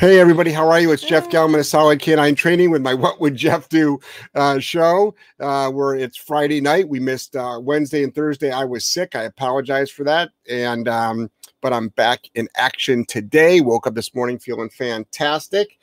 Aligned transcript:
Hey, 0.00 0.18
everybody, 0.18 0.50
how 0.50 0.66
are 0.66 0.80
you? 0.80 0.92
It's 0.92 1.02
Jeff 1.02 1.28
Gellman 1.28 1.58
of 1.58 1.66
Solid 1.66 1.98
K9 1.98 2.34
Training 2.34 2.70
with 2.70 2.80
my 2.80 2.94
What 2.94 3.20
Would 3.20 3.36
Jeff 3.36 3.68
Do 3.68 4.00
uh, 4.34 4.58
show, 4.58 5.14
uh, 5.40 5.70
where 5.70 5.94
it's 5.94 6.16
Friday 6.16 6.58
night. 6.62 6.88
We 6.88 6.98
missed 6.98 7.36
uh, 7.36 7.60
Wednesday 7.62 8.02
and 8.02 8.14
Thursday. 8.14 8.50
I 8.50 8.64
was 8.64 8.86
sick. 8.86 9.14
I 9.14 9.24
apologize 9.24 9.90
for 9.90 10.04
that. 10.04 10.30
And, 10.48 10.88
um, 10.88 11.30
but 11.60 11.74
I'm 11.74 11.88
back 11.88 12.20
in 12.34 12.48
action 12.56 13.04
today. 13.04 13.60
Woke 13.60 13.86
up 13.86 13.94
this 13.94 14.14
morning 14.14 14.38
feeling 14.38 14.70
fantastic. 14.70 15.78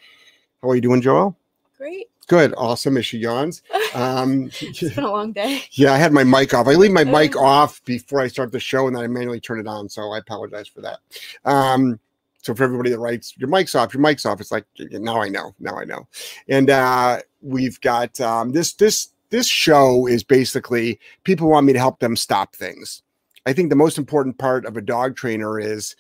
How 0.64 0.70
are 0.70 0.76
you 0.76 0.82
doing, 0.82 1.04
Joelle? 1.04 1.36
Great. 1.78 2.08
Good. 2.26 2.56
Awesome. 2.58 2.98
As 2.98 3.06
she 3.06 3.20
yawns. 3.20 3.62
Um, 3.96 4.52
It's 4.62 4.96
been 4.96 5.06
a 5.06 5.12
long 5.12 5.32
day. 5.32 5.64
yeah, 5.72 5.94
I 5.94 5.98
had 5.98 6.12
my 6.12 6.24
mic 6.24 6.54
off. 6.54 6.68
I 6.68 6.74
leave 6.74 6.92
my 6.92 7.04
mic 7.04 7.36
off 7.36 7.84
before 7.86 8.20
I 8.20 8.28
start 8.28 8.52
the 8.52 8.60
show 8.60 8.86
and 8.86 8.96
then 8.96 9.02
I 9.02 9.08
manually 9.08 9.40
turn 9.40 9.60
it 9.60 9.66
on. 9.66 9.90
So 9.90 10.12
I 10.12 10.18
apologize 10.18 10.68
for 10.68 10.82
that. 10.82 11.00
Um, 11.46 12.00
so 12.42 12.54
for 12.56 12.64
everybody 12.64 12.90
that 12.90 13.00
writes 13.00 13.34
your 13.38 13.50
mic's 13.50 13.76
off, 13.76 13.94
your 13.94 14.02
mic's 14.02 14.26
off, 14.26 14.40
it's 14.40 14.52
like 14.52 14.66
now 14.78 15.22
I 15.22 15.30
know, 15.30 15.54
now 15.60 15.78
I 15.78 15.86
know. 15.86 16.08
And 16.48 16.70
uh, 16.70 17.20
we've 17.42 17.80
got 17.82 18.20
um, 18.22 18.52
this 18.52 18.74
this 18.74 19.10
this 19.30 19.48
show 19.48 20.08
is 20.08 20.24
basically 20.24 21.00
people 21.24 21.50
want 21.50 21.66
me 21.66 21.74
to 21.74 21.80
help 21.80 22.00
them 22.00 22.16
stop 22.16 22.56
things. 22.56 23.02
I 23.46 23.54
think 23.54 23.70
the 23.70 23.76
most 23.76 23.98
important 23.98 24.38
part 24.38 24.66
of 24.66 24.78
a 24.78 24.82
dog 24.82 25.16
trainer 25.16 25.60
is 25.60 25.96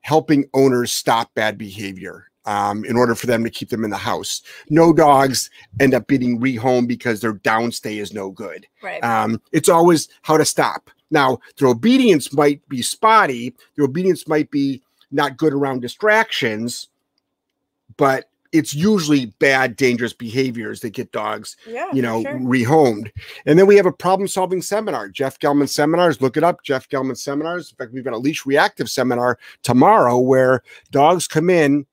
helping 0.00 0.48
owners 0.54 0.92
stop 0.92 1.34
bad 1.34 1.58
behavior 1.58 2.26
um, 2.44 2.84
in 2.84 2.96
order 2.96 3.14
for 3.14 3.26
them 3.26 3.42
to 3.44 3.50
keep 3.50 3.70
them 3.70 3.84
in 3.84 3.90
the 3.90 3.96
house. 3.96 4.42
No 4.70 4.92
dogs 4.92 5.50
end 5.80 5.94
up 5.94 6.06
being 6.06 6.40
rehomed 6.40 6.88
because 6.88 7.20
their 7.20 7.34
downstay 7.34 8.00
is 8.00 8.12
no 8.12 8.30
good. 8.30 8.66
Right. 8.82 9.02
Um, 9.02 9.42
it's 9.52 9.68
always 9.68 10.08
how 10.22 10.36
to 10.36 10.44
stop. 10.44 10.90
Now, 11.10 11.38
their 11.58 11.68
obedience 11.68 12.32
might 12.32 12.66
be 12.68 12.82
spotty, 12.82 13.54
their 13.76 13.84
obedience 13.84 14.26
might 14.26 14.50
be 14.50 14.82
not 15.10 15.36
good 15.36 15.52
around 15.52 15.80
distractions, 15.80 16.88
but 17.96 18.28
it's 18.52 18.74
usually 18.74 19.26
bad, 19.38 19.76
dangerous 19.76 20.12
behaviors 20.12 20.80
that 20.80 20.90
get 20.90 21.12
dogs, 21.12 21.56
yeah. 21.66 21.88
you 21.92 22.00
know, 22.00 22.22
sure. 22.22 22.38
rehomed. 22.38 23.10
And 23.44 23.58
then 23.58 23.66
we 23.66 23.76
have 23.76 23.86
a 23.86 23.92
problem 23.92 24.28
solving 24.28 24.62
seminar, 24.62 25.08
Jeff 25.08 25.38
Gellman 25.38 25.68
seminars. 25.68 26.20
Look 26.22 26.36
it 26.36 26.44
up, 26.44 26.62
Jeff 26.62 26.88
Gellman 26.88 27.16
seminars. 27.16 27.70
In 27.70 27.76
fact, 27.76 27.92
we've 27.92 28.04
got 28.04 28.14
a 28.14 28.18
leash 28.18 28.46
reactive 28.46 28.88
seminar 28.88 29.38
tomorrow 29.62 30.18
where 30.18 30.62
dogs 30.90 31.26
come 31.26 31.50
in 31.50 31.86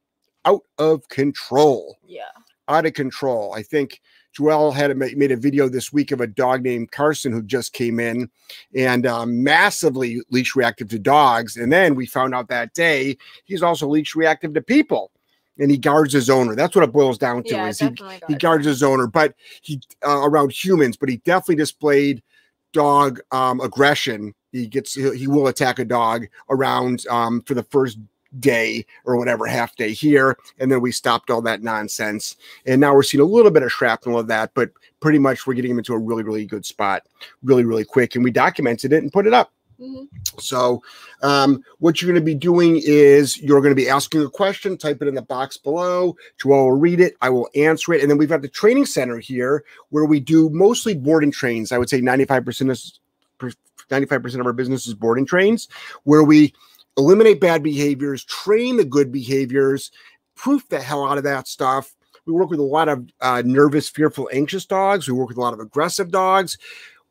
out 0.45 0.61
of 0.77 1.07
control 1.09 1.97
Yeah. 2.05 2.23
out 2.67 2.85
of 2.85 2.93
control. 2.93 3.53
I 3.53 3.63
think 3.63 4.01
Joelle 4.37 4.73
had 4.73 4.91
a, 4.91 4.95
made 4.95 5.31
a 5.31 5.37
video 5.37 5.69
this 5.69 5.93
week 5.93 6.11
of 6.11 6.21
a 6.21 6.27
dog 6.27 6.63
named 6.63 6.91
Carson 6.91 7.31
who 7.31 7.43
just 7.43 7.73
came 7.73 7.99
in 7.99 8.29
and 8.75 9.05
um, 9.05 9.43
massively 9.43 10.21
leash 10.31 10.55
reactive 10.55 10.89
to 10.89 10.99
dogs. 10.99 11.57
And 11.57 11.71
then 11.71 11.95
we 11.95 12.05
found 12.05 12.33
out 12.33 12.47
that 12.49 12.73
day 12.73 13.17
he's 13.45 13.63
also 13.63 13.87
leash 13.87 14.15
reactive 14.15 14.53
to 14.53 14.61
people, 14.61 15.11
and 15.59 15.69
he 15.69 15.77
guards 15.77 16.13
his 16.13 16.29
owner. 16.29 16.55
That's 16.55 16.75
what 16.75 16.83
it 16.83 16.91
boils 16.91 17.17
down 17.17 17.43
to. 17.43 17.53
Yeah, 17.53 17.67
is 17.67 17.79
he, 17.79 17.89
he 18.27 18.35
guards 18.35 18.65
his 18.65 18.81
owner, 18.81 19.07
but 19.07 19.35
he 19.61 19.81
uh, 20.05 20.21
around 20.23 20.51
humans, 20.51 20.97
but 20.97 21.09
he 21.09 21.17
definitely 21.17 21.55
displayed 21.55 22.23
dog 22.71 23.19
um, 23.31 23.61
aggression. 23.61 24.33
He 24.51 24.67
gets 24.67 24.93
he, 24.93 25.15
he 25.15 25.27
will 25.27 25.47
attack 25.47 25.79
a 25.79 25.85
dog 25.85 26.25
around 26.49 27.05
um, 27.07 27.41
for 27.43 27.53
the 27.53 27.63
first 27.63 27.99
day 28.39 28.85
or 29.05 29.17
whatever 29.17 29.45
half 29.45 29.75
day 29.75 29.91
here, 29.91 30.37
and 30.59 30.71
then 30.71 30.81
we 30.81 30.91
stopped 30.91 31.29
all 31.29 31.41
that 31.41 31.63
nonsense. 31.63 32.35
And 32.65 32.79
now 32.81 32.93
we're 32.93 33.03
seeing 33.03 33.21
a 33.21 33.25
little 33.25 33.51
bit 33.51 33.63
of 33.63 33.71
shrapnel 33.71 34.19
of 34.19 34.27
that, 34.27 34.51
but 34.53 34.71
pretty 34.99 35.19
much 35.19 35.45
we're 35.45 35.53
getting 35.53 35.71
him 35.71 35.77
into 35.77 35.93
a 35.93 35.99
really 35.99 36.23
really 36.23 36.45
good 36.45 36.65
spot, 36.65 37.03
really 37.43 37.63
really 37.63 37.85
quick, 37.85 38.15
and 38.15 38.23
we 38.23 38.31
documented 38.31 38.93
it 38.93 39.03
and 39.03 39.11
put 39.11 39.27
it 39.27 39.33
up. 39.33 39.51
Mhm. 39.79 40.07
So, 40.39 40.81
um, 41.21 41.63
what 41.79 42.01
you're 42.01 42.11
going 42.11 42.21
to 42.21 42.25
be 42.25 42.35
doing 42.35 42.81
is 42.83 43.41
you're 43.41 43.59
going 43.61 43.71
to 43.71 43.81
be 43.81 43.89
asking 43.89 44.23
a 44.23 44.29
question, 44.29 44.77
type 44.77 45.01
it 45.01 45.07
in 45.07 45.15
the 45.15 45.21
box 45.21 45.57
below. 45.57 46.15
Joelle 46.41 46.65
will 46.65 46.71
read 46.73 46.99
it, 46.99 47.15
I 47.21 47.29
will 47.29 47.49
answer 47.55 47.93
it. 47.93 48.01
And 48.01 48.09
then 48.09 48.17
we've 48.17 48.29
got 48.29 48.41
the 48.41 48.47
training 48.47 48.85
center 48.85 49.17
here 49.19 49.63
where 49.89 50.05
we 50.05 50.19
do 50.19 50.49
mostly 50.51 50.93
boarding 50.93 51.31
trains. 51.31 51.71
I 51.71 51.77
would 51.77 51.89
say 51.89 52.01
95% 52.01 52.69
of, 52.71 53.51
95% 53.89 54.39
of 54.39 54.45
our 54.45 54.53
business 54.53 54.87
is 54.87 54.93
boarding 54.93 55.25
trains 55.25 55.67
where 56.03 56.23
we 56.23 56.53
eliminate 56.97 57.39
bad 57.39 57.63
behaviors, 57.63 58.23
train 58.25 58.77
the 58.77 58.85
good 58.85 59.11
behaviors, 59.11 59.91
proof 60.35 60.67
the 60.69 60.79
hell 60.79 61.05
out 61.05 61.17
of 61.17 61.23
that 61.23 61.47
stuff. 61.47 61.95
We 62.25 62.33
work 62.33 62.49
with 62.49 62.59
a 62.59 62.63
lot 62.63 62.87
of 62.87 63.09
uh, 63.21 63.41
nervous, 63.45 63.89
fearful, 63.89 64.29
anxious 64.31 64.65
dogs. 64.65 65.07
We 65.07 65.13
work 65.13 65.29
with 65.29 65.37
a 65.37 65.41
lot 65.41 65.53
of 65.53 65.59
aggressive 65.59 66.11
dogs. 66.11 66.57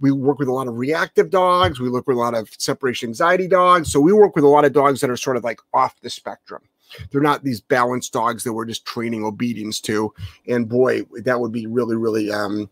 We 0.00 0.10
work 0.10 0.38
with 0.38 0.48
a 0.48 0.52
lot 0.52 0.68
of 0.68 0.78
reactive 0.78 1.30
dogs. 1.30 1.78
We 1.78 1.90
work 1.90 2.06
with 2.06 2.16
a 2.16 2.20
lot 2.20 2.34
of 2.34 2.48
separation 2.58 3.10
anxiety 3.10 3.46
dogs. 3.46 3.92
So 3.92 4.00
we 4.00 4.12
work 4.12 4.34
with 4.34 4.44
a 4.44 4.48
lot 4.48 4.64
of 4.64 4.72
dogs 4.72 5.00
that 5.00 5.10
are 5.10 5.16
sort 5.16 5.36
of 5.36 5.44
like 5.44 5.60
off 5.74 6.00
the 6.00 6.10
spectrum. 6.10 6.62
They're 7.10 7.20
not 7.20 7.44
these 7.44 7.60
balanced 7.60 8.12
dogs 8.12 8.42
that 8.44 8.52
we're 8.52 8.64
just 8.66 8.84
training 8.84 9.24
obedience 9.24 9.80
to. 9.82 10.12
And 10.48 10.68
boy, 10.68 11.02
that 11.24 11.40
would 11.40 11.52
be 11.52 11.66
really, 11.66 11.96
really 11.96 12.30
um, 12.30 12.68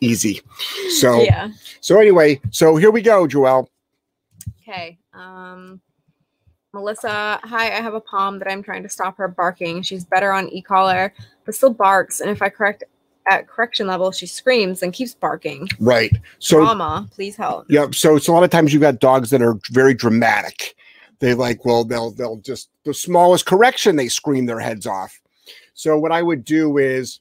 easy. 0.00 0.40
So, 0.98 1.22
Yeah. 1.22 1.50
so 1.80 2.00
anyway, 2.00 2.40
so 2.50 2.76
here 2.76 2.90
we 2.90 3.02
go, 3.02 3.26
Joelle. 3.26 3.68
Okay. 4.62 4.98
Um, 5.12 5.80
Melissa, 6.74 7.38
hi. 7.44 7.66
I 7.66 7.80
have 7.80 7.94
a 7.94 8.00
palm 8.00 8.40
that 8.40 8.50
I'm 8.50 8.62
trying 8.62 8.82
to 8.82 8.88
stop 8.88 9.16
her 9.16 9.28
barking. 9.28 9.80
She's 9.82 10.04
better 10.04 10.32
on 10.32 10.48
e-collar, 10.48 11.14
but 11.44 11.54
still 11.54 11.72
barks. 11.72 12.20
And 12.20 12.28
if 12.28 12.42
I 12.42 12.48
correct 12.48 12.82
at 13.30 13.46
correction 13.46 13.86
level, 13.86 14.10
she 14.10 14.26
screams 14.26 14.82
and 14.82 14.92
keeps 14.92 15.14
barking. 15.14 15.68
Right. 15.78 16.12
So 16.40 16.58
Drama, 16.58 17.08
please 17.12 17.36
help. 17.36 17.66
Yeah, 17.70 17.86
so 17.92 18.16
it's 18.16 18.26
a 18.26 18.32
lot 18.32 18.42
of 18.42 18.50
times 18.50 18.72
you've 18.72 18.82
got 18.82 18.98
dogs 18.98 19.30
that 19.30 19.40
are 19.40 19.58
very 19.70 19.94
dramatic. 19.94 20.74
They 21.20 21.32
like, 21.32 21.64
well, 21.64 21.84
they'll 21.84 22.10
they'll 22.10 22.38
just 22.38 22.70
the 22.84 22.92
smallest 22.92 23.46
correction 23.46 23.94
they 23.94 24.08
scream 24.08 24.44
their 24.44 24.58
heads 24.58 24.84
off. 24.86 25.20
So 25.74 25.96
what 25.96 26.10
I 26.12 26.22
would 26.22 26.44
do 26.44 26.78
is 26.78 27.20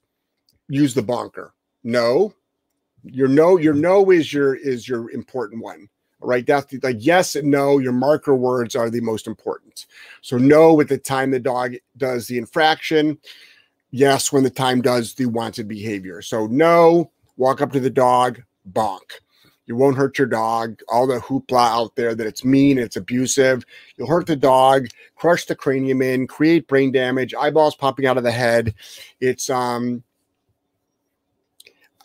use 0.68 0.96
the 0.96 1.04
bonker. 1.04 1.54
No, 1.84 2.34
your 3.04 3.28
no, 3.28 3.58
your 3.58 3.76
no 3.76 4.10
is 4.10 4.34
your 4.34 4.56
is 4.56 4.90
your 4.90 5.12
important 5.12 5.62
one. 5.62 5.88
Right, 6.24 6.46
that's 6.46 6.68
the, 6.68 6.80
like 6.82 6.98
yes 7.00 7.36
and 7.36 7.52
no. 7.52 7.80
Your 7.80 7.92
marker 7.92 8.36
words 8.36 8.76
are 8.76 8.90
the 8.90 9.02
most 9.02 9.28
important. 9.28 9.86
So 10.22 10.38
no 10.38 10.80
at 10.80 10.88
the 10.88 10.98
time 10.98 11.32
the 11.32 11.40
dog 11.40 11.76
does 11.98 12.28
the 12.28 12.38
infraction. 12.38 13.18
Yes 13.92 14.32
when 14.32 14.44
the 14.44 14.50
time 14.50 14.82
does 14.82 15.14
the 15.14 15.26
wanted 15.26 15.68
behavior. 15.68 16.22
So 16.22 16.48
no, 16.48 17.12
walk 17.38 17.62
up 17.62 17.72
to 17.74 17.80
the 17.80 17.90
dog, 17.90 18.42
bonk. 18.72 19.20
You 19.66 19.76
won't 19.76 19.98
hurt 19.98 20.18
your 20.18 20.28
dog. 20.28 20.82
All 20.90 21.08
the 21.08 21.20
hoopla 21.20 21.70
out 21.70 21.96
there 21.96 22.16
that 22.16 22.28
it's 22.28 22.44
mean, 22.44 22.78
it's 22.78 22.98
abusive. 22.98 23.66
You'll 23.96 24.10
hurt 24.10 24.28
the 24.28 24.36
dog, 24.36 24.88
crush 25.16 25.46
the 25.46 25.56
cranium 25.56 26.02
in, 26.02 26.28
create 26.28 26.68
brain 26.68 26.92
damage, 26.92 27.34
eyeballs 27.34 27.76
popping 27.76 28.06
out 28.06 28.18
of 28.18 28.24
the 28.24 28.32
head. 28.32 28.74
It's 29.22 29.50
um, 29.50 30.04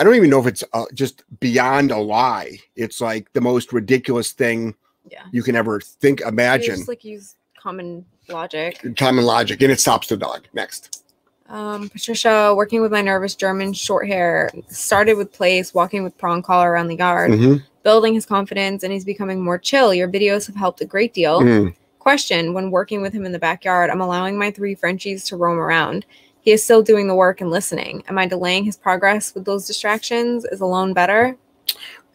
I 0.01 0.05
don't 0.05 0.15
even 0.15 0.31
know 0.31 0.41
if 0.41 0.47
it's 0.47 0.63
uh, 0.73 0.85
just 0.95 1.25
beyond 1.41 1.91
a 1.91 1.99
lie. 1.99 2.59
It's 2.77 3.01
like 3.01 3.33
the 3.33 3.41
most 3.41 3.73
ridiculous 3.73 4.33
thing 4.33 4.75
Yeah. 5.11 5.23
you 5.33 5.43
can 5.43 5.57
ever 5.57 5.81
think, 5.81 6.21
imagine. 6.21 6.77
Just 6.77 6.89
like 6.89 7.05
use 7.05 7.35
common 7.61 8.05
logic. 8.29 8.85
Common 8.97 9.25
logic, 9.25 9.61
and 9.63 9.73
it 9.73 9.81
stops 9.81 10.07
the 10.09 10.17
dog. 10.17 10.47
Next. 10.53 11.03
Um, 11.49 11.89
Patricia, 11.89 12.53
working 12.55 12.83
with 12.83 12.93
my 12.93 13.01
nervous 13.01 13.35
German 13.35 13.73
short 13.73 14.07
hair, 14.07 14.51
started 14.69 15.15
with 15.15 15.33
place, 15.33 15.73
walking 15.75 16.05
with 16.05 16.17
prong 16.19 16.43
collar 16.43 16.71
around 16.71 16.89
the 16.89 16.97
yard, 16.97 17.31
Mhm. 17.31 17.63
building 17.83 18.13
his 18.15 18.27
confidence, 18.27 18.83
and 18.83 18.93
he's 18.93 19.05
becoming 19.05 19.41
more 19.41 19.57
chill. 19.59 19.95
Your 19.95 20.09
videos 20.09 20.47
have 20.47 20.57
helped 20.57 20.81
a 20.83 20.85
great 20.85 21.15
deal. 21.15 21.41
Mm. 21.41 21.75
Question 21.99 22.53
When 22.55 22.71
working 22.71 23.01
with 23.03 23.13
him 23.15 23.25
in 23.27 23.33
the 23.33 23.39
backyard, 23.39 23.91
I'm 23.91 24.01
allowing 24.01 24.39
my 24.39 24.51
three 24.51 24.75
Frenchies 24.75 25.25
to 25.25 25.37
roam 25.37 25.59
around. 25.59 26.05
He 26.41 26.53
is 26.53 26.63
still 26.63 26.83
doing 26.83 27.09
the 27.09 27.15
work 27.15 27.41
and 27.41 27.51
listening. 27.51 28.03
Am 28.09 28.17
I 28.19 28.27
delaying 28.27 28.65
his 28.65 28.77
progress 28.77 29.35
with 29.35 29.45
those 29.45 29.67
distractions? 29.67 30.45
Is 30.47 30.61
alone 30.61 30.93
better? 30.95 31.37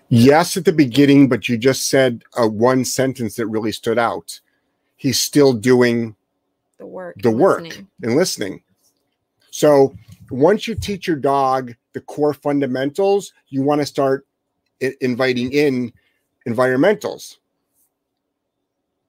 Yes, 0.10 0.58
at 0.58 0.66
the 0.66 0.72
beginning, 0.74 1.28
but 1.28 1.50
you 1.50 1.58
just 1.58 1.88
said 1.90 2.24
uh, 2.38 2.48
one 2.48 2.86
sentence 2.86 3.36
that 3.36 3.48
really 3.48 3.72
stood 3.72 3.98
out. 3.98 4.40
He's 4.96 5.20
still 5.20 5.54
doing 5.54 6.16
The 6.78 6.86
work. 6.86 7.16
The 7.22 7.30
and 7.30 7.40
work. 7.40 7.62
listening. 7.64 7.88
and 8.02 8.16
listening. 8.16 8.64
So 9.52 9.96
once 10.32 10.68
you 10.68 10.76
teach 10.76 11.08
your 11.08 11.18
dog 11.18 11.74
the 11.94 12.02
core 12.02 12.34
fundamentals, 12.34 13.34
you 13.50 13.62
want 13.62 13.82
to 13.82 13.86
start 13.86 14.26
inviting 15.02 15.52
in 15.52 15.94
environmentals. 16.48 17.38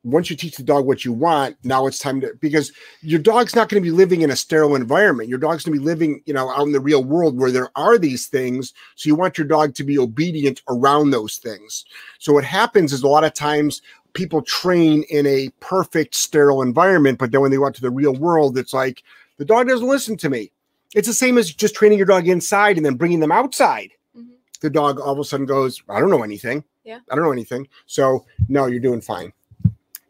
Once 0.04 0.28
you 0.28 0.36
teach 0.36 0.56
the 0.56 0.62
dog 0.62 0.84
what 0.84 1.04
you 1.04 1.12
want, 1.12 1.56
now 1.64 1.86
it's 1.86 1.98
time 1.98 2.20
to 2.20 2.34
because 2.40 2.72
your 3.00 3.18
dog's 3.18 3.54
not 3.54 3.68
going 3.70 3.82
to 3.82 3.86
be 3.86 3.90
living 3.90 4.20
in 4.20 4.30
a 4.30 4.36
sterile 4.36 4.76
environment. 4.76 5.30
Your 5.30 5.38
dog's 5.38 5.64
going 5.64 5.74
to 5.74 5.80
be 5.80 5.84
living, 5.84 6.22
you 6.26 6.34
know, 6.34 6.50
out 6.50 6.66
in 6.66 6.72
the 6.72 6.80
real 6.80 7.02
world 7.02 7.38
where 7.38 7.50
there 7.50 7.70
are 7.74 7.96
these 7.96 8.26
things. 8.26 8.74
So 8.96 9.08
you 9.08 9.14
want 9.14 9.38
your 9.38 9.46
dog 9.46 9.74
to 9.74 9.84
be 9.84 9.98
obedient 9.98 10.60
around 10.68 11.10
those 11.10 11.38
things. 11.38 11.86
So 12.18 12.34
what 12.34 12.44
happens 12.44 12.92
is 12.92 13.02
a 13.02 13.08
lot 13.08 13.24
of 13.24 13.32
times 13.32 13.80
people 14.12 14.42
train 14.42 15.04
in 15.08 15.26
a 15.26 15.48
perfect 15.60 16.14
sterile 16.14 16.62
environment, 16.62 17.18
but 17.18 17.32
then 17.32 17.40
when 17.40 17.50
they 17.50 17.56
go 17.56 17.66
out 17.66 17.74
to 17.74 17.80
the 17.80 17.90
real 17.90 18.14
world, 18.14 18.58
it's 18.58 18.74
like 18.74 19.02
the 19.38 19.44
dog 19.44 19.68
doesn't 19.68 19.88
listen 19.88 20.16
to 20.18 20.28
me. 20.28 20.50
It's 20.94 21.08
the 21.08 21.14
same 21.14 21.38
as 21.38 21.50
just 21.52 21.74
training 21.74 21.98
your 21.98 22.06
dog 22.06 22.28
inside 22.28 22.76
and 22.76 22.84
then 22.84 22.94
bringing 22.94 23.20
them 23.20 23.32
outside. 23.32 23.90
Mhm. 24.16 24.34
The 24.60 24.70
dog 24.70 25.00
all 25.00 25.14
of 25.14 25.18
a 25.18 25.24
sudden 25.24 25.46
goes, 25.46 25.82
I 25.88 25.98
don't 25.98 26.10
know 26.10 26.22
anything. 26.22 26.62
Yeah. 26.84 27.00
I 27.10 27.14
don't 27.14 27.24
know 27.24 27.32
anything. 27.32 27.66
So, 27.86 28.26
no, 28.48 28.66
you're 28.66 28.78
doing 28.78 29.00
fine. 29.00 29.32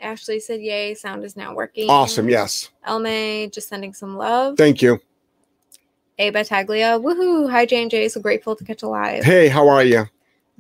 Ashley 0.05 0.39
said, 0.39 0.61
"Yay, 0.61 0.95
sound 0.95 1.25
is 1.25 1.37
now 1.37 1.55
working." 1.55 1.89
Awesome. 1.91 2.29
Yes. 2.29 2.71
Elme 2.87 3.51
just 3.51 3.69
sending 3.69 3.93
some 3.95 4.17
love. 4.17 4.57
Thank 4.57 4.83
you. 4.83 5.01
A 6.19 6.31
Battaglia, 6.31 7.01
woohoo! 7.01 7.51
Hi 7.51 7.67
J 7.67 7.83
and 7.83 7.91
J, 7.91 8.09
so 8.09 8.21
grateful 8.21 8.55
to 8.55 8.65
catch 8.65 8.85
alive. 8.85 9.25
Hey, 9.25 9.49
how 9.49 9.67
are 9.67 9.83
you? 9.83 10.05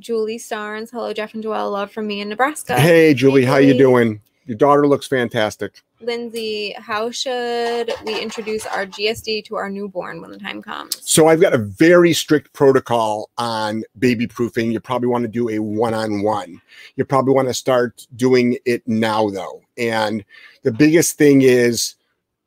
Julie 0.00 0.38
Starnes, 0.38 0.90
hello 0.90 1.12
Jeff 1.12 1.34
and 1.34 1.44
Joelle, 1.44 1.70
love 1.70 1.92
from 1.92 2.08
me 2.08 2.20
in 2.20 2.28
Nebraska. 2.28 2.80
Hey, 2.80 3.14
Julie, 3.14 3.44
how 3.44 3.58
you 3.58 3.78
doing? 3.78 4.20
Your 4.46 4.56
daughter 4.56 4.88
looks 4.88 5.06
fantastic. 5.06 5.82
Lindsay, 6.04 6.74
how 6.78 7.10
should 7.10 7.92
we 8.04 8.20
introduce 8.20 8.66
our 8.66 8.86
GSD 8.86 9.44
to 9.46 9.56
our 9.56 9.70
newborn 9.70 10.20
when 10.20 10.30
the 10.30 10.38
time 10.38 10.62
comes? 10.62 11.00
So 11.08 11.28
I've 11.28 11.40
got 11.40 11.54
a 11.54 11.58
very 11.58 12.12
strict 12.12 12.52
protocol 12.52 13.30
on 13.38 13.84
baby 13.98 14.26
proofing. 14.26 14.70
You 14.72 14.80
probably 14.80 15.08
want 15.08 15.22
to 15.22 15.28
do 15.28 15.48
a 15.48 15.58
one-on-one. 15.58 16.60
You 16.96 17.04
probably 17.04 17.34
want 17.34 17.48
to 17.48 17.54
start 17.54 18.06
doing 18.16 18.58
it 18.64 18.86
now 18.86 19.28
though. 19.30 19.62
And 19.76 20.24
the 20.62 20.72
biggest 20.72 21.16
thing 21.16 21.42
is 21.42 21.94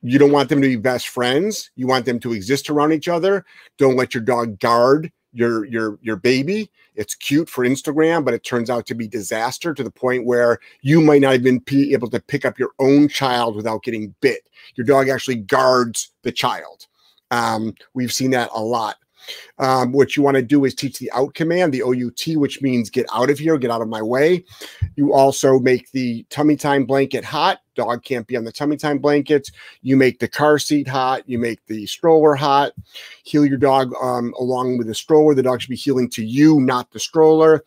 you 0.01 0.19
don't 0.19 0.31
want 0.31 0.49
them 0.49 0.61
to 0.61 0.67
be 0.67 0.75
best 0.75 1.07
friends. 1.09 1.71
You 1.75 1.87
want 1.87 2.05
them 2.05 2.19
to 2.21 2.33
exist 2.33 2.69
around 2.69 2.93
each 2.93 3.07
other. 3.07 3.45
Don't 3.77 3.97
let 3.97 4.13
your 4.13 4.23
dog 4.23 4.59
guard 4.59 5.11
your 5.33 5.65
your 5.65 5.99
your 6.01 6.15
baby. 6.15 6.69
It's 6.97 7.15
cute 7.15 7.47
for 7.47 7.63
Instagram, 7.63 8.25
but 8.25 8.33
it 8.33 8.43
turns 8.43 8.69
out 8.69 8.87
to 8.87 8.95
be 8.95 9.07
disaster 9.07 9.73
to 9.73 9.83
the 9.83 9.91
point 9.91 10.25
where 10.25 10.59
you 10.81 10.99
might 10.99 11.21
not 11.21 11.35
even 11.35 11.59
be 11.59 11.93
able 11.93 12.09
to 12.09 12.19
pick 12.19 12.43
up 12.43 12.57
your 12.57 12.71
own 12.79 13.07
child 13.07 13.55
without 13.55 13.83
getting 13.83 14.13
bit. 14.19 14.49
Your 14.75 14.85
dog 14.85 15.07
actually 15.07 15.35
guards 15.35 16.11
the 16.23 16.31
child. 16.31 16.87
Um, 17.29 17.75
we've 17.93 18.11
seen 18.11 18.31
that 18.31 18.49
a 18.53 18.61
lot. 18.61 18.97
Um, 19.59 19.91
what 19.91 20.15
you 20.15 20.23
want 20.23 20.35
to 20.35 20.43
do 20.43 20.65
is 20.65 20.73
teach 20.73 20.99
the 20.99 21.11
out 21.11 21.33
command, 21.33 21.73
the 21.73 21.83
OUT, 21.83 22.37
which 22.37 22.61
means 22.61 22.89
get 22.89 23.05
out 23.13 23.29
of 23.29 23.39
here, 23.39 23.57
get 23.57 23.71
out 23.71 23.81
of 23.81 23.87
my 23.87 24.01
way. 24.01 24.43
You 24.95 25.13
also 25.13 25.59
make 25.59 25.91
the 25.91 26.25
tummy 26.29 26.55
time 26.55 26.85
blanket 26.85 27.23
hot. 27.23 27.61
Dog 27.75 28.03
can't 28.03 28.25
be 28.25 28.35
on 28.35 28.43
the 28.43 28.51
tummy 28.51 28.75
time 28.75 28.97
blanket. 28.97 29.51
You 29.83 29.97
make 29.97 30.19
the 30.19 30.27
car 30.27 30.57
seat 30.57 30.87
hot. 30.87 31.21
You 31.27 31.37
make 31.37 31.63
the 31.67 31.85
stroller 31.85 32.33
hot. 32.33 32.71
Heel 33.23 33.45
your 33.45 33.57
dog 33.57 33.93
um, 34.01 34.33
along 34.39 34.77
with 34.79 34.87
the 34.87 34.95
stroller. 34.95 35.35
The 35.35 35.43
dog 35.43 35.61
should 35.61 35.69
be 35.69 35.75
heeling 35.75 36.09
to 36.11 36.25
you, 36.25 36.59
not 36.59 36.91
the 36.91 36.99
stroller. 36.99 37.63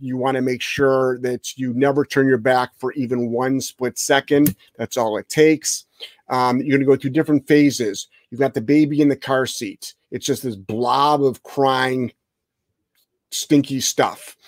You 0.00 0.16
want 0.16 0.34
to 0.34 0.42
make 0.42 0.62
sure 0.62 1.18
that 1.20 1.56
you 1.56 1.72
never 1.74 2.04
turn 2.04 2.26
your 2.26 2.38
back 2.38 2.70
for 2.76 2.92
even 2.94 3.30
one 3.30 3.60
split 3.60 3.98
second. 3.98 4.56
That's 4.76 4.96
all 4.96 5.16
it 5.16 5.28
takes. 5.28 5.84
Um, 6.28 6.58
you're 6.58 6.78
going 6.78 6.80
to 6.80 6.86
go 6.86 6.96
through 6.96 7.10
different 7.10 7.46
phases. 7.46 8.08
You've 8.32 8.40
got 8.40 8.54
the 8.54 8.62
baby 8.62 9.02
in 9.02 9.10
the 9.10 9.16
car 9.16 9.44
seat. 9.44 9.92
It's 10.10 10.24
just 10.24 10.42
this 10.42 10.56
blob 10.56 11.22
of 11.22 11.42
crying, 11.42 12.12
stinky 13.30 13.78
stuff. 13.78 14.38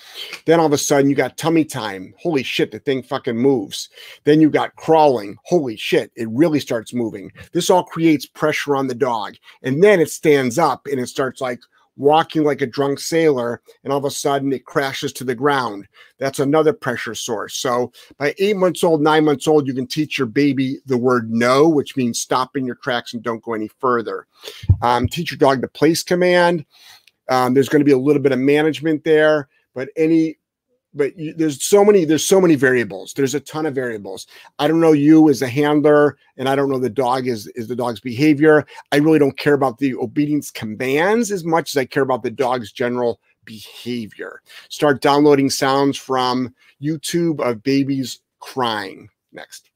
Then 0.47 0.59
all 0.59 0.65
of 0.65 0.73
a 0.73 0.79
sudden 0.79 1.11
you 1.11 1.15
got 1.15 1.37
tummy 1.37 1.67
time. 1.67 2.15
Holy 2.19 2.43
shit, 2.43 2.71
the 2.71 2.79
thing 2.79 3.03
fucking 3.03 3.37
moves. 3.37 3.91
Then 4.25 4.41
you 4.41 4.49
got 4.49 4.75
crawling. 4.77 5.37
Holy 5.45 5.77
shit, 5.77 6.11
it 6.17 6.31
really 6.31 6.61
starts 6.61 6.95
moving. 6.95 7.31
This 7.53 7.69
all 7.69 7.85
creates 7.85 8.25
pressure 8.25 8.75
on 8.75 8.87
the 8.87 8.95
dog. 8.95 9.35
And 9.63 9.85
then 9.85 10.01
it 10.01 10.11
stands 10.11 10.59
up 10.59 10.87
and 10.91 10.99
it 10.99 11.09
starts 11.09 11.43
like 11.43 11.61
walking 11.97 12.43
like 12.45 12.61
a 12.61 12.67
drunk 12.67 12.99
sailor. 12.99 13.61
And 13.83 13.93
all 13.93 13.99
of 13.99 14.05
a 14.05 14.11
sudden 14.11 14.53
it 14.53 14.65
crashes 14.65 15.13
to 15.15 15.25
the 15.25 15.35
ground. 15.35 15.87
That's 16.19 16.39
another 16.39 16.73
pressure 16.73 17.15
source. 17.15 17.55
So 17.55 17.93
by 18.19 18.35
eight 18.39 18.57
months 18.57 18.83
old, 18.83 19.03
nine 19.03 19.25
months 19.25 19.47
old, 19.47 19.67
you 19.67 19.75
can 19.75 19.87
teach 19.87 20.19
your 20.19 20.27
baby 20.27 20.79
the 20.87 20.99
word 20.99 21.31
no, 21.31 21.69
which 21.69 21.97
means 21.97 22.21
stop 22.21 22.57
in 22.57 22.67
your 22.67 22.77
tracks 22.77 23.15
and 23.15 23.23
don't 23.23 23.43
go 23.43 23.55
any 23.55 23.69
further. 23.79 24.27
Um, 24.83 25.09
teach 25.09 25.31
your 25.31 25.39
dog 25.39 25.61
the 25.61 25.69
place 25.69 26.03
command. 26.03 26.65
Um, 27.29 27.55
there's 27.55 27.69
going 27.69 27.81
to 27.81 27.87
be 27.87 27.93
a 27.93 27.99
little 27.99 28.23
bit 28.23 28.33
of 28.33 28.39
management 28.39 29.05
there, 29.05 29.49
but 29.75 29.89
any, 29.97 30.37
but 30.95 31.19
you, 31.19 31.35
there's 31.35 31.63
so 31.65 31.85
many, 31.85 32.05
there's 32.05 32.25
so 32.25 32.41
many 32.41 32.55
variables. 32.55 33.13
There's 33.13 33.35
a 33.35 33.41
ton 33.41 33.67
of 33.67 33.75
variables. 33.75 34.27
I 34.59 34.69
don't 34.69 34.81
know 34.81 34.93
you 34.93 35.29
as 35.29 35.43
a 35.43 35.49
handler, 35.49 36.17
and 36.37 36.49
I 36.49 36.57
don't 36.57 36.71
know 36.71 36.79
the 36.79 36.91
dog 36.91 37.27
is 37.27 37.47
is 37.49 37.69
the 37.69 37.77
dog's 37.77 38.01
behavior. 38.01 38.67
I 38.93 38.97
really 38.97 39.19
don't 39.19 39.39
care 39.39 39.55
about 39.55 39.79
the 39.79 39.95
obedience 39.97 40.51
commands 40.51 41.31
as 41.31 41.45
much 41.45 41.75
as 41.75 41.77
I 41.77 41.85
care 41.85 42.03
about 42.03 42.23
the 42.23 42.31
dog's 42.31 42.73
general 42.73 43.21
behavior. 43.45 44.41
Start 44.69 45.03
downloading 45.03 45.51
sounds 45.51 45.99
from 45.99 46.55
YouTube 46.83 47.41
of 47.41 47.63
babies 47.63 48.21
crying. 48.41 49.09
Next. 49.33 49.71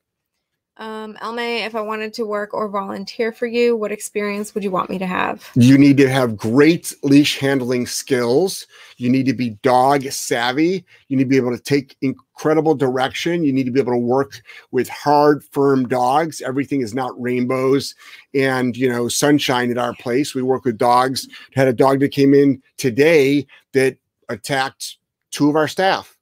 Um, 0.79 1.17
Elme, 1.21 1.67
if 1.67 1.75
I 1.75 1.81
wanted 1.81 2.15
to 2.15 2.25
work 2.25 2.55
or 2.55 2.69
volunteer 2.69 3.33
for 3.33 3.47
you, 3.47 3.77
what 3.77 3.91
experience 3.91 4.55
would 4.55 4.63
you 4.63 4.71
want 4.71 4.89
me 4.89 4.97
to 4.99 5.07
have? 5.07 5.49
You 5.57 5.77
need 5.77 5.97
to 5.97 6.09
have 6.09 6.37
great 6.37 6.95
leash 7.03 7.37
handling 7.37 7.85
skills. 7.87 8.65
You 8.97 9.11
need 9.11 9.27
to 9.27 9.35
be 9.35 9.51
dog 9.63 10.05
savvy. 10.05 10.85
You 11.09 11.17
need 11.17 11.25
to 11.25 11.29
be 11.29 11.37
able 11.37 11.57
to 11.57 11.63
take 11.63 11.97
incredible 12.01 12.77
direction. 12.77 13.43
You 13.43 13.53
need 13.53 13.65
to 13.65 13.73
be 13.73 13.81
able 13.81 13.93
to 13.93 13.99
work 13.99 14.41
with 14.71 14.89
hard, 14.89 15.43
firm 15.43 15.89
dogs. 15.89 16.41
Everything 16.43 16.81
is 16.81 16.95
not 16.95 17.21
rainbows 17.21 17.97
and 18.33 18.77
you 18.77 18.89
know 18.89 19.09
sunshine 19.09 19.73
at 19.73 19.79
our 19.79 19.95
place. 19.95 20.33
We 20.33 20.43
work 20.43 20.65
with 20.65 20.79
dogs. 20.79 21.27
Had 21.57 21.67
a 21.67 21.73
dog 21.73 21.99
that 22.01 22.11
came 22.11 22.35
in 22.35 22.63
today 22.77 23.49
that 23.73 23.97
attacked 24.29 24.99
two 25.33 25.49
of 25.49 25.57
our 25.57 25.67
staff. 25.67 26.17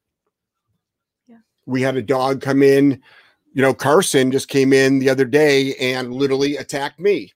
Yeah. 1.28 1.38
We 1.66 1.82
had 1.82 1.96
a 1.96 2.02
dog 2.02 2.40
come 2.40 2.62
in 2.62 3.02
you 3.56 3.62
know, 3.62 3.72
Carson 3.72 4.30
just 4.30 4.48
came 4.48 4.74
in 4.74 4.98
the 4.98 5.08
other 5.08 5.24
day 5.24 5.74
and 5.76 6.12
literally 6.12 6.58
attacked 6.58 7.00
me. 7.00 7.32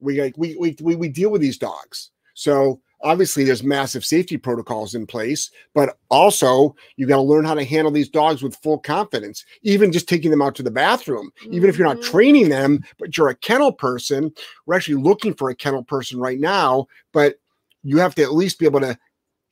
We 0.00 0.20
like 0.20 0.36
we 0.36 0.54
we 0.56 0.76
we, 0.82 0.96
we 0.96 1.08
deal 1.08 1.30
with 1.30 1.40
these 1.40 1.56
dogs. 1.56 2.10
So 2.34 2.82
obviously 3.00 3.42
there's 3.42 3.62
massive 3.62 4.04
safety 4.04 4.36
protocols 4.36 4.94
in 4.94 5.06
place, 5.06 5.50
but 5.74 5.96
also 6.10 6.76
you 6.96 7.06
got 7.06 7.16
to 7.16 7.22
learn 7.22 7.46
how 7.46 7.54
to 7.54 7.64
handle 7.64 7.90
these 7.90 8.10
dogs 8.10 8.42
with 8.42 8.54
full 8.56 8.78
confidence. 8.78 9.46
Even 9.62 9.92
just 9.92 10.10
taking 10.10 10.30
them 10.30 10.42
out 10.42 10.54
to 10.56 10.62
the 10.62 10.70
bathroom, 10.70 11.30
even 11.50 11.70
if 11.70 11.78
you're 11.78 11.88
not 11.88 12.00
Mhm. 12.00 12.10
training 12.10 12.48
them, 12.50 12.84
but 12.98 13.16
you're 13.16 13.28
a 13.28 13.34
kennel 13.34 13.72
person. 13.72 14.34
We're 14.66 14.74
actually 14.74 15.02
looking 15.02 15.32
for 15.32 15.48
a 15.48 15.56
kennel 15.56 15.84
person 15.84 16.20
right 16.20 16.38
now, 16.38 16.86
but 17.14 17.36
you 17.82 17.96
have 17.96 18.14
to 18.16 18.22
at 18.22 18.34
least 18.34 18.58
be 18.58 18.66
able 18.66 18.80
to 18.80 18.98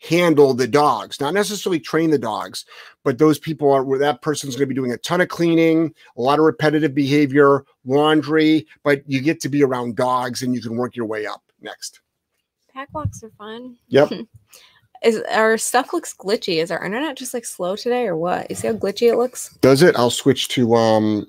handle 0.08 0.54
the 0.54 0.66
dogs, 0.66 1.20
not 1.20 1.34
necessarily 1.34 1.80
train 1.80 2.10
the 2.10 2.18
dogs, 2.18 2.64
but 3.02 3.18
those 3.18 3.38
people 3.38 3.70
are 3.72 3.84
where 3.84 3.98
that 3.98 4.22
person's 4.22 4.54
going 4.54 4.68
to 4.68 4.74
be 4.74 4.74
doing 4.74 4.92
a 4.92 4.98
ton 4.98 5.20
of 5.20 5.28
cleaning, 5.28 5.94
a 6.16 6.20
lot 6.20 6.38
of 6.38 6.44
repetitive 6.44 6.94
behavior, 6.94 7.64
laundry, 7.84 8.66
but 8.82 9.02
you 9.06 9.20
get 9.20 9.40
to 9.40 9.48
be 9.48 9.62
around 9.62 9.96
dogs 9.96 10.42
and 10.42 10.54
you 10.54 10.60
can 10.60 10.76
work 10.76 10.96
your 10.96 11.06
way 11.06 11.26
up 11.26 11.42
next. 11.60 12.00
Pack 12.72 12.88
walks 12.92 13.22
are 13.22 13.30
fun. 13.38 13.76
Yep. 13.88 14.12
Is 15.02 15.22
our 15.30 15.58
stuff 15.58 15.92
looks 15.92 16.14
glitchy? 16.14 16.62
Is 16.62 16.70
our 16.70 16.82
internet 16.82 17.16
just 17.18 17.34
like 17.34 17.44
slow 17.44 17.76
today 17.76 18.06
or 18.06 18.16
what? 18.16 18.48
You 18.48 18.56
see 18.56 18.68
how 18.68 18.72
glitchy 18.72 19.12
it 19.12 19.16
looks? 19.16 19.50
Does 19.60 19.82
it? 19.82 19.94
I'll 19.96 20.08
switch 20.08 20.48
to 20.48 20.74
um 20.74 21.26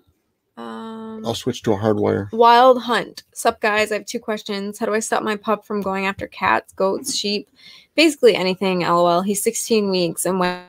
Um, 0.58 1.26
I'll 1.26 1.36
switch 1.36 1.64
to 1.64 1.74
a 1.74 1.78
hardwire. 1.78 2.32
Wild 2.32 2.82
Hunt. 2.84 3.24
Sup, 3.34 3.60
guys? 3.60 3.92
I 3.92 3.96
have 3.96 4.06
two 4.06 4.20
questions. 4.20 4.80
How 4.80 4.86
do 4.86 4.94
I 4.94 5.00
stop 5.00 5.22
my 5.22 5.36
pup 5.36 5.66
from 5.66 5.82
going 5.82 6.06
after 6.06 6.28
cats, 6.28 6.72
goats, 6.74 7.16
sheep, 7.16 7.50
basically 7.96 8.36
anything? 8.36 8.80
LOL. 8.80 9.22
He's 9.22 9.42
16 9.42 9.90
weeks, 9.90 10.26
and 10.26 10.40
when 10.40 10.64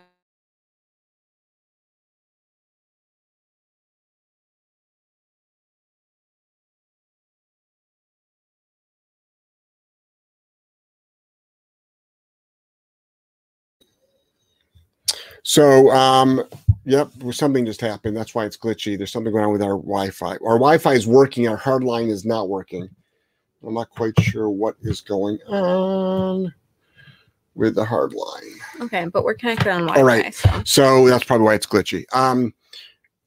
So 15.47 15.93
um 15.93 16.43
yep, 16.87 17.11
something 17.33 17.67
just 17.67 17.81
happened. 17.81 18.17
That's 18.17 18.35
why 18.35 18.47
it's 18.47 18.57
glitchy. 18.57 18.97
There's 18.97 19.13
something 19.13 19.33
going 19.33 19.45
on 19.45 19.53
with 19.53 19.63
our 19.63 19.77
Wi-Fi. 19.77 20.37
Our 20.37 20.59
Wi-Fi 20.59 20.95
is 20.95 21.07
working, 21.07 21.49
our 21.49 21.57
hard 21.57 21.85
line 21.85 22.09
is 22.09 22.25
not 22.25 22.49
working. 22.49 22.89
I'm 23.67 23.75
not 23.75 23.91
quite 23.91 24.19
sure 24.21 24.49
what 24.49 24.77
is 24.83 25.01
going 25.01 25.39
on 25.49 26.55
with 27.57 27.75
the 27.75 27.85
hard 27.85 28.13
line. 28.13 28.53
okay, 28.83 29.07
but 29.07 29.25
we're 29.25 29.35
connected 29.35 29.69
on 29.69 29.83
All 29.89 29.95
Wi-Fi. 29.97 30.03
right. 30.03 30.35
So 30.35 30.63
So 30.65 31.09
that's 31.09 31.25
probably 31.25 31.45
why 31.45 31.55
it's 31.55 31.67
glitchy. 31.67 32.05
Um, 32.15 32.55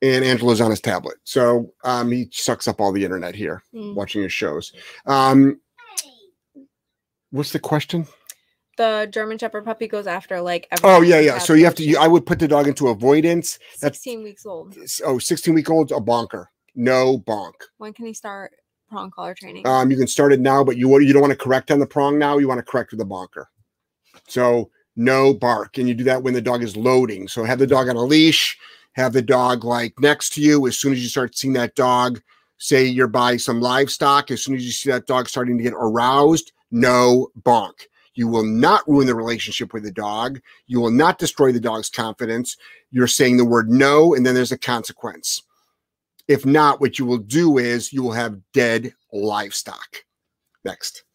and 0.01 0.23
Angela's 0.23 0.61
on 0.61 0.69
his 0.71 0.79
tablet, 0.79 1.17
so 1.25 1.73
um, 1.83 2.09
he 2.09 2.29
sucks 2.31 2.69
up 2.69 2.79
all 2.79 2.93
the 2.93 3.03
internet 3.03 3.35
here, 3.35 3.61
mm. 3.73 3.93
watching 3.95 4.23
his 4.23 4.31
shows. 4.31 4.71
Um, 5.05 5.59
what's 7.31 7.51
the 7.51 7.59
question? 7.59 8.07
The 8.79 9.09
German 9.11 9.37
Shepherd 9.37 9.65
puppy 9.65 9.87
goes 9.87 10.07
after 10.07 10.41
like. 10.41 10.67
every 10.71 10.89
Oh 10.89 11.01
yeah, 11.01 11.19
yeah. 11.19 11.37
So 11.37 11.53
you 11.53 11.65
have 11.65 11.75
to. 11.75 11.83
You, 11.83 11.97
I 11.99 12.07
would 12.07 12.25
put 12.25 12.39
the 12.39 12.47
dog 12.47 12.65
into 12.67 12.87
avoidance. 12.87 13.59
that's- 13.81 14.01
16 14.01 14.23
weeks 14.23 14.45
old. 14.45 14.75
Oh, 15.05 15.19
16 15.19 15.53
week 15.53 15.69
old 15.69 15.91
a 15.91 15.99
bonker. 15.99 16.49
No 16.75 17.19
bonk. 17.19 17.53
When 17.77 17.91
can 17.93 18.05
he 18.05 18.13
start 18.13 18.53
prong 18.89 19.11
collar 19.11 19.35
training? 19.35 19.67
Um, 19.67 19.91
you 19.91 19.97
can 19.97 20.07
start 20.07 20.31
it 20.31 20.39
now, 20.39 20.63
but 20.63 20.77
you 20.77 20.97
you 20.99 21.11
don't 21.11 21.21
want 21.21 21.31
to 21.33 21.37
correct 21.37 21.71
on 21.71 21.79
the 21.79 21.85
prong 21.85 22.17
now. 22.17 22.37
You 22.37 22.47
want 22.47 22.59
to 22.59 22.71
correct 22.71 22.91
with 22.91 22.99
the 22.99 23.05
bonker. 23.05 23.49
So 24.27 24.71
no 24.95 25.33
bark, 25.33 25.77
and 25.77 25.87
you 25.87 25.93
do 25.93 26.05
that 26.05 26.23
when 26.23 26.33
the 26.33 26.41
dog 26.41 26.63
is 26.63 26.77
loading. 26.77 27.27
So 27.27 27.43
have 27.43 27.59
the 27.59 27.67
dog 27.67 27.89
on 27.89 27.97
a 27.97 28.03
leash. 28.03 28.57
Have 28.93 29.11
the 29.11 29.21
dog 29.21 29.65
like 29.65 29.93
next 29.99 30.33
to 30.35 30.41
you. 30.41 30.65
As 30.67 30.77
soon 30.77 30.93
as 30.93 31.03
you 31.03 31.09
start 31.09 31.37
seeing 31.37 31.53
that 31.53 31.75
dog, 31.75 32.21
say 32.57 32.85
you're 32.85 33.07
by 33.07 33.35
some 33.35 33.59
livestock. 33.59 34.31
As 34.31 34.41
soon 34.41 34.55
as 34.55 34.65
you 34.65 34.71
see 34.71 34.89
that 34.89 35.05
dog 35.05 35.27
starting 35.27 35.57
to 35.57 35.63
get 35.63 35.73
aroused, 35.73 36.53
no 36.71 37.29
bonk. 37.41 37.87
You 38.19 38.27
will 38.27 38.43
not 38.43 38.85
ruin 38.85 39.07
the 39.07 39.15
relationship 39.15 39.71
with 39.71 39.83
the 39.83 39.93
dog. 39.93 40.41
You 40.67 40.81
will 40.81 40.91
not 40.91 41.19
destroy 41.19 41.53
the 41.53 41.59
dog's 41.61 41.89
confidence. 41.89 42.57
You're 42.91 43.07
saying 43.07 43.37
the 43.37 43.45
word 43.45 43.69
no, 43.69 44.13
and 44.13 44.25
then 44.25 44.35
there's 44.35 44.51
a 44.51 44.57
consequence. 44.57 45.41
If 46.27 46.45
not, 46.45 46.81
what 46.81 46.99
you 46.99 47.05
will 47.05 47.19
do 47.19 47.57
is 47.57 47.93
you 47.93 48.03
will 48.03 48.11
have 48.11 48.41
dead 48.51 48.93
livestock. 49.13 50.03
Next. 50.65 51.05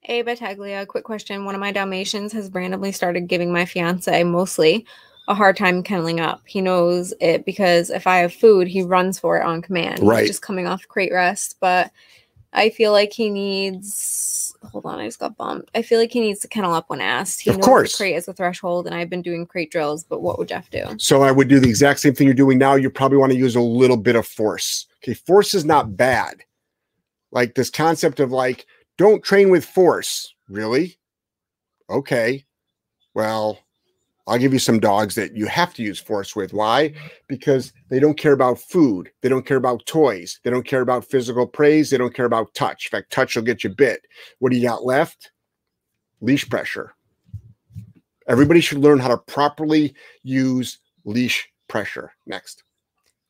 Hey, 0.00 0.22
Battaglia, 0.22 0.86
quick 0.86 1.04
question. 1.04 1.44
One 1.44 1.54
of 1.54 1.60
my 1.60 1.72
Dalmatians 1.72 2.32
has 2.32 2.50
randomly 2.52 2.92
started 2.92 3.28
giving 3.28 3.52
my 3.52 3.66
fiance 3.66 4.24
mostly 4.24 4.86
a 5.28 5.34
hard 5.34 5.58
time 5.58 5.82
kenneling 5.82 6.20
up. 6.20 6.40
He 6.46 6.62
knows 6.62 7.12
it 7.20 7.44
because 7.44 7.90
if 7.90 8.06
I 8.06 8.20
have 8.20 8.32
food, 8.32 8.66
he 8.66 8.80
runs 8.80 9.18
for 9.18 9.36
it 9.38 9.44
on 9.44 9.60
command. 9.60 10.00
Right. 10.00 10.20
He's 10.20 10.30
just 10.30 10.42
coming 10.42 10.66
off 10.66 10.88
crate 10.88 11.12
rest, 11.12 11.56
but 11.60 11.90
I 12.52 12.70
feel 12.70 12.92
like 12.92 13.12
he 13.12 13.30
needs. 13.30 14.54
Hold 14.72 14.86
on, 14.86 14.98
I 14.98 15.06
just 15.06 15.18
got 15.20 15.36
bumped. 15.36 15.70
I 15.74 15.82
feel 15.82 16.00
like 16.00 16.10
he 16.12 16.20
needs 16.20 16.40
to 16.40 16.48
kennel 16.48 16.74
up 16.74 16.88
when 16.88 17.00
asked. 17.00 17.40
He 17.40 17.50
Of 17.50 17.56
knows 17.58 17.64
course. 17.64 17.96
crate 17.96 18.16
is 18.16 18.26
a 18.26 18.32
threshold, 18.32 18.86
and 18.86 18.94
I've 18.94 19.10
been 19.10 19.22
doing 19.22 19.46
crate 19.46 19.70
drills. 19.70 20.02
But 20.04 20.22
what 20.22 20.38
would 20.38 20.48
Jeff 20.48 20.68
do? 20.70 20.84
So 20.98 21.22
I 21.22 21.30
would 21.30 21.48
do 21.48 21.60
the 21.60 21.68
exact 21.68 22.00
same 22.00 22.14
thing 22.14 22.26
you're 22.26 22.34
doing 22.34 22.58
now. 22.58 22.74
You 22.74 22.90
probably 22.90 23.18
want 23.18 23.32
to 23.32 23.38
use 23.38 23.54
a 23.54 23.60
little 23.60 23.96
bit 23.96 24.16
of 24.16 24.26
force. 24.26 24.86
Okay, 25.02 25.14
force 25.14 25.54
is 25.54 25.64
not 25.64 25.96
bad. 25.96 26.42
Like 27.30 27.54
this 27.54 27.70
concept 27.70 28.18
of 28.20 28.32
like, 28.32 28.66
don't 28.96 29.22
train 29.22 29.50
with 29.50 29.64
force. 29.64 30.34
Really? 30.48 30.98
Okay. 31.90 32.44
Well, 33.14 33.58
I'll 34.28 34.38
give 34.38 34.52
you 34.52 34.58
some 34.58 34.78
dogs 34.78 35.14
that 35.14 35.34
you 35.34 35.46
have 35.46 35.72
to 35.74 35.82
use 35.82 35.98
force 35.98 36.36
with. 36.36 36.52
Why? 36.52 36.92
Because 37.28 37.72
they 37.88 37.98
don't 37.98 38.18
care 38.18 38.34
about 38.34 38.58
food. 38.58 39.10
They 39.22 39.28
don't 39.28 39.46
care 39.46 39.56
about 39.56 39.86
toys. 39.86 40.38
They 40.44 40.50
don't 40.50 40.66
care 40.66 40.82
about 40.82 41.06
physical 41.06 41.46
praise. 41.46 41.88
They 41.88 41.96
don't 41.96 42.14
care 42.14 42.26
about 42.26 42.52
touch. 42.54 42.86
In 42.86 42.90
fact, 42.90 43.10
touch 43.10 43.34
will 43.34 43.42
get 43.42 43.64
you 43.64 43.70
bit. 43.70 44.02
What 44.38 44.52
do 44.52 44.58
you 44.58 44.62
got 44.68 44.84
left? 44.84 45.30
Leash 46.20 46.48
pressure. 46.48 46.94
Everybody 48.28 48.60
should 48.60 48.78
learn 48.78 48.98
how 48.98 49.08
to 49.08 49.16
properly 49.16 49.94
use 50.22 50.78
leash 51.06 51.48
pressure. 51.66 52.12
Next. 52.26 52.64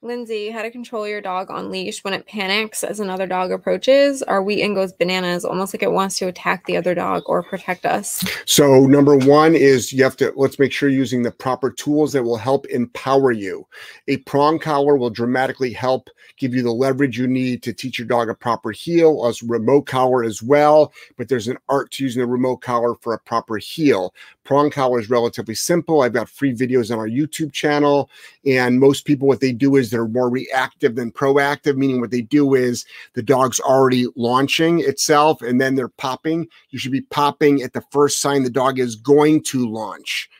Lindsay, 0.00 0.48
how 0.50 0.62
to 0.62 0.70
control 0.70 1.08
your 1.08 1.20
dog 1.20 1.50
on 1.50 1.72
leash 1.72 2.04
when 2.04 2.14
it 2.14 2.24
panics 2.24 2.84
as 2.84 3.00
another 3.00 3.26
dog 3.26 3.50
approaches. 3.50 4.22
Our 4.22 4.40
Wheaten 4.40 4.72
goes 4.72 4.92
bananas, 4.92 5.44
almost 5.44 5.74
like 5.74 5.82
it 5.82 5.90
wants 5.90 6.18
to 6.18 6.28
attack 6.28 6.64
the 6.66 6.76
other 6.76 6.94
dog 6.94 7.24
or 7.26 7.42
protect 7.42 7.84
us. 7.84 8.24
So 8.46 8.86
number 8.86 9.16
one 9.16 9.56
is 9.56 9.92
you 9.92 10.04
have 10.04 10.16
to 10.18 10.32
let's 10.36 10.60
make 10.60 10.70
sure 10.70 10.88
using 10.88 11.24
the 11.24 11.32
proper 11.32 11.72
tools 11.72 12.12
that 12.12 12.22
will 12.22 12.36
help 12.36 12.64
empower 12.66 13.32
you. 13.32 13.66
A 14.06 14.18
prong 14.18 14.60
collar 14.60 14.96
will 14.96 15.10
dramatically 15.10 15.72
help 15.72 16.10
give 16.36 16.54
you 16.54 16.62
the 16.62 16.72
leverage 16.72 17.18
you 17.18 17.26
need 17.26 17.64
to 17.64 17.72
teach 17.72 17.98
your 17.98 18.06
dog 18.06 18.28
a 18.28 18.34
proper 18.34 18.70
heel, 18.70 19.24
a 19.26 19.34
remote 19.46 19.86
collar 19.86 20.22
as 20.22 20.44
well. 20.44 20.92
But 21.16 21.28
there's 21.28 21.48
an 21.48 21.58
art 21.68 21.90
to 21.92 22.04
using 22.04 22.22
a 22.22 22.26
remote 22.26 22.58
collar 22.58 22.94
for 22.94 23.14
a 23.14 23.18
proper 23.18 23.56
heel. 23.56 24.14
Prong 24.48 24.70
collar 24.70 24.98
is 24.98 25.10
relatively 25.10 25.54
simple. 25.54 26.00
I've 26.00 26.14
got 26.14 26.26
free 26.26 26.54
videos 26.54 26.90
on 26.90 26.98
our 26.98 27.06
YouTube 27.06 27.52
channel, 27.52 28.08
and 28.46 28.80
most 28.80 29.04
people 29.04 29.28
what 29.28 29.42
they 29.42 29.52
do 29.52 29.76
is 29.76 29.90
they're 29.90 30.08
more 30.08 30.30
reactive 30.30 30.94
than 30.94 31.12
proactive, 31.12 31.76
meaning 31.76 32.00
what 32.00 32.10
they 32.10 32.22
do 32.22 32.54
is 32.54 32.86
the 33.12 33.22
dog's 33.22 33.60
already 33.60 34.06
launching 34.16 34.80
itself 34.80 35.42
and 35.42 35.60
then 35.60 35.74
they're 35.74 35.88
popping. 35.88 36.48
You 36.70 36.78
should 36.78 36.92
be 36.92 37.02
popping 37.02 37.60
at 37.60 37.74
the 37.74 37.82
first 37.90 38.22
sign 38.22 38.42
the 38.42 38.48
dog 38.48 38.78
is 38.78 38.96
going 38.96 39.42
to 39.44 39.68
launch 39.68 40.30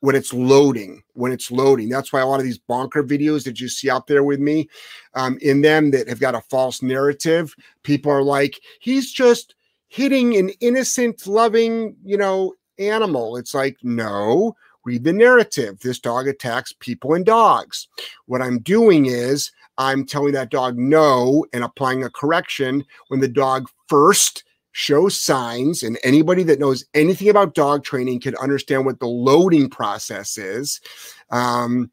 when 0.00 0.16
it's 0.16 0.32
loading 0.34 1.02
when 1.14 1.32
it's 1.32 1.50
loading 1.50 1.88
that's 1.88 2.12
why 2.12 2.20
a 2.20 2.26
lot 2.26 2.38
of 2.38 2.44
these 2.44 2.58
bonker 2.58 3.02
videos 3.02 3.44
that 3.44 3.58
you 3.58 3.66
see 3.66 3.88
out 3.88 4.06
there 4.06 4.22
with 4.22 4.38
me 4.38 4.68
um, 5.14 5.38
in 5.40 5.62
them 5.62 5.90
that 5.90 6.06
have 6.06 6.20
got 6.20 6.34
a 6.34 6.40
false 6.42 6.82
narrative 6.82 7.54
people 7.82 8.12
are 8.12 8.22
like 8.22 8.60
he's 8.78 9.10
just 9.10 9.54
hitting 9.88 10.36
an 10.36 10.50
innocent 10.60 11.26
loving 11.26 11.96
you 12.04 12.18
know 12.18 12.52
animal 12.78 13.36
it's 13.36 13.54
like 13.54 13.76
no 13.82 14.54
read 14.84 15.04
the 15.04 15.12
narrative 15.12 15.78
this 15.80 15.98
dog 15.98 16.28
attacks 16.28 16.72
people 16.80 17.14
and 17.14 17.26
dogs 17.26 17.88
what 18.26 18.42
i'm 18.42 18.58
doing 18.60 19.06
is 19.06 19.50
i'm 19.78 20.04
telling 20.04 20.32
that 20.32 20.50
dog 20.50 20.76
no 20.76 21.44
and 21.52 21.64
applying 21.64 22.04
a 22.04 22.10
correction 22.10 22.84
when 23.08 23.20
the 23.20 23.28
dog 23.28 23.68
first 23.88 24.44
shows 24.76 25.18
signs, 25.18 25.82
and 25.82 25.98
anybody 26.04 26.42
that 26.42 26.60
knows 26.60 26.84
anything 26.92 27.30
about 27.30 27.54
dog 27.54 27.82
training 27.82 28.20
can 28.20 28.36
understand 28.36 28.84
what 28.84 29.00
the 29.00 29.06
loading 29.06 29.70
process 29.70 30.36
is. 30.36 30.82
Um, 31.30 31.90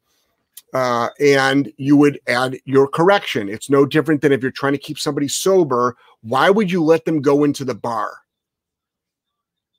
uh, 0.74 1.08
and 1.18 1.72
you 1.78 1.96
would 1.96 2.20
add 2.28 2.58
your 2.66 2.90
correction. 2.90 3.48
It's 3.48 3.70
no 3.70 3.86
different 3.86 4.22
than 4.22 4.34
if 4.34 4.42
you're 4.42 4.52
trying 4.52 4.74
to 4.74 4.80
keep 4.80 5.00
somebody 5.00 5.30
sober. 5.30 5.96
Why 6.24 6.50
would 6.50 6.70
you 6.70 6.84
let 6.84 7.06
them 7.06 7.22
go 7.22 7.46
into 7.46 7.63
the 7.63 7.74
bar? 7.74 8.18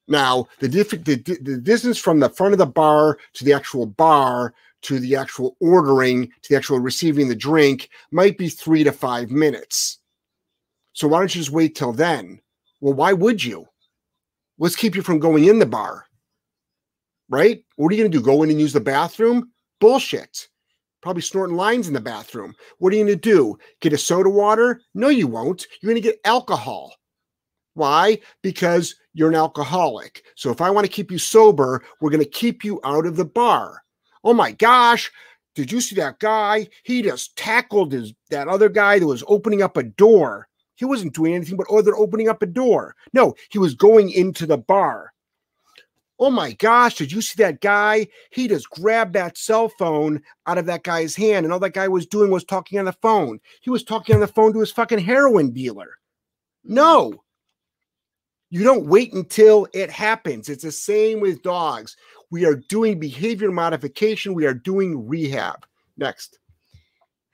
Now, 0.06 0.48
the, 0.60 0.68
diff- 0.68 0.90
the, 0.90 1.16
the 1.16 1.58
distance 1.58 1.98
from 1.98 2.20
the 2.20 2.28
front 2.28 2.52
of 2.52 2.58
the 2.58 2.66
bar 2.66 3.18
to 3.34 3.44
the 3.44 3.52
actual 3.52 3.86
bar 3.86 4.54
to 4.84 5.00
the 5.00 5.16
actual 5.16 5.56
ordering 5.60 6.28
to 6.42 6.48
the 6.50 6.56
actual 6.56 6.78
receiving 6.78 7.28
the 7.28 7.34
drink 7.34 7.88
might 8.10 8.36
be 8.36 8.48
three 8.48 8.84
to 8.84 8.92
five 8.92 9.30
minutes. 9.30 9.98
So 10.92 11.08
why 11.08 11.18
don't 11.18 11.34
you 11.34 11.40
just 11.40 11.50
wait 11.50 11.74
till 11.74 11.92
then? 11.92 12.40
Well, 12.80 12.94
why 12.94 13.12
would 13.14 13.42
you? 13.42 13.66
Let's 14.58 14.76
keep 14.76 14.94
you 14.94 15.02
from 15.02 15.18
going 15.18 15.44
in 15.46 15.58
the 15.58 15.66
bar. 15.66 16.04
Right? 17.30 17.64
What 17.76 17.90
are 17.90 17.96
you 17.96 18.02
going 18.02 18.12
to 18.12 18.18
do? 18.18 18.24
Go 18.24 18.42
in 18.42 18.50
and 18.50 18.60
use 18.60 18.74
the 18.74 18.80
bathroom? 18.80 19.50
Bullshit. 19.80 20.48
Probably 21.02 21.22
snorting 21.22 21.56
lines 21.56 21.88
in 21.88 21.94
the 21.94 22.00
bathroom. 22.00 22.54
What 22.78 22.92
are 22.92 22.96
you 22.96 23.04
going 23.04 23.18
to 23.18 23.20
do? 23.20 23.58
Get 23.80 23.94
a 23.94 23.98
soda 23.98 24.28
water? 24.28 24.82
No, 24.94 25.08
you 25.08 25.26
won't. 25.26 25.66
You're 25.80 25.90
going 25.90 26.02
to 26.02 26.08
get 26.08 26.20
alcohol. 26.24 26.94
Why? 27.72 28.20
Because 28.42 28.94
you're 29.14 29.30
an 29.30 29.36
alcoholic. 29.36 30.24
So 30.34 30.50
if 30.50 30.60
I 30.60 30.70
want 30.70 30.86
to 30.86 30.92
keep 30.92 31.10
you 31.10 31.18
sober, 31.18 31.82
we're 32.00 32.10
going 32.10 32.22
to 32.22 32.28
keep 32.28 32.64
you 32.64 32.80
out 32.84 33.06
of 33.06 33.16
the 33.16 33.24
bar. 33.24 33.82
Oh 34.24 34.34
my 34.34 34.52
gosh, 34.52 35.10
did 35.54 35.70
you 35.70 35.80
see 35.80 35.94
that 35.96 36.18
guy? 36.18 36.68
He 36.82 37.02
just 37.02 37.36
tackled 37.36 37.92
his 37.92 38.12
that 38.30 38.48
other 38.48 38.68
guy 38.68 38.98
that 38.98 39.06
was 39.06 39.24
opening 39.28 39.62
up 39.62 39.76
a 39.76 39.84
door. 39.84 40.48
He 40.74 40.84
wasn't 40.84 41.14
doing 41.14 41.34
anything 41.34 41.56
but 41.56 41.68
oh, 41.70 41.78
other 41.78 41.96
opening 41.96 42.28
up 42.28 42.42
a 42.42 42.46
door. 42.46 42.96
No, 43.12 43.34
he 43.50 43.58
was 43.58 43.74
going 43.74 44.10
into 44.10 44.46
the 44.46 44.58
bar. 44.58 45.12
Oh 46.18 46.30
my 46.30 46.52
gosh, 46.52 46.96
did 46.96 47.10
you 47.10 47.20
see 47.20 47.42
that 47.42 47.60
guy? 47.60 48.06
He 48.30 48.48
just 48.48 48.70
grabbed 48.70 49.14
that 49.14 49.36
cell 49.36 49.68
phone 49.68 50.22
out 50.46 50.58
of 50.58 50.66
that 50.66 50.84
guy's 50.84 51.16
hand, 51.16 51.44
and 51.44 51.52
all 51.52 51.58
that 51.60 51.74
guy 51.74 51.88
was 51.88 52.06
doing 52.06 52.30
was 52.30 52.44
talking 52.44 52.78
on 52.78 52.84
the 52.84 52.92
phone. 52.92 53.40
He 53.60 53.70
was 53.70 53.84
talking 53.84 54.14
on 54.14 54.20
the 54.20 54.28
phone 54.28 54.52
to 54.52 54.60
his 54.60 54.72
fucking 54.72 55.00
heroin 55.00 55.50
dealer. 55.52 55.98
No. 56.64 57.23
You 58.54 58.62
don't 58.62 58.86
wait 58.86 59.12
until 59.14 59.66
it 59.74 59.90
happens. 59.90 60.48
It's 60.48 60.62
the 60.62 60.70
same 60.70 61.18
with 61.18 61.42
dogs. 61.42 61.96
We 62.30 62.44
are 62.44 62.54
doing 62.54 63.00
behavior 63.00 63.50
modification, 63.50 64.32
we 64.32 64.46
are 64.46 64.54
doing 64.54 65.08
rehab. 65.08 65.66
Next. 65.96 66.38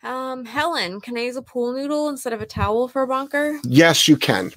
Um, 0.03 0.47
Helen, 0.47 0.99
can 1.03 1.19
I 1.19 1.25
use 1.25 1.37
a 1.37 1.43
pool 1.43 1.75
noodle 1.75 2.09
instead 2.09 2.33
of 2.33 2.41
a 2.41 2.47
towel 2.47 2.89
for 2.89 3.03
a 3.03 3.07
bonker? 3.07 3.59
Yes, 3.65 4.09
you 4.09 4.17
can. 4.17 4.51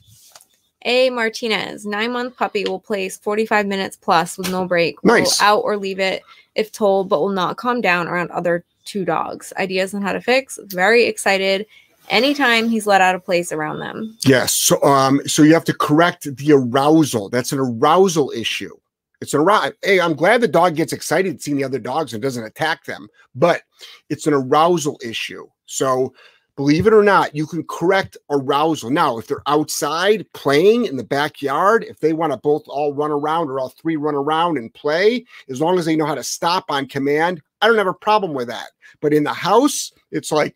A. 0.86 1.10
Martinez, 1.10 1.86
nine 1.86 2.14
month 2.14 2.38
puppy 2.38 2.64
will 2.64 2.80
place 2.80 3.18
45 3.18 3.66
minutes 3.66 3.98
plus 3.98 4.38
with 4.38 4.50
no 4.50 4.66
break. 4.66 5.04
Will 5.04 5.16
Nice. 5.16 5.42
out 5.42 5.64
or 5.66 5.76
leave 5.76 6.00
it 6.00 6.24
if 6.56 6.72
told, 6.72 7.10
but 7.10 7.20
will 7.20 7.28
not 7.28 7.58
calm 7.58 7.82
down 7.82 8.08
around 8.08 8.32
other 8.32 8.64
two 8.86 9.04
dogs. 9.04 9.52
Ideas 9.58 9.94
on 9.94 10.02
how 10.02 10.14
to 10.14 10.22
fix. 10.22 10.58
Very 10.68 11.04
excited 11.04 11.66
anytime 12.10 12.70
he's 12.70 12.88
let 12.88 13.02
out 13.02 13.16
of 13.16 13.24
place 13.24 13.52
around 13.52 13.80
them. 13.80 14.18
Yes. 14.26 14.54
So 14.54 14.82
um 14.84 15.22
so 15.26 15.44
you 15.44 15.54
have 15.54 15.66
to 15.66 15.74
correct 15.74 16.28
the 16.36 16.54
arousal. 16.54 17.30
That's 17.30 17.52
an 17.52 17.60
arousal 17.60 18.32
issue. 18.32 18.76
It's 19.22 19.34
an 19.34 19.42
arousal. 19.42 19.72
Hey, 19.82 20.00
I'm 20.00 20.14
glad 20.16 20.42
the 20.42 20.48
dog 20.48 20.76
gets 20.76 20.94
excited 20.94 21.42
seeing 21.42 21.58
the 21.58 21.64
other 21.64 21.80
dogs 21.80 22.14
and 22.14 22.22
doesn't 22.22 22.44
attack 22.44 22.86
them, 22.86 23.08
but 23.36 23.62
it's 24.10 24.28
an 24.28 24.34
arousal 24.34 25.00
issue. 25.04 25.48
So 25.66 26.14
believe 26.56 26.86
it 26.86 26.94
or 26.94 27.04
not, 27.04 27.36
you 27.36 27.48
can 27.48 27.64
correct 27.64 28.18
arousal. 28.30 28.92
Now, 28.92 29.18
if 29.18 29.28
they're 29.28 29.42
outside 29.48 30.26
playing 30.34 30.86
in 30.86 30.98
the 30.98 31.04
backyard, 31.04 31.84
if 31.84 32.00
they 32.00 32.14
want 32.14 32.32
to 32.32 32.38
both 32.38 32.64
all 32.68 32.94
run 32.94 33.12
around 33.12 33.50
or 33.50 33.60
all 33.60 33.70
three 33.70 33.96
run 33.96 34.14
around 34.14 34.58
and 34.58 34.74
play, 34.74 35.26
as 35.50 35.60
long 35.60 35.80
as 35.80 35.86
they 35.86 35.96
know 35.96 36.06
how 36.06 36.16
to 36.16 36.24
stop 36.24 36.66
on 36.70 36.88
command, 36.88 37.42
I 37.62 37.68
don't 37.68 37.78
have 37.78 37.88
a 37.88 37.94
problem 37.94 38.34
with 38.34 38.50
that. 38.50 38.68
But 39.02 39.14
in 39.14 39.24
the 39.24 39.34
house, 39.34 39.92
it's 40.12 40.32
like, 40.32 40.56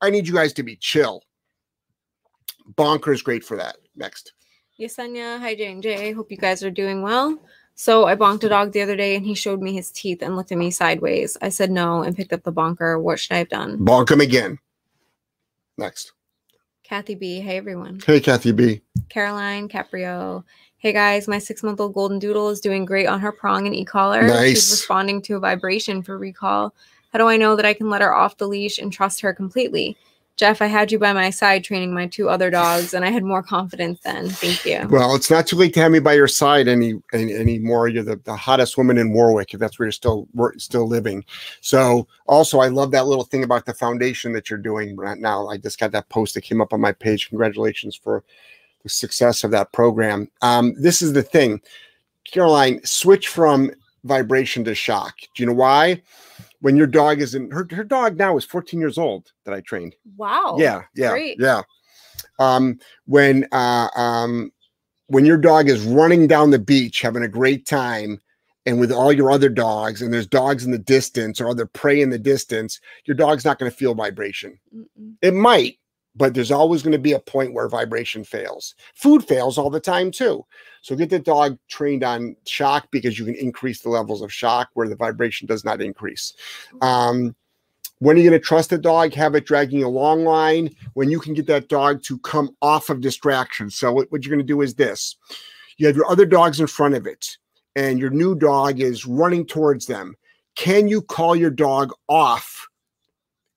I 0.00 0.10
need 0.10 0.26
you 0.26 0.34
guys 0.34 0.52
to 0.54 0.62
be 0.62 0.76
chill. 0.76 1.22
Bonker 2.76 3.12
is 3.12 3.22
great 3.22 3.44
for 3.44 3.56
that. 3.56 3.76
Next. 3.96 4.32
Yes, 4.76 4.96
Yesenia, 4.96 5.40
hi 5.40 5.54
J&J. 5.54 6.12
Hope 6.12 6.30
you 6.30 6.36
guys 6.36 6.62
are 6.62 6.70
doing 6.70 7.02
well. 7.02 7.38
So 7.74 8.06
I 8.06 8.14
bonked 8.14 8.44
a 8.44 8.48
dog 8.48 8.72
the 8.72 8.82
other 8.82 8.96
day 8.96 9.16
and 9.16 9.24
he 9.24 9.34
showed 9.34 9.60
me 9.60 9.72
his 9.72 9.90
teeth 9.90 10.22
and 10.22 10.36
looked 10.36 10.52
at 10.52 10.58
me 10.58 10.70
sideways. 10.70 11.36
I 11.42 11.48
said 11.48 11.70
no 11.70 12.02
and 12.02 12.16
picked 12.16 12.32
up 12.32 12.42
the 12.42 12.52
bonker. 12.52 12.98
What 12.98 13.18
should 13.18 13.34
I 13.34 13.38
have 13.38 13.48
done? 13.48 13.78
Bonk 13.78 14.10
him 14.10 14.20
again. 14.20 14.58
Next. 15.76 16.12
Kathy 16.82 17.14
B. 17.14 17.40
Hey 17.40 17.56
everyone. 17.56 18.00
Hey, 18.04 18.18
Kathy 18.18 18.52
B. 18.52 18.82
Caroline 19.08 19.68
Caprio. 19.68 20.44
Hey 20.78 20.92
guys, 20.92 21.28
my 21.28 21.38
six 21.38 21.62
month 21.62 21.80
old 21.80 21.94
golden 21.94 22.18
doodle 22.18 22.48
is 22.50 22.60
doing 22.60 22.84
great 22.84 23.06
on 23.06 23.20
her 23.20 23.32
prong 23.32 23.66
and 23.66 23.74
e 23.74 23.84
collar. 23.84 24.22
Nice. 24.22 24.48
She's 24.48 24.70
responding 24.70 25.20
to 25.22 25.36
a 25.36 25.40
vibration 25.40 26.02
for 26.02 26.18
recall. 26.18 26.74
How 27.12 27.18
do 27.18 27.26
I 27.26 27.36
know 27.36 27.56
that 27.56 27.64
I 27.64 27.74
can 27.74 27.90
let 27.90 28.02
her 28.02 28.14
off 28.14 28.36
the 28.36 28.48
leash 28.48 28.78
and 28.78 28.92
trust 28.92 29.20
her 29.22 29.32
completely? 29.32 29.96
Jeff, 30.38 30.62
I 30.62 30.66
had 30.66 30.92
you 30.92 31.00
by 31.00 31.12
my 31.12 31.30
side 31.30 31.64
training 31.64 31.92
my 31.92 32.06
two 32.06 32.28
other 32.28 32.48
dogs, 32.48 32.94
and 32.94 33.04
I 33.04 33.10
had 33.10 33.24
more 33.24 33.42
confidence 33.42 33.98
then. 34.04 34.28
Thank 34.28 34.64
you. 34.64 34.86
Well, 34.88 35.16
it's 35.16 35.32
not 35.32 35.48
too 35.48 35.56
late 35.56 35.74
to 35.74 35.80
have 35.80 35.90
me 35.90 35.98
by 35.98 36.12
your 36.12 36.28
side 36.28 36.68
any, 36.68 36.94
any 37.12 37.34
anymore. 37.34 37.88
You're 37.88 38.04
the, 38.04 38.20
the 38.22 38.36
hottest 38.36 38.78
woman 38.78 38.98
in 38.98 39.12
Warwick, 39.12 39.52
if 39.52 39.58
that's 39.58 39.80
where 39.80 39.86
you're 39.86 39.92
still 39.92 40.28
still 40.56 40.86
living. 40.86 41.24
So, 41.60 42.06
also, 42.26 42.60
I 42.60 42.68
love 42.68 42.92
that 42.92 43.08
little 43.08 43.24
thing 43.24 43.42
about 43.42 43.66
the 43.66 43.74
foundation 43.74 44.32
that 44.34 44.48
you're 44.48 44.60
doing 44.60 44.94
right 44.94 45.18
now. 45.18 45.48
I 45.48 45.56
just 45.56 45.80
got 45.80 45.90
that 45.90 46.08
post 46.08 46.34
that 46.34 46.42
came 46.42 46.60
up 46.60 46.72
on 46.72 46.80
my 46.80 46.92
page. 46.92 47.28
Congratulations 47.28 47.96
for 47.96 48.22
the 48.84 48.88
success 48.88 49.42
of 49.42 49.50
that 49.50 49.72
program. 49.72 50.30
Um, 50.40 50.72
this 50.80 51.02
is 51.02 51.14
the 51.14 51.22
thing, 51.24 51.60
Caroline. 52.22 52.80
Switch 52.84 53.26
from 53.26 53.72
vibration 54.04 54.62
to 54.64 54.74
shock. 54.76 55.16
Do 55.34 55.42
you 55.42 55.46
know 55.48 55.54
why? 55.54 56.00
When 56.60 56.76
your 56.76 56.86
dog 56.86 57.20
is 57.20 57.34
in 57.34 57.50
her, 57.50 57.66
her 57.70 57.84
dog 57.84 58.16
now 58.16 58.36
is 58.36 58.44
14 58.44 58.80
years 58.80 58.98
old 58.98 59.32
that 59.44 59.54
I 59.54 59.60
trained. 59.60 59.94
Wow. 60.16 60.56
yeah, 60.58 60.82
yeah, 60.94 61.10
great. 61.10 61.36
yeah. 61.38 61.62
Um, 62.38 62.78
when 63.06 63.46
uh, 63.52 63.88
um, 63.94 64.52
when 65.06 65.24
your 65.24 65.38
dog 65.38 65.68
is 65.68 65.84
running 65.84 66.26
down 66.26 66.50
the 66.50 66.58
beach 66.58 67.00
having 67.00 67.22
a 67.22 67.28
great 67.28 67.66
time, 67.66 68.20
and 68.66 68.78
with 68.78 68.92
all 68.92 69.12
your 69.12 69.30
other 69.30 69.48
dogs, 69.48 70.02
and 70.02 70.12
there's 70.12 70.26
dogs 70.26 70.64
in 70.64 70.72
the 70.72 70.78
distance 70.78 71.40
or 71.40 71.48
other 71.48 71.64
prey 71.64 72.02
in 72.02 72.10
the 72.10 72.18
distance, 72.18 72.80
your 73.06 73.16
dog's 73.16 73.44
not 73.44 73.58
going 73.58 73.70
to 73.70 73.76
feel 73.76 73.94
vibration. 73.94 74.58
Mm-mm. 74.74 75.14
It 75.22 75.32
might, 75.32 75.78
but 76.18 76.34
there's 76.34 76.50
always 76.50 76.82
going 76.82 76.92
to 76.92 76.98
be 76.98 77.12
a 77.12 77.20
point 77.20 77.54
where 77.54 77.68
vibration 77.68 78.24
fails. 78.24 78.74
Food 78.94 79.24
fails 79.24 79.56
all 79.56 79.70
the 79.70 79.80
time 79.80 80.10
too. 80.10 80.44
So 80.82 80.96
get 80.96 81.10
the 81.10 81.18
dog 81.18 81.56
trained 81.68 82.02
on 82.02 82.36
shock 82.46 82.88
because 82.90 83.18
you 83.18 83.24
can 83.24 83.36
increase 83.36 83.80
the 83.80 83.88
levels 83.88 84.20
of 84.20 84.32
shock 84.32 84.68
where 84.74 84.88
the 84.88 84.96
vibration 84.96 85.46
does 85.46 85.64
not 85.64 85.80
increase. 85.80 86.34
Um, 86.82 87.34
when 88.00 88.16
are 88.16 88.20
you 88.20 88.30
going 88.30 88.40
to 88.40 88.46
trust 88.46 88.70
the 88.70 88.78
dog? 88.78 89.14
Have 89.14 89.34
it 89.34 89.46
dragging 89.46 89.82
a 89.82 89.88
long 89.88 90.24
line 90.24 90.74
when 90.94 91.10
you 91.10 91.20
can 91.20 91.34
get 91.34 91.46
that 91.46 91.68
dog 91.68 92.02
to 92.04 92.18
come 92.18 92.50
off 92.62 92.90
of 92.90 93.00
distraction. 93.00 93.70
So 93.70 93.92
what, 93.92 94.10
what 94.10 94.24
you're 94.24 94.34
going 94.34 94.46
to 94.46 94.52
do 94.52 94.60
is 94.60 94.74
this: 94.74 95.16
you 95.78 95.86
have 95.86 95.96
your 95.96 96.10
other 96.10 96.26
dogs 96.26 96.60
in 96.60 96.66
front 96.66 96.94
of 96.94 97.06
it, 97.06 97.36
and 97.76 97.98
your 97.98 98.10
new 98.10 98.34
dog 98.34 98.80
is 98.80 99.06
running 99.06 99.46
towards 99.46 99.86
them. 99.86 100.14
Can 100.54 100.88
you 100.88 101.02
call 101.02 101.34
your 101.34 101.50
dog 101.50 101.92
off 102.08 102.67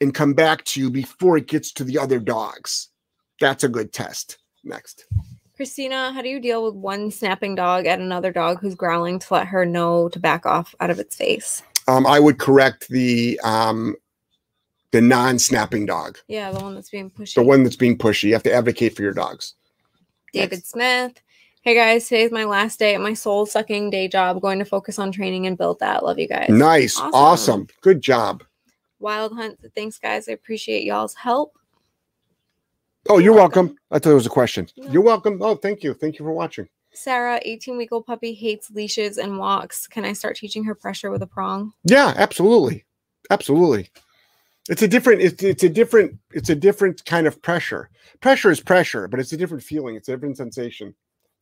and 0.02 0.14
come 0.14 0.34
back 0.34 0.66
to 0.66 0.80
you 0.82 0.90
before 0.90 1.38
it 1.38 1.48
gets 1.48 1.72
to 1.74 1.84
the 1.86 1.98
other 1.98 2.20
dogs? 2.20 2.90
That's 3.40 3.64
a 3.64 3.70
good 3.70 3.94
test. 3.94 4.38
Next. 4.64 5.06
Christina, 5.56 6.12
how 6.12 6.22
do 6.22 6.30
you 6.30 6.40
deal 6.40 6.64
with 6.66 6.74
one 6.76 7.12
snapping 7.12 7.56
dog 7.56 7.86
at 7.86 8.00
another 8.00 8.32
dog 8.32 8.60
who's 8.60 8.76
growling 8.76 9.20
to 9.20 9.34
let 9.34 9.48
her 9.48 9.66
know 9.66 10.10
to 10.10 10.20
back 10.20 10.46
off 10.46 10.74
out 10.80 10.90
of 10.90 11.00
its 11.00 11.16
face? 11.16 11.62
Um, 11.88 12.06
I 12.08 12.20
would 12.20 12.38
correct 12.40 12.90
the 12.90 13.40
um, 13.44 13.96
the 14.92 15.02
non-snapping 15.02 15.86
dog, 15.86 16.18
Yeah, 16.28 16.52
the 16.52 16.60
one 16.60 16.76
that's 16.76 16.90
being 16.90 17.10
pushy. 17.10 17.36
the 17.36 17.44
one 17.44 17.64
that's 17.64 17.76
being 17.76 17.98
pushy. 17.98 18.24
You 18.26 18.34
have 18.34 18.44
to 18.44 18.54
advocate 18.54 18.96
for 18.96 19.02
your 19.04 19.14
dogs. 19.14 19.54
David 20.34 20.66
Smith. 20.66 21.14
Hey 21.64 21.76
guys, 21.76 22.08
today's 22.08 22.32
my 22.32 22.44
last 22.46 22.78
day 22.80 22.96
at 22.96 23.02
my 23.02 23.14
soul 23.14 23.46
sucking 23.46 23.90
day 23.92 24.08
job. 24.08 24.42
Going 24.42 24.60
to 24.60 24.66
focus 24.66 24.98
on 25.00 25.12
training 25.12 25.46
and 25.48 25.58
build 25.58 25.80
that. 25.80 26.04
Love 26.04 26.18
you 26.20 26.28
guys. 26.28 26.50
Nice, 26.50 26.98
Awesome. 27.00 27.12
awesome. 27.14 27.68
good 27.82 28.02
job. 28.02 28.44
Wild 29.02 29.34
Hunt. 29.34 29.60
Thanks, 29.76 29.98
guys. 29.98 30.30
I 30.30 30.34
appreciate 30.34 30.84
y'all's 30.84 31.16
help. 31.16 31.58
Oh, 33.10 33.16
you're 33.18 33.26
You're 33.26 33.34
welcome. 33.34 33.66
welcome. 33.68 33.78
I 33.92 34.00
thought 34.00 34.12
it 34.12 34.16
was 34.16 34.26
a 34.28 34.30
question. 34.30 34.68
No. 34.78 34.92
You're 34.92 35.02
welcome. 35.02 35.42
Oh, 35.42 35.56
thank 35.56 35.84
you. 35.84 35.94
Thank 35.94 36.20
you 36.20 36.26
for 36.26 36.32
watching. 36.32 36.68
Sarah, 36.94 37.40
18 37.44 37.78
week 37.78 37.92
old 37.92 38.06
puppy, 38.06 38.34
hates 38.34 38.70
leashes 38.70 39.18
and 39.18 39.38
walks. 39.40 39.88
Can 39.88 40.06
I 40.06 40.14
start 40.14 40.36
teaching 40.36 40.64
her 40.66 40.76
pressure 40.76 41.10
with 41.10 41.22
a 41.24 41.28
prong? 41.28 41.74
Yeah, 41.86 42.14
absolutely, 42.18 42.86
absolutely. 43.30 43.90
It's 44.70 44.82
a 44.82 44.88
different. 44.88 45.22
It's 45.22 45.42
it's 45.42 45.64
a 45.64 45.70
different. 45.70 46.18
It's 46.32 46.50
a 46.50 46.56
different 46.56 47.04
kind 47.06 47.28
of 47.28 47.42
pressure. 47.42 47.90
Pressure 48.20 48.52
is 48.52 48.60
pressure, 48.60 49.08
but 49.08 49.20
it's 49.20 49.34
a 49.34 49.38
different 49.38 49.64
feeling. 49.64 49.96
It's 49.96 50.08
a 50.10 50.12
different 50.12 50.38
sensation. 50.38 50.94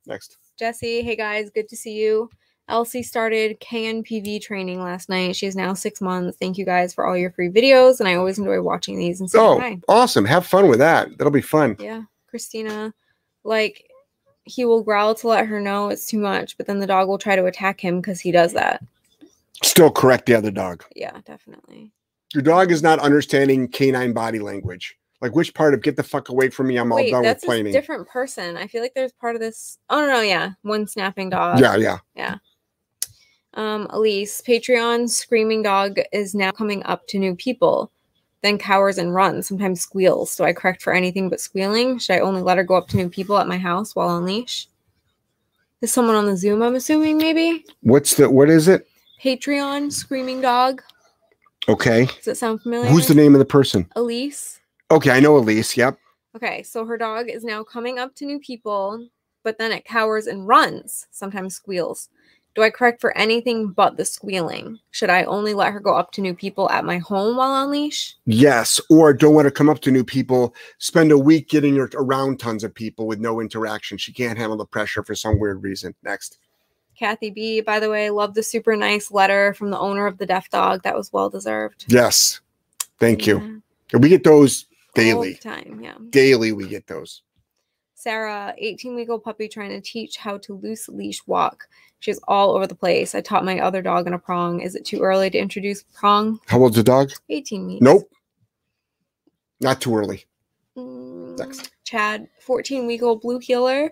Next. 0.05 0.37
Jesse, 0.57 1.01
hey 1.01 1.15
guys, 1.15 1.49
good 1.49 1.67
to 1.69 1.75
see 1.75 1.93
you. 1.93 2.29
Elsie 2.69 3.03
started 3.03 3.59
KNPV 3.59 4.41
training 4.41 4.81
last 4.81 5.09
night. 5.09 5.35
She 5.35 5.47
is 5.47 5.55
now 5.55 5.73
six 5.73 5.99
months. 6.01 6.37
Thank 6.37 6.57
you 6.57 6.65
guys 6.65 6.93
for 6.93 7.05
all 7.05 7.17
your 7.17 7.31
free 7.31 7.49
videos, 7.49 7.99
and 7.99 8.07
I 8.07 8.15
always 8.15 8.37
enjoy 8.37 8.61
watching 8.61 8.97
these 8.97 9.19
and 9.19 9.29
Oh, 9.35 9.59
hi. 9.59 9.79
awesome! 9.89 10.23
Have 10.25 10.45
fun 10.45 10.67
with 10.69 10.79
that. 10.79 11.17
That'll 11.17 11.31
be 11.31 11.41
fun. 11.41 11.75
Yeah, 11.79 12.03
Christina, 12.27 12.93
like 13.43 13.89
he 14.45 14.65
will 14.65 14.83
growl 14.83 15.13
to 15.15 15.27
let 15.27 15.45
her 15.47 15.59
know 15.59 15.89
it's 15.89 16.05
too 16.07 16.19
much, 16.19 16.57
but 16.57 16.65
then 16.67 16.79
the 16.79 16.87
dog 16.87 17.07
will 17.07 17.17
try 17.17 17.35
to 17.35 17.45
attack 17.45 17.79
him 17.79 17.99
because 18.01 18.19
he 18.19 18.31
does 18.31 18.53
that. 18.53 18.81
Still 19.63 19.91
correct 19.91 20.25
the 20.25 20.33
other 20.35 20.51
dog. 20.51 20.83
Yeah, 20.95 21.19
definitely. 21.25 21.91
Your 22.33 22.43
dog 22.43 22.71
is 22.71 22.81
not 22.81 22.99
understanding 22.99 23.67
canine 23.67 24.13
body 24.13 24.39
language. 24.39 24.95
Like 25.21 25.35
which 25.35 25.53
part 25.53 25.73
of 25.73 25.81
"get 25.81 25.97
the 25.97 26.03
fuck 26.03 26.29
away 26.29 26.49
from 26.49 26.67
me"? 26.67 26.77
I'm 26.77 26.91
all 26.91 26.97
Wait, 26.97 27.11
done 27.11 27.21
with 27.21 27.29
that's 27.29 27.43
a 27.43 27.47
planning. 27.47 27.73
different 27.73 28.07
person. 28.07 28.55
I 28.55 28.67
feel 28.67 28.81
like 28.81 28.93
there's 28.93 29.11
part 29.11 29.35
of 29.35 29.41
this. 29.41 29.77
Oh 29.89 29.99
no, 30.01 30.07
no, 30.07 30.21
yeah, 30.21 30.51
one 30.61 30.87
snapping 30.87 31.29
dog. 31.29 31.59
Yeah, 31.59 31.75
yeah, 31.75 31.97
yeah. 32.15 32.35
Um, 33.55 33.87
Elise, 33.89 34.41
Patreon 34.41 35.09
screaming 35.09 35.63
dog 35.63 35.99
is 36.11 36.35
now 36.35 36.51
coming 36.51 36.83
up 36.83 37.07
to 37.07 37.19
new 37.19 37.35
people, 37.35 37.91
then 38.41 38.57
cowers 38.57 38.97
and 38.97 39.13
runs, 39.13 39.47
sometimes 39.47 39.81
squeals. 39.81 40.35
Do 40.35 40.43
I 40.43 40.53
correct 40.53 40.81
for 40.81 40.93
anything 40.93 41.29
but 41.29 41.41
squealing? 41.41 41.97
Should 41.97 42.15
I 42.15 42.19
only 42.19 42.41
let 42.41 42.57
her 42.57 42.63
go 42.63 42.75
up 42.75 42.87
to 42.89 42.97
new 42.97 43.09
people 43.09 43.37
at 43.37 43.47
my 43.47 43.57
house 43.57 43.95
while 43.95 44.09
on 44.09 44.25
leash? 44.25 44.67
Is 45.81 45.91
someone 45.91 46.15
on 46.15 46.25
the 46.25 46.37
Zoom, 46.37 46.61
I'm 46.61 46.75
assuming, 46.75 47.17
maybe? 47.17 47.65
What's 47.81 48.15
the? 48.15 48.29
What 48.29 48.49
is 48.49 48.67
it? 48.67 48.87
Patreon 49.23 49.91
screaming 49.91 50.41
dog. 50.41 50.81
Okay. 51.67 52.05
Does 52.05 52.27
it 52.27 52.37
sound 52.37 52.61
familiar? 52.61 52.89
Who's 52.89 53.07
the 53.07 53.15
name 53.15 53.33
of 53.33 53.39
the 53.39 53.45
person? 53.45 53.89
Elise. 53.95 54.59
Okay, 54.91 55.11
I 55.11 55.19
know 55.19 55.37
Elise. 55.37 55.77
Yep. 55.77 55.97
Okay, 56.35 56.63
so 56.63 56.85
her 56.85 56.97
dog 56.97 57.29
is 57.29 57.43
now 57.43 57.63
coming 57.63 57.97
up 57.97 58.13
to 58.15 58.25
new 58.25 58.39
people, 58.39 59.07
but 59.43 59.57
then 59.57 59.71
it 59.71 59.85
cowers 59.85 60.27
and 60.27 60.47
runs, 60.47 61.07
sometimes 61.11 61.55
squeals. 61.55 62.09
Do 62.55 62.63
I 62.63 62.69
correct 62.71 62.99
for 62.99 63.15
anything 63.17 63.69
but 63.69 63.95
the 63.95 64.05
squealing? 64.05 64.79
Should 64.91 65.09
I 65.09 65.23
only 65.23 65.53
let 65.53 65.71
her 65.71 65.79
go 65.79 65.93
up 65.95 66.11
to 66.13 66.21
new 66.21 66.33
people 66.33 66.69
at 66.71 66.83
my 66.83 66.97
home 66.97 67.37
while 67.37 67.51
on 67.51 67.71
leash? 67.71 68.15
Yes, 68.25 68.81
or 68.89 69.13
don't 69.13 69.33
want 69.35 69.45
to 69.45 69.51
come 69.51 69.69
up 69.69 69.79
to 69.81 69.91
new 69.91 70.03
people. 70.03 70.53
Spend 70.79 71.11
a 71.11 71.17
week 71.17 71.47
getting 71.49 71.75
her 71.77 71.89
around 71.93 72.39
tons 72.39 72.63
of 72.63 72.73
people 72.73 73.07
with 73.07 73.19
no 73.19 73.39
interaction. 73.39 73.97
She 73.97 74.11
can't 74.11 74.37
handle 74.37 74.57
the 74.57 74.65
pressure 74.65 75.03
for 75.03 75.15
some 75.15 75.39
weird 75.39 75.63
reason. 75.63 75.93
Next. 76.03 76.39
Kathy 76.97 77.29
B, 77.29 77.61
by 77.61 77.79
the 77.79 77.89
way, 77.89 78.09
love 78.09 78.33
the 78.33 78.43
super 78.43 78.75
nice 78.75 79.09
letter 79.09 79.53
from 79.53 79.69
the 79.69 79.79
owner 79.79 80.05
of 80.05 80.17
the 80.17 80.25
deaf 80.25 80.49
dog. 80.49 80.83
That 80.83 80.97
was 80.97 81.13
well 81.13 81.29
deserved. 81.29 81.85
Yes. 81.87 82.41
Thank 82.99 83.25
you. 83.25 83.37
Yeah, 83.39 83.57
And 83.93 84.03
we 84.03 84.09
get 84.09 84.25
those 84.25 84.65
daily. 84.95 85.35
time, 85.35 85.79
yeah. 85.81 85.93
Daily, 86.09 86.51
we 86.51 86.67
get 86.67 86.87
those. 86.87 87.21
Sarah, 88.09 88.53
18 88.57 88.95
week 88.95 89.09
old 89.09 89.25
puppy 89.25 89.49
trying 89.49 89.71
to 89.71 89.81
teach 89.81 90.15
how 90.15 90.37
to 90.37 90.53
loose 90.53 90.87
leash 90.87 91.21
walk. 91.27 91.67
She's 91.99 92.17
all 92.29 92.55
over 92.55 92.65
the 92.65 92.73
place. 92.73 93.13
I 93.13 93.19
taught 93.19 93.43
my 93.43 93.59
other 93.59 93.81
dog 93.81 94.07
in 94.07 94.13
a 94.13 94.17
prong. 94.17 94.61
Is 94.61 94.73
it 94.75 94.85
too 94.85 95.01
early 95.01 95.29
to 95.29 95.37
introduce 95.37 95.83
prong? 95.83 96.39
How 96.47 96.61
old's 96.61 96.77
the 96.77 96.83
dog? 96.83 97.11
18 97.27 97.67
weeks. 97.67 97.81
Nope. 97.81 98.09
Not 99.59 99.81
too 99.81 99.97
early. 99.97 100.23
Mm, 100.77 101.37
Next. 101.39 101.71
Chad, 101.83 102.29
14 102.39 102.87
week 102.87 103.03
old 103.03 103.19
blue 103.19 103.39
heeler. 103.39 103.91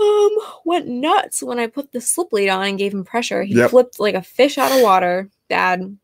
Um, 0.00 0.30
went 0.64 0.88
nuts 0.88 1.42
when 1.42 1.58
I 1.58 1.66
put 1.66 1.92
the 1.92 2.00
slip 2.00 2.32
lead 2.32 2.48
on 2.48 2.64
and 2.66 2.78
gave 2.78 2.94
him 2.94 3.04
pressure. 3.04 3.42
He 3.44 3.54
Yep. 3.54 3.68
flipped 3.70 4.00
like 4.00 4.14
a 4.14 4.22
fish 4.22 4.56
out 4.56 4.72
of 4.72 4.80
water. 4.82 5.28
Dad, 5.48 5.96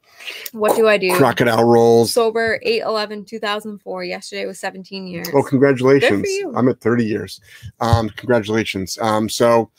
what 0.52 0.76
do 0.76 0.86
I 0.86 0.98
do? 0.98 1.16
Crocodile 1.16 1.64
rolls. 1.64 2.12
Sober 2.12 2.60
8 2.62 2.82
11 2.82 3.24
2004. 3.24 4.04
Yesterday 4.04 4.46
was 4.46 4.58
17 4.58 5.06
years. 5.06 5.28
Oh, 5.32 5.42
congratulations. 5.42 6.28
I'm 6.54 6.68
at 6.68 6.80
30 6.80 7.04
years. 7.04 7.40
Um, 7.80 8.10
congratulations. 8.10 8.98
Um, 9.00 9.28
so 9.28 9.70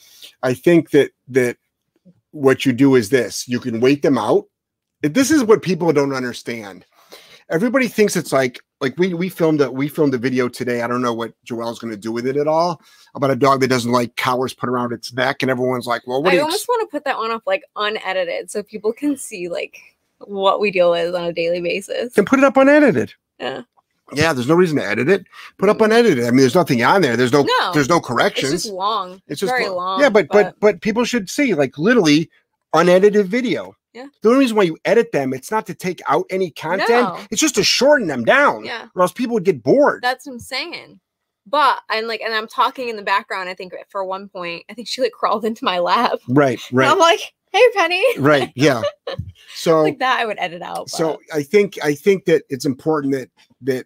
I 0.42 0.54
think 0.54 0.92
that 0.92 1.12
that 1.30 1.58
what 2.32 2.66
you 2.66 2.74
do 2.74 2.96
is 2.96 3.10
this 3.10 3.48
you 3.48 3.60
can 3.60 3.80
wait 3.80 4.02
them 4.02 4.18
out. 4.18 4.46
This 5.02 5.32
is 5.32 5.44
what 5.44 5.62
people 5.62 5.92
don't 5.94 6.14
understand. 6.14 6.86
Everybody 7.52 7.88
thinks 7.88 8.16
it's 8.16 8.32
like 8.32 8.62
like 8.80 8.98
we 8.98 9.14
we 9.14 9.30
filmed 9.30 9.62
a 9.62 9.70
we 9.70 9.88
filmed 9.90 10.14
a 10.14 10.18
video 10.18 10.48
today. 10.48 10.82
I 10.82 10.88
don't 10.88 11.02
know 11.02 11.14
what 11.14 11.34
Joelle's 11.46 11.80
gonna 11.80 11.98
do 11.98 12.12
with 12.12 12.26
it 12.26 12.38
at 12.38 12.48
all 12.48 12.82
about 13.14 13.30
a 13.30 13.36
dog 13.36 13.60
that 13.60 13.68
doesn't 13.68 13.92
like 13.92 14.16
cowers 14.16 14.54
put 14.54 14.70
around 14.70 14.94
its 14.94 15.14
neck, 15.14 15.42
and 15.42 15.52
everyone's 15.52 15.86
like, 15.86 16.08
Well, 16.08 16.24
what 16.24 16.30
I 16.30 16.32
do 16.32 16.38
you 16.38 16.44
almost 16.44 16.68
want 16.68 16.90
to 16.90 16.92
put 16.92 17.04
that 17.06 17.18
one 17.18 17.32
up 17.32 17.44
like 17.46 17.64
unedited 17.76 18.50
so 18.50 18.64
people 18.64 18.94
can 18.94 19.18
see 19.18 19.50
like 19.50 19.78
what 20.20 20.60
we 20.60 20.72
deal 20.72 20.92
with 20.92 21.14
on 21.14 21.26
a 21.26 21.34
daily 21.34 21.62
basis. 21.62 22.14
then 22.14 22.26
put 22.26 22.40
it 22.40 22.46
up 22.46 22.58
unedited. 22.58 23.14
Yeah. 23.40 23.64
Yeah, 24.14 24.34
there's 24.34 24.48
no 24.48 24.56
reason 24.56 24.78
to 24.78 24.86
edit 24.86 25.10
it. 25.10 25.26
Put 25.58 25.70
up 25.70 25.78
mm. 25.78 25.86
unedited. 25.86 26.26
I 26.26 26.32
mean, 26.32 26.40
there's 26.40 26.56
nothing 26.56 26.84
on 26.84 27.02
there. 27.02 27.16
There's 27.16 27.32
no, 27.32 27.44
No, 27.44 27.72
there's 27.74 27.88
no 27.88 28.02
corrections. 28.02 28.54
It's 28.54 28.64
just 28.64 28.74
long. 28.74 29.22
It's 29.28 29.40
just 29.40 29.52
very 29.52 29.70
lo- 29.70 29.78
long. 29.78 30.02
Yeah, 30.02 30.10
but, 30.10 30.28
but 30.30 30.60
but 30.60 30.82
people 30.82 31.06
should 31.06 31.30
see 31.30 31.54
like 31.54 31.78
literally 31.78 32.30
unedited 32.74 33.28
video. 33.28 33.76
Yeah. 33.94 34.08
The 34.22 34.30
only 34.30 34.40
reason 34.42 34.56
why 34.58 34.64
you 34.64 34.78
edit 34.86 35.12
them, 35.12 35.34
it's 35.34 35.52
not 35.52 35.66
to 35.68 35.74
take 35.74 36.02
out 36.08 36.26
any 36.30 36.50
content. 36.52 36.90
No. 36.90 37.20
It's 37.30 37.42
just 37.42 37.56
to 37.56 37.64
shorten 37.64 38.08
them 38.08 38.24
down. 38.24 38.64
yeah. 38.64 38.88
Or 38.96 39.02
else 39.02 39.12
people 39.12 39.34
would 39.34 39.44
get 39.44 39.62
bored. 39.64 40.02
That's 40.02 40.26
what 40.26 40.34
I'm 40.34 40.40
saying. 40.40 41.00
But 41.48 41.80
I'm 41.90 42.06
like, 42.08 42.22
and 42.22 42.34
I'm 42.34 42.48
talking 42.48 42.88
in 42.90 42.96
the 42.96 43.02
background. 43.02 43.50
I 43.50 43.54
think 43.54 43.74
for 43.90 44.06
one 44.06 44.30
point, 44.30 44.64
I 44.70 44.74
think 44.74 44.88
she 44.88 45.02
like 45.02 45.12
crawled 45.12 45.44
into 45.44 45.66
my 45.66 45.80
lap. 45.80 46.20
right, 46.30 46.60
And 46.70 46.78
right, 46.78 46.90
I'm 46.90 47.00
like, 47.00 47.20
hey, 47.52 47.64
Penny. 47.76 48.04
right. 48.20 48.52
Yeah. 48.56 48.82
So 49.56 49.82
like 49.82 50.00
that, 50.00 50.20
I 50.20 50.26
would 50.26 50.38
edit 50.40 50.62
out. 50.62 50.90
so 50.90 51.20
I 51.34 51.44
think 51.44 51.78
I 51.84 51.94
think 51.94 52.26
that 52.26 52.44
it's 52.50 52.64
important 52.66 53.14
that 53.14 53.30
that 53.62 53.86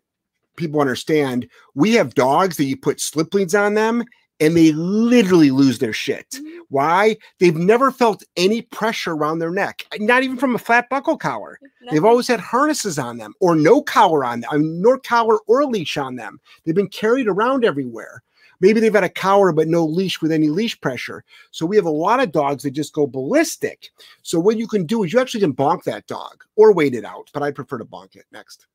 people 0.58 0.80
understand, 0.82 1.50
we 1.74 1.94
have 1.94 2.14
dogs 2.14 2.58
that 2.58 2.66
you 2.66 2.78
put 2.78 3.02
slip 3.02 3.34
leads 3.34 3.56
on 3.56 3.74
them 3.74 4.04
and 4.40 4.56
they 4.56 4.72
literally 4.74 5.50
lose 5.50 5.80
their 5.80 5.94
shit. 5.94 6.30
Mhm. 6.32 6.55
Why? 6.76 7.16
They've 7.40 7.56
never 7.56 7.90
felt 7.90 8.26
any 8.36 8.62
pressure 8.62 9.14
around 9.14 9.40
their 9.40 9.50
neck, 9.50 9.88
not 9.98 10.24
even 10.24 10.36
from 10.36 10.56
a 10.56 10.58
flat 10.58 10.90
buckle 10.90 11.16
collar. 11.16 11.58
They've 11.90 12.04
always 12.04 12.28
had 12.28 12.42
harnesses 12.42 13.00
on 13.00 13.16
them 13.16 13.34
or 13.40 13.56
no 13.56 13.82
collar 13.82 14.26
on 14.26 14.42
them, 14.42 14.50
I 14.52 14.58
mean, 14.58 14.82
nor 14.82 15.00
collar 15.00 15.38
or 15.48 15.64
leash 15.64 15.96
on 15.96 16.18
them. 16.18 16.38
They've 16.66 16.76
been 16.76 16.90
carried 16.90 17.30
around 17.30 17.64
everywhere. 17.64 18.24
Maybe 18.60 18.82
they've 18.82 18.94
had 18.94 19.06
a 19.06 19.10
collar 19.10 19.54
but 19.54 19.70
no 19.70 19.86
leash 19.86 20.22
with 20.22 20.34
any 20.34 20.50
leash 20.50 20.78
pressure. 20.82 21.24
So 21.52 21.66
we 21.66 21.78
have 21.78 21.86
a 21.86 21.90
lot 21.90 22.20
of 22.20 22.34
dogs 22.34 22.64
that 22.64 22.72
just 22.72 22.92
go 22.92 23.08
ballistic. 23.08 23.92
So 24.22 24.38
what 24.38 24.58
you 24.58 24.68
can 24.68 24.86
do 24.86 25.06
is 25.06 25.14
you 25.14 25.22
actually 25.22 25.40
can 25.40 25.54
bonk 25.54 25.84
that 25.86 26.08
dog 26.08 26.44
or 26.58 26.74
wait 26.74 26.94
it 26.94 27.06
out, 27.06 27.30
but 27.34 27.42
I 27.42 27.52
prefer 27.52 27.78
to 27.78 27.86
bonk 27.86 28.18
it 28.18 28.26
next. 28.34 28.68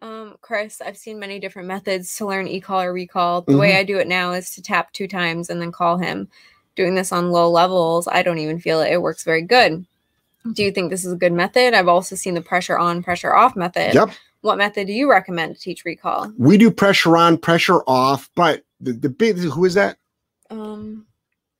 Um, 0.00 0.36
Chris, 0.40 0.80
I've 0.80 0.96
seen 0.96 1.18
many 1.18 1.38
different 1.38 1.68
methods 1.68 2.16
to 2.16 2.26
learn 2.26 2.48
e-call 2.48 2.80
or 2.80 2.92
recall. 2.94 3.42
The 3.42 3.58
way 3.58 3.76
I 3.76 3.84
do 3.84 3.98
it 3.98 4.08
now 4.08 4.32
is 4.32 4.54
to 4.54 4.62
tap 4.62 4.92
two 4.92 5.06
times 5.06 5.50
and 5.50 5.60
then 5.60 5.72
call 5.72 5.98
him. 5.98 6.28
Doing 6.74 6.94
this 6.94 7.12
on 7.12 7.30
low 7.30 7.50
levels, 7.50 8.08
I 8.08 8.22
don't 8.22 8.38
even 8.38 8.58
feel 8.58 8.80
it. 8.80 8.92
It 8.92 9.02
works 9.02 9.24
very 9.24 9.42
good. 9.42 9.84
Do 10.54 10.64
you 10.64 10.72
think 10.72 10.90
this 10.90 11.04
is 11.04 11.12
a 11.12 11.16
good 11.16 11.32
method? 11.32 11.74
I've 11.74 11.88
also 11.88 12.16
seen 12.16 12.34
the 12.34 12.40
pressure 12.40 12.78
on, 12.78 13.02
pressure 13.02 13.34
off 13.34 13.54
method. 13.54 13.94
Yep. 13.94 14.10
What 14.40 14.58
method 14.58 14.88
do 14.88 14.92
you 14.92 15.08
recommend 15.08 15.54
to 15.54 15.60
teach 15.60 15.84
recall? 15.84 16.32
We 16.36 16.56
do 16.58 16.70
pressure 16.70 17.16
on, 17.16 17.38
pressure 17.38 17.80
off, 17.86 18.28
but 18.34 18.64
the, 18.80 18.92
the 18.92 19.08
big 19.08 19.38
who 19.38 19.64
is 19.64 19.74
that? 19.74 19.98
Um, 20.50 21.06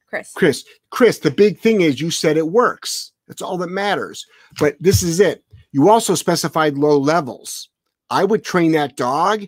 Chris. 0.09 0.33
Chris, 0.35 0.64
Chris, 0.90 1.18
the 1.20 1.31
big 1.31 1.59
thing 1.59 1.81
is 1.81 2.01
you 2.01 2.11
said 2.11 2.37
it 2.37 2.48
works. 2.48 3.12
That's 3.29 3.40
all 3.40 3.57
that 3.59 3.70
matters. 3.70 4.27
But 4.59 4.77
this 4.81 5.03
is 5.03 5.20
it. 5.20 5.44
You 5.70 5.88
also 5.88 6.14
specified 6.14 6.77
low 6.77 6.98
levels. 6.98 7.68
I 8.11 8.25
would 8.25 8.44
train 8.44 8.72
that 8.72 8.96
dog 8.96 9.44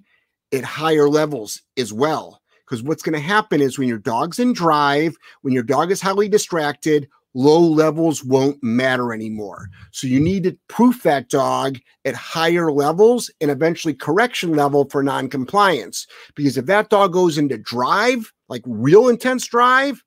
at 0.53 0.65
higher 0.65 1.09
levels 1.09 1.61
as 1.77 1.93
well. 1.93 2.41
Because 2.75 2.89
what's 2.89 3.05
going 3.05 3.13
to 3.13 3.21
happen 3.21 3.61
is 3.61 3.79
when 3.79 3.87
your 3.87 3.99
dog's 3.99 4.41
in 4.41 4.53
drive, 4.53 5.17
when 5.43 5.55
your 5.55 5.63
dog 5.63 5.93
is 5.93 6.01
highly 6.01 6.29
distracted, 6.29 7.09
low 7.33 7.61
levels 7.61 8.25
won't 8.25 8.61
matter 8.65 9.15
anymore. 9.15 9.69
So 9.93 10.09
you 10.09 10.19
need 10.19 10.43
to 10.43 10.59
proof 10.67 11.05
that 11.05 11.29
dog 11.29 11.79
at 12.05 12.17
higher 12.17 12.73
levels 12.73 13.31
and 13.41 13.49
eventually 13.49 13.95
correction 13.95 14.55
level 14.55 14.89
for 14.91 15.05
non-compliance. 15.05 16.09
Because 16.35 16.57
if 16.57 16.67
that 16.67 16.91
dog 16.91 17.13
goes 17.13 17.39
into 17.39 17.59
drive, 17.59 18.33
like 18.49 18.63
real 18.67 19.09
intense 19.09 19.47
drive, 19.47 20.03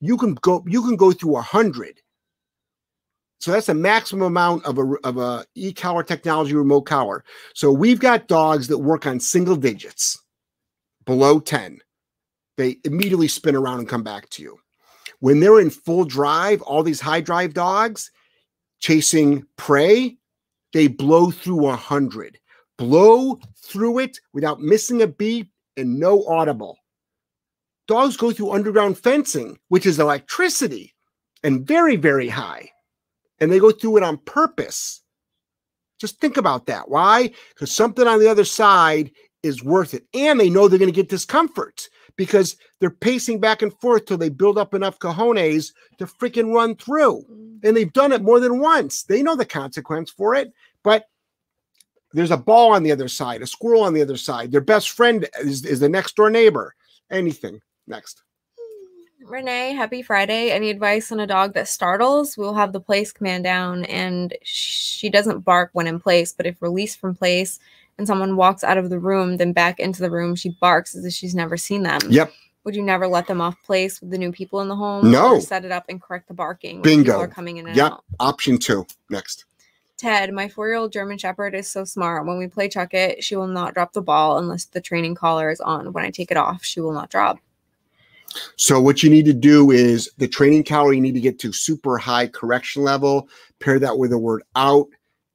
you 0.00 0.16
can 0.16 0.34
go 0.34 0.64
you 0.66 0.82
can 0.82 0.96
go 0.96 1.12
through 1.12 1.36
a 1.36 1.42
hundred. 1.42 2.00
So 3.38 3.52
that's 3.52 3.66
the 3.66 3.74
maximum 3.74 4.26
amount 4.26 4.64
of 4.64 4.78
a 4.78 4.94
of 5.04 5.16
a 5.16 5.46
e-collar 5.54 6.02
technology 6.02 6.56
remote 6.56 6.86
collar. 6.86 7.24
So 7.54 7.70
we've 7.70 8.00
got 8.00 8.26
dogs 8.26 8.66
that 8.66 8.78
work 8.78 9.06
on 9.06 9.20
single 9.20 9.54
digits 9.54 10.18
below 11.08 11.40
10. 11.40 11.80
They 12.56 12.76
immediately 12.84 13.26
spin 13.26 13.56
around 13.56 13.80
and 13.80 13.88
come 13.88 14.04
back 14.04 14.28
to 14.30 14.42
you. 14.42 14.60
When 15.20 15.40
they're 15.40 15.60
in 15.60 15.70
full 15.70 16.04
drive, 16.04 16.62
all 16.62 16.84
these 16.84 17.00
high 17.00 17.22
drive 17.22 17.54
dogs 17.54 18.10
chasing 18.78 19.44
prey, 19.56 20.18
they 20.72 20.86
blow 20.86 21.30
through 21.30 21.66
a 21.66 21.74
hundred. 21.74 22.38
Blow 22.76 23.40
through 23.56 23.98
it 23.98 24.18
without 24.32 24.60
missing 24.60 25.02
a 25.02 25.08
beat 25.08 25.48
and 25.76 25.98
no 25.98 26.24
audible 26.26 26.78
dogs 27.88 28.16
go 28.16 28.30
through 28.30 28.52
underground 28.52 28.96
fencing, 28.96 29.58
which 29.68 29.86
is 29.86 29.98
electricity 29.98 30.94
and 31.42 31.66
very, 31.66 31.96
very 31.96 32.28
high. 32.28 32.70
And 33.40 33.50
they 33.50 33.58
go 33.58 33.72
through 33.72 33.96
it 33.96 34.02
on 34.02 34.18
purpose. 34.18 35.02
Just 35.98 36.20
think 36.20 36.36
about 36.36 36.66
that. 36.66 36.88
Why? 36.88 37.32
Because 37.48 37.74
something 37.74 38.06
on 38.06 38.20
the 38.20 38.28
other 38.28 38.44
side 38.44 39.10
is 39.42 39.62
worth 39.62 39.94
it. 39.94 40.04
And 40.14 40.38
they 40.38 40.50
know 40.50 40.68
they're 40.68 40.78
going 40.78 40.90
to 40.90 40.94
get 40.94 41.08
discomfort 41.08 41.88
because 42.16 42.56
they're 42.80 42.90
pacing 42.90 43.40
back 43.40 43.62
and 43.62 43.72
forth 43.80 44.06
till 44.06 44.18
they 44.18 44.28
build 44.28 44.58
up 44.58 44.74
enough 44.74 44.98
cojones 44.98 45.72
to 45.98 46.06
freaking 46.06 46.52
run 46.52 46.74
through. 46.74 47.24
Mm, 47.30 47.60
And 47.62 47.76
they've 47.76 47.92
done 47.92 48.12
it 48.12 48.22
more 48.22 48.40
than 48.40 48.60
once. 48.60 49.04
They 49.04 49.22
know 49.22 49.36
the 49.36 49.44
consequence 49.44 50.10
for 50.10 50.34
it. 50.34 50.52
But 50.82 51.04
there's 52.12 52.30
a 52.30 52.36
ball 52.36 52.72
on 52.72 52.82
the 52.82 52.92
other 52.92 53.08
side, 53.08 53.42
a 53.42 53.46
squirrel 53.46 53.82
on 53.82 53.94
the 53.94 54.02
other 54.02 54.16
side. 54.16 54.50
Their 54.50 54.60
best 54.60 54.90
friend 54.90 55.28
is, 55.40 55.64
is 55.64 55.80
the 55.80 55.88
next 55.88 56.16
door 56.16 56.30
neighbor. 56.30 56.74
Anything. 57.10 57.60
Next. 57.86 58.22
Renee, 59.24 59.74
happy 59.74 60.00
Friday. 60.02 60.50
Any 60.50 60.70
advice 60.70 61.12
on 61.12 61.20
a 61.20 61.26
dog 61.26 61.52
that 61.54 61.68
startles? 61.68 62.38
We'll 62.38 62.54
have 62.54 62.72
the 62.72 62.80
place 62.80 63.12
command 63.12 63.44
down 63.44 63.84
and 63.84 64.34
she 64.42 65.10
doesn't 65.10 65.40
bark 65.40 65.70
when 65.72 65.86
in 65.86 66.00
place, 66.00 66.32
but 66.32 66.46
if 66.46 66.62
released 66.62 66.98
from 66.98 67.14
place 67.14 67.58
and 67.98 68.06
someone 68.06 68.36
walks 68.36 68.64
out 68.64 68.78
of 68.78 68.90
the 68.90 68.98
room, 68.98 69.36
then 69.36 69.52
back 69.52 69.80
into 69.80 70.00
the 70.00 70.10
room, 70.10 70.34
she 70.34 70.56
barks 70.60 70.94
as 70.94 71.04
if 71.04 71.12
she's 71.12 71.34
never 71.34 71.56
seen 71.56 71.82
them. 71.82 72.00
Yep. 72.08 72.32
Would 72.64 72.76
you 72.76 72.82
never 72.82 73.06
let 73.06 73.26
them 73.26 73.40
off 73.40 73.56
place 73.64 74.00
with 74.00 74.10
the 74.10 74.18
new 74.18 74.30
people 74.32 74.60
in 74.60 74.68
the 74.68 74.76
home? 74.76 75.10
No. 75.10 75.36
Or 75.36 75.40
set 75.40 75.64
it 75.64 75.72
up 75.72 75.86
and 75.88 76.00
correct 76.00 76.28
the 76.28 76.34
barking 76.34 76.82
Bingo. 76.82 77.18
are 77.18 77.28
coming 77.28 77.56
in 77.56 77.66
and 77.66 77.76
Yep. 77.76 77.92
out. 77.92 78.04
Option 78.20 78.58
two. 78.58 78.86
Next. 79.10 79.44
Ted, 79.96 80.32
my 80.32 80.48
four-year-old 80.48 80.92
German 80.92 81.18
Shepherd 81.18 81.56
is 81.56 81.68
so 81.68 81.84
smart. 81.84 82.24
When 82.24 82.38
we 82.38 82.46
play 82.46 82.68
chuck 82.68 82.94
it, 82.94 83.24
she 83.24 83.34
will 83.34 83.48
not 83.48 83.74
drop 83.74 83.92
the 83.92 84.02
ball 84.02 84.38
unless 84.38 84.66
the 84.66 84.80
training 84.80 85.16
collar 85.16 85.50
is 85.50 85.60
on. 85.60 85.92
When 85.92 86.04
I 86.04 86.10
take 86.10 86.30
it 86.30 86.36
off, 86.36 86.64
she 86.64 86.80
will 86.80 86.92
not 86.92 87.10
drop. 87.10 87.38
So 88.56 88.80
what 88.80 89.02
you 89.02 89.10
need 89.10 89.24
to 89.24 89.32
do 89.32 89.70
is 89.70 90.08
the 90.18 90.28
training 90.28 90.64
collar, 90.64 90.92
you 90.92 91.00
need 91.00 91.14
to 91.14 91.20
get 91.20 91.38
to 91.40 91.52
super 91.52 91.98
high 91.98 92.28
correction 92.28 92.82
level. 92.82 93.28
Pair 93.58 93.78
that 93.80 93.98
with 93.98 94.10
the 94.10 94.18
word 94.18 94.42
out, 94.54 94.86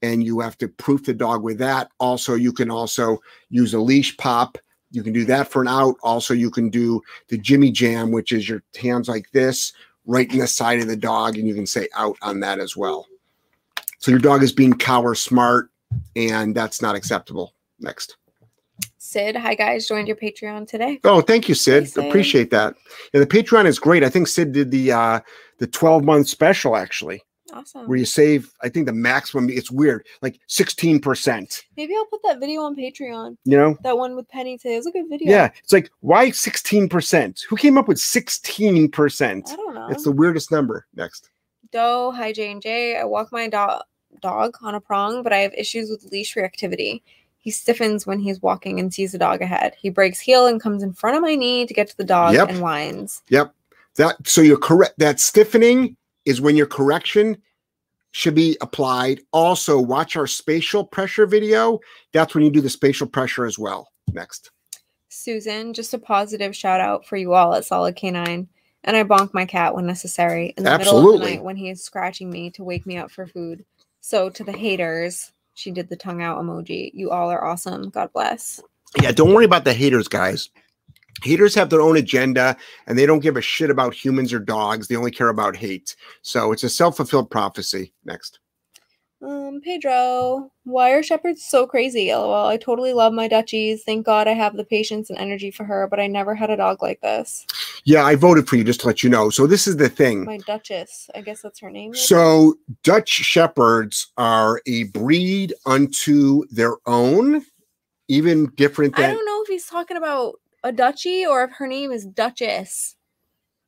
and 0.04 0.24
you 0.24 0.42
have 0.42 0.58
to 0.60 0.68
proof 0.68 1.06
the 1.06 1.13
dog 1.13 1.42
with 1.42 1.58
that. 1.58 1.89
Also, 2.00 2.36
you 2.36 2.52
can 2.52 2.70
also 2.70 3.20
use 3.50 3.74
a 3.74 3.80
leash 3.80 4.16
pop. 4.18 4.58
You 4.92 5.02
can 5.02 5.13
do 5.13 5.26
that 5.26 5.48
for 5.48 5.62
an 5.62 5.70
out. 5.70 5.96
Also, 6.04 6.34
you 6.34 6.52
can 6.52 6.70
do 6.70 7.02
the 7.30 7.38
Jimmy 7.38 7.72
Jam, 7.72 8.12
which 8.12 8.32
is 8.32 8.48
your 8.48 8.62
hands 8.80 9.08
like 9.08 9.32
this, 9.32 9.72
right 10.06 10.32
in 10.32 10.39
the 10.39 10.48
side 10.48 10.82
of 10.82 10.88
the 10.88 10.98
dog, 10.98 11.38
and 11.38 11.48
you 11.48 11.56
can 11.56 11.66
say 11.66 11.88
out 11.96 12.18
on 12.22 12.42
that 12.42 12.60
as 12.60 12.76
well. 12.78 13.08
So 13.98 14.12
your 14.12 14.20
dog 14.20 14.44
is 14.44 14.52
being 14.52 14.74
cower 14.74 15.16
smart, 15.16 15.70
and 16.18 16.54
that's 16.54 16.82
not 16.82 16.96
acceptable. 16.96 17.56
Next. 17.80 18.18
Sid, 18.98 19.36
hi 19.36 19.56
guys, 19.56 19.88
joined 19.88 20.08
your 20.08 20.18
Patreon 20.18 20.68
today. 20.68 21.00
Oh, 21.04 21.22
thank 21.22 21.48
you, 21.48 21.56
Sid. 21.56 21.89
Sid. 21.89 22.06
Appreciate 22.06 22.50
that. 22.52 22.76
Yeah, 23.13 23.20
the 23.20 23.28
Patreon 23.28 23.66
is 23.66 23.80
great. 23.80 24.04
I 24.04 24.10
think 24.10 24.28
Sid 24.28 24.52
did 24.52 24.72
the 24.72 24.92
uh 24.92 25.20
the 25.60 25.68
12 25.68 26.04
month 26.04 26.28
special 26.28 26.76
actually, 26.76 27.22
Awesome. 27.54 27.88
where 27.88 27.98
you 27.98 28.06
save, 28.06 28.52
I 28.62 28.70
think 28.70 28.86
the 28.88 28.94
maximum, 28.94 29.50
it's 29.50 29.70
weird, 29.72 30.06
like 30.22 30.39
16%. 30.50 31.63
Maybe 31.78 31.96
I'll 31.96 32.06
put 32.06 32.22
that 32.24 32.39
video 32.39 32.62
on 32.62 32.76
Patreon. 32.76 33.38
You 33.46 33.58
know? 33.58 33.78
That 33.84 33.98
one 33.98 34.16
with 34.16 34.28
Penny 34.28 34.58
today. 34.58 34.76
It 34.76 34.78
was 34.80 34.88
a 34.88 34.92
good 34.92 35.10
video. 35.10 35.30
Yeah. 35.30 35.52
It's 35.62 35.72
like, 35.72 35.92
why 36.02 36.30
16%? 36.30 37.44
Who 37.48 37.56
came 37.56 37.78
up 37.78 37.88
with 37.88 37.98
16%? 37.98 39.52
I 39.52 39.56
don't 39.56 39.74
know. 39.76 39.88
It's 39.89 40.04
the 40.04 40.12
weirdest 40.12 40.52
number. 40.52 40.86
Next. 40.96 41.30
Doe, 41.72 42.12
hi 42.12 42.32
J 42.32 42.52
and 42.52 42.62
J. 42.62 42.98
I 42.98 43.04
walk 43.04 43.32
my 43.32 43.48
do- 43.48 44.20
dog 44.22 44.56
on 44.62 44.76
a 44.76 44.80
prong, 44.82 45.24
but 45.24 45.34
I 45.34 45.38
have 45.39 45.54
issues 45.54 45.89
with 45.89 46.04
leash 46.12 46.36
reactivity. 46.36 47.02
He 47.39 47.52
stiffens 47.52 48.08
when 48.08 48.20
he's 48.20 48.42
walking 48.42 48.80
and 48.80 48.94
sees 48.94 49.13
a 49.13 49.18
dog 49.18 49.42
ahead. 49.42 49.76
He 49.78 49.89
breaks 49.89 50.20
heel 50.20 50.46
and 50.48 50.62
comes 50.62 50.82
in 50.84 50.94
front 50.94 51.18
of 51.18 51.22
my 51.24 51.36
knee 51.36 51.66
to 51.66 51.74
get 51.74 51.89
to 51.89 51.98
the 51.98 52.04
dog 52.04 52.36
Yep. 52.36 52.50
and 52.50 52.62
whines. 52.62 53.22
Yep. 53.30 53.54
That 53.96 54.16
so 54.28 54.42
you're 54.42 54.58
correct. 54.58 54.98
That 55.00 55.20
stiffening 55.20 55.98
is 56.26 56.42
when 56.42 56.56
your 56.56 56.68
correction 56.68 57.38
should 58.12 58.36
be 58.36 58.58
applied. 58.62 59.22
Also, 59.32 59.80
watch 59.80 60.16
our 60.16 60.28
spatial 60.28 60.84
pressure 60.86 61.26
video. 61.26 61.80
That's 62.12 62.36
when 62.36 62.44
you 62.44 62.52
do 62.52 62.62
the 62.62 62.70
spatial 62.70 63.08
pressure 63.08 63.46
as 63.46 63.58
well. 63.58 63.92
Next. 64.14 64.52
Susan, 65.10 65.74
just 65.74 65.94
a 65.94 66.00
positive 66.00 66.56
shout 66.56 66.80
out 66.80 67.06
for 67.06 67.18
you 67.18 67.34
all 67.34 67.54
at 67.56 67.66
Solid 67.66 67.96
K9. 67.96 68.48
And 68.86 68.98
I 68.98 69.04
bonk 69.04 69.34
my 69.34 69.46
cat 69.46 69.74
when 69.74 69.86
necessary 69.86 70.54
in 70.58 70.64
the 70.64 70.78
middle 70.78 71.14
of 71.14 71.22
the 71.22 71.26
night 71.26 71.44
when 71.44 71.56
he 71.56 71.70
is 71.70 71.84
scratching 71.84 72.30
me 72.30 72.50
to 72.52 72.64
wake 72.64 72.86
me 72.86 72.98
up 72.98 73.10
for 73.10 73.26
food. 73.26 73.64
So 74.02 74.30
to 74.30 74.44
the 74.44 74.52
haters, 74.52 75.32
she 75.54 75.72
did 75.72 75.88
the 75.88 75.96
tongue 75.96 76.22
out 76.22 76.38
emoji. 76.44 76.92
You 76.94 77.12
all 77.12 77.30
are 77.30 77.44
awesome. 77.44 77.90
God 77.90 78.12
bless. 78.14 78.62
Yeah, 79.02 79.12
don't 79.12 79.34
worry 79.34 79.46
about 79.46 79.64
the 79.64 79.74
haters, 79.74 80.08
guys. 80.08 80.50
Haters 81.21 81.56
have 81.56 81.69
their 81.69 81.82
own 81.82 81.97
agenda 81.97 82.58
and 82.88 82.97
they 82.97 83.06
don't 83.06 83.19
give 83.19 83.38
a 83.38 83.41
shit 83.41 83.69
about 83.69 83.93
humans 83.93 84.34
or 84.34 84.39
dogs. 84.39 84.88
They 84.88 84.95
only 84.95 85.12
care 85.12 85.30
about 85.30 85.56
hate. 85.56 85.95
So 86.21 86.52
it's 86.52 86.63
a 86.63 86.69
self 86.69 86.97
fulfilled 86.97 87.30
prophecy. 87.30 87.93
Next. 88.04 88.39
Um, 89.23 89.62
Pedro, 89.62 90.52
why 90.65 90.91
are 90.91 91.02
shepherds 91.02 91.43
so 91.43 91.65
crazy? 91.65 92.13
LOL. 92.13 92.47
I 92.47 92.58
totally 92.58 92.91
love 92.91 93.13
my 93.13 93.30
Dutchies. 93.30 93.84
Thank 93.84 94.06
God 94.06 94.28
I 94.28 94.34
have 94.34 94.58
the 94.58 94.65
patience 94.65 95.10
and 95.10 95.17
energy 95.17 95.49
for 95.49 95.63
her, 95.63 95.88
but 95.88 95.99
I 95.99 96.08
never 96.08 96.36
had 96.36 96.49
a 96.49 96.58
dog 96.58 96.82
like 96.82 96.99
this. 96.99 97.45
Yeah, 97.86 98.04
I 98.04 98.15
voted 98.15 98.49
for 98.49 98.58
you 98.58 98.65
just 98.65 98.82
to 98.82 98.88
let 98.88 99.02
you 99.02 99.10
know. 99.10 99.30
So 99.30 99.47
this 99.47 99.65
is 99.65 99.78
the 99.78 99.88
thing. 99.88 100.26
My 100.26 100.38
Duchess. 100.39 101.10
I 101.15 101.21
guess 101.21 101.41
that's 101.41 101.60
her 101.60 101.69
name. 101.69 101.93
So 101.93 102.56
Dutch 102.84 103.08
Shepherds 103.08 104.12
are 104.17 104.62
a 104.67 104.86
breed 104.86 105.54
unto 105.65 106.43
their 106.52 106.76
own, 106.86 107.45
even 108.10 108.47
different 108.56 108.93
than. 108.97 109.06
I 109.06 109.13
don't 109.13 109.26
know 109.26 109.41
if 109.41 109.47
he's 109.47 109.67
talking 109.67 109.95
about 109.95 110.36
a 110.63 110.71
Dutchie 110.71 111.28
or 111.28 111.43
if 111.43 111.52
her 111.58 111.67
name 111.67 111.91
is 111.91 112.06
Duchess. 112.06 112.95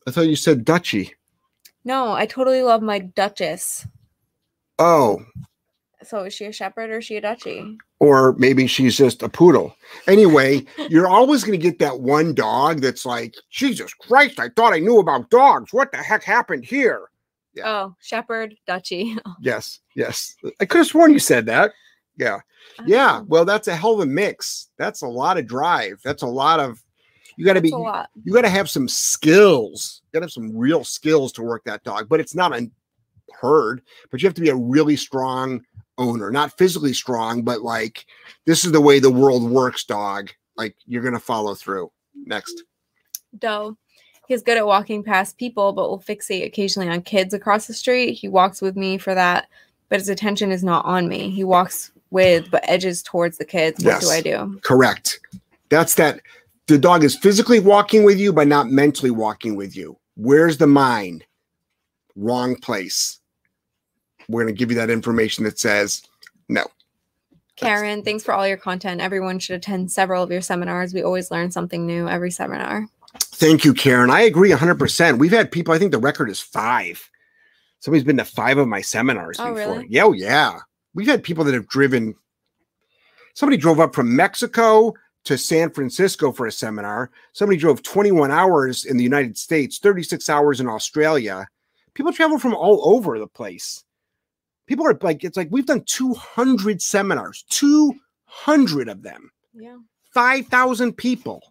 I 0.08 0.12
thought 0.12 0.28
you 0.28 0.36
said 0.36 0.66
Dutchy. 0.66 1.14
No, 1.84 2.14
I 2.14 2.26
totally 2.26 2.62
love 2.62 2.82
my 2.82 3.00
Duchess. 3.00 3.88
Oh, 4.80 5.24
So 6.04 6.24
is 6.26 6.34
she 6.34 6.46
a 6.46 6.52
shepherd 6.52 6.90
or 6.92 6.98
is 7.00 7.06
she 7.06 7.18
a 7.18 7.22
Dutchie? 7.22 7.78
or 8.00 8.34
maybe 8.34 8.68
she's 8.68 8.96
just 8.98 9.24
a 9.24 9.30
poodle. 9.30 9.76
Anyway, 10.08 10.66
you're 10.90 11.08
always 11.08 11.44
going 11.44 11.58
to 11.58 11.64
get 11.64 11.80
that 11.80 12.00
one 12.02 12.34
dog 12.34 12.82
that's 12.82 13.06
like, 13.06 13.34
Jesus 13.50 13.94
Christ, 13.94 14.40
I 14.40 14.50
thought 14.50 14.74
I 14.74 14.80
knew 14.80 15.00
about 15.00 15.30
dogs. 15.30 15.72
What 15.74 15.92
the 15.92 15.98
heck 15.98 16.22
happened 16.24 16.66
here? 16.66 17.10
Yeah. 17.54 17.64
Oh, 17.70 17.96
Shepherd, 18.02 18.56
Dutchy. 18.68 19.18
Yes, 19.42 19.80
yes. 19.96 20.36
I 20.60 20.66
could 20.66 20.80
have 20.80 20.88
sworn 20.88 21.14
you 21.14 21.20
said 21.20 21.46
that. 21.48 21.72
Yeah. 22.18 22.40
Yeah. 22.86 23.20
Oh, 23.22 23.26
Well, 23.28 23.46
that's 23.46 23.68
a 23.70 23.76
hell 23.76 23.94
of 23.94 24.02
a 24.02 24.06
mix. 24.06 24.70
That's 24.78 25.02
a 25.02 25.08
lot 25.08 25.38
of 25.38 25.48
drive. 25.48 26.00
That's 26.04 26.22
a 26.24 26.28
lot 26.28 26.60
of, 26.60 26.84
you 27.38 27.46
got 27.46 27.54
to 27.54 27.62
be, 27.62 27.70
you 27.70 28.34
got 28.34 28.42
to 28.42 28.50
have 28.50 28.70
some 28.70 28.88
skills. 28.88 30.02
You 30.06 30.18
got 30.18 30.20
to 30.20 30.26
have 30.26 30.32
some 30.32 30.56
real 30.56 30.84
skills 30.84 31.32
to 31.34 31.44
work 31.44 31.64
that 31.66 31.84
dog, 31.84 32.08
but 32.10 32.20
it's 32.20 32.36
not 32.36 32.56
a 32.56 32.70
herd, 33.34 33.82
but 34.12 34.22
you 34.22 34.28
have 34.28 34.36
to 34.36 34.42
be 34.42 34.50
a 34.50 34.56
really 34.56 34.96
strong 34.96 35.64
owner, 35.98 36.32
not 36.32 36.58
physically 36.58 36.94
strong, 36.94 37.44
but 37.44 37.62
like 37.62 38.06
this 38.46 38.66
is 38.66 38.72
the 38.72 38.82
way 38.82 39.00
the 39.00 39.12
world 39.12 39.50
works, 39.50 39.84
dog. 39.84 40.30
Like 40.58 40.76
you're 40.86 41.02
going 41.02 41.14
to 41.14 41.20
follow 41.20 41.56
through. 41.56 41.92
Next. 42.26 42.64
Doe. 43.38 43.78
He's 44.28 44.42
good 44.42 44.58
at 44.58 44.66
walking 44.66 45.04
past 45.04 45.38
people, 45.38 45.72
but 45.74 45.90
will 45.90 46.00
fixate 46.00 46.46
occasionally 46.46 46.90
on 46.90 47.02
kids 47.04 47.34
across 47.34 47.68
the 47.68 47.74
street. 47.74 48.14
He 48.14 48.28
walks 48.28 48.62
with 48.62 48.76
me 48.76 48.98
for 48.98 49.14
that, 49.14 49.48
but 49.90 50.00
his 50.00 50.10
attention 50.10 50.52
is 50.52 50.64
not 50.64 50.84
on 50.86 51.08
me. 51.08 51.30
He 51.30 51.44
walks 51.44 51.92
with, 52.10 52.50
but 52.50 52.68
edges 52.68 53.04
towards 53.04 53.38
the 53.38 53.46
kids. 53.46 53.84
What 53.84 54.02
do 54.02 54.10
I 54.10 54.22
do? 54.22 54.60
Correct. 54.64 55.20
That's 55.70 55.96
that. 55.96 56.22
The 56.68 56.78
dog 56.78 57.04
is 57.04 57.16
physically 57.16 57.60
walking 57.60 58.04
with 58.04 58.20
you, 58.20 58.34
but 58.34 58.48
not 58.48 58.70
mentally 58.72 59.12
walking 59.12 59.56
with 59.56 59.76
you. 59.76 59.98
Where's 60.16 60.58
the 60.58 60.68
mind? 60.68 61.24
Wrong 62.16 62.56
place. 62.56 63.20
We're 64.28 64.44
going 64.44 64.54
to 64.56 64.58
give 64.58 64.72
you 64.72 64.78
that 64.78 64.90
information 64.90 65.44
that 65.44 65.60
says 65.60 66.02
no. 66.50 66.66
Karen, 67.56 68.04
thanks 68.04 68.24
for 68.24 68.34
all 68.34 68.48
your 68.48 68.58
content. 68.58 69.00
Everyone 69.00 69.40
should 69.40 69.58
attend 69.58 69.92
several 69.92 70.24
of 70.24 70.32
your 70.32 70.42
seminars. 70.42 70.94
We 70.94 71.04
always 71.04 71.32
learn 71.32 71.52
something 71.52 71.86
new 71.86 72.08
every 72.08 72.32
seminar. 72.32 72.88
Thank 73.20 73.64
you, 73.64 73.74
Karen. 73.74 74.10
I 74.10 74.22
agree 74.22 74.50
100%. 74.50 75.20
We've 75.20 75.32
had 75.32 75.52
people, 75.52 75.74
I 75.74 75.78
think 75.78 75.92
the 75.92 76.00
record 76.00 76.30
is 76.30 76.42
five. 76.42 77.10
Somebody's 77.80 78.04
been 78.04 78.18
to 78.18 78.26
five 78.26 78.58
of 78.58 78.68
my 78.68 78.82
seminars 78.82 79.40
Oh, 79.40 79.54
before. 79.54 79.74
really? 79.74 79.88
Yeah, 79.90 80.04
oh, 80.06 80.14
yeah. 80.14 80.60
We've 80.96 81.08
had 81.08 81.24
people 81.24 81.44
that 81.46 81.54
have 81.54 81.68
driven. 81.68 82.16
Somebody 83.36 83.58
drove 83.58 83.80
up 83.80 83.94
from 83.94 84.16
Mexico 84.16 84.94
to 85.26 85.38
San 85.38 85.70
Francisco 85.72 86.32
for 86.32 86.46
a 86.48 86.52
seminar. 86.52 87.12
Somebody 87.34 87.58
drove 87.60 87.84
21 87.84 88.32
hours 88.32 88.86
in 88.86 88.98
the 88.98 89.04
United 89.04 89.38
States, 89.38 89.80
36 89.80 90.30
hours 90.30 90.62
in 90.62 90.68
Australia. 90.68 91.48
People 91.94 92.14
travel 92.14 92.40
from 92.40 92.54
all 92.54 92.96
over 92.96 93.20
the 93.20 93.28
place. 93.28 93.84
People 94.68 94.88
are 94.88 94.98
like, 95.02 95.24
it's 95.24 95.38
like 95.38 95.50
we've 95.52 95.66
done 95.66 95.84
200 95.86 96.82
seminars, 96.82 97.44
200 97.50 98.88
of 98.90 99.02
them, 99.04 99.32
Yeah. 99.54 99.78
5,000 100.14 100.94
people 100.94 101.42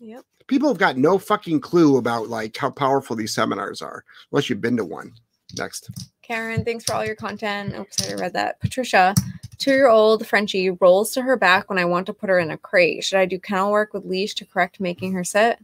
Yep. 0.00 0.24
people 0.48 0.68
have 0.68 0.78
got 0.78 0.96
no 0.96 1.18
fucking 1.18 1.60
clue 1.60 1.96
about 1.98 2.28
like 2.28 2.56
how 2.56 2.70
powerful 2.70 3.14
these 3.16 3.34
seminars 3.34 3.80
are 3.82 4.04
unless 4.32 4.48
you've 4.50 4.60
been 4.60 4.76
to 4.76 4.84
one 4.84 5.12
next 5.56 5.90
Karen, 6.22 6.64
thanks 6.64 6.84
for 6.84 6.94
all 6.94 7.04
your 7.04 7.14
content. 7.16 7.74
Oops, 7.78 8.10
I 8.10 8.14
read 8.14 8.32
that. 8.34 8.60
Patricia, 8.60 9.14
two 9.58 9.72
year 9.72 9.88
old 9.88 10.26
Frenchie 10.26 10.70
rolls 10.70 11.12
to 11.12 11.22
her 11.22 11.36
back 11.36 11.68
when 11.68 11.78
I 11.78 11.84
want 11.84 12.06
to 12.06 12.12
put 12.14 12.30
her 12.30 12.38
in 12.38 12.50
a 12.50 12.56
crate. 12.56 13.04
Should 13.04 13.18
I 13.18 13.26
do 13.26 13.38
kennel 13.38 13.70
work 13.72 13.92
with 13.92 14.04
leash 14.04 14.34
to 14.36 14.44
correct 14.46 14.80
making 14.80 15.12
her 15.12 15.24
sit? 15.24 15.58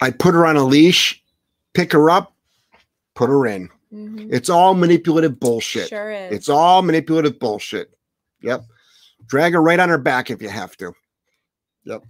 i 0.00 0.10
put 0.10 0.32
her 0.34 0.46
on 0.46 0.56
a 0.56 0.64
leash 0.64 1.22
pick 1.74 1.92
her 1.92 2.08
up 2.08 2.32
put 3.14 3.28
her 3.28 3.46
in 3.46 3.68
Mhm. 3.92 4.32
it's 4.32 4.48
all 4.48 4.72
manipulative 4.74 5.38
bullshit 5.40 5.88
Sure 5.88 6.10
is. 6.12 6.32
it's 6.32 6.48
all 6.48 6.80
manipulative 6.82 7.38
bullshit 7.40 7.90
yep 8.40 8.62
drag 9.26 9.52
her 9.52 9.60
right 9.60 9.80
on 9.80 9.88
her 9.88 9.98
back 9.98 10.30
if 10.30 10.40
you 10.40 10.48
have 10.48 10.76
to 10.78 10.92
Yep. 11.84 12.04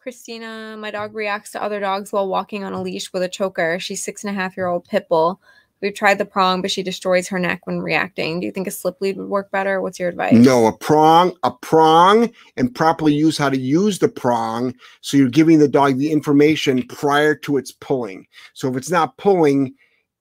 Christina, 0.00 0.76
my 0.78 0.90
dog 0.90 1.14
reacts 1.14 1.50
to 1.52 1.62
other 1.62 1.78
dogs 1.80 2.12
while 2.12 2.28
walking 2.28 2.64
on 2.64 2.72
a 2.72 2.80
leash 2.80 3.12
with 3.12 3.22
a 3.24 3.28
choker. 3.28 3.78
She's 3.80 4.02
six 4.02 4.22
and 4.24 4.30
a 4.30 4.40
half 4.40 4.56
year 4.56 4.66
old 4.68 4.84
pit 4.86 5.08
bull. 5.08 5.40
We've 5.82 5.94
tried 5.94 6.18
the 6.18 6.24
prong, 6.24 6.62
but 6.62 6.70
she 6.70 6.82
destroys 6.82 7.28
her 7.28 7.38
neck 7.38 7.66
when 7.66 7.80
reacting. 7.80 8.40
Do 8.40 8.46
you 8.46 8.52
think 8.52 8.66
a 8.66 8.70
slip 8.70 9.00
lead 9.00 9.16
would 9.16 9.28
work 9.28 9.50
better? 9.50 9.82
What's 9.82 9.98
your 9.98 10.08
advice? 10.08 10.32
no 10.46 10.66
a 10.66 10.76
prong 10.76 11.32
a 11.42 11.50
prong 11.50 12.30
and 12.56 12.74
properly 12.74 13.14
use 13.14 13.36
how 13.36 13.48
to 13.48 13.58
use 13.58 13.98
the 13.98 14.08
prong 14.08 14.74
so 15.00 15.16
you're 15.16 15.28
giving 15.28 15.58
the 15.58 15.68
dog 15.68 15.98
the 15.98 16.10
information 16.10 16.82
prior 16.88 17.34
to 17.34 17.56
its 17.56 17.72
pulling 17.72 18.26
so 18.54 18.68
if 18.68 18.76
it's 18.76 18.90
not 18.90 19.16
pulling 19.16 19.74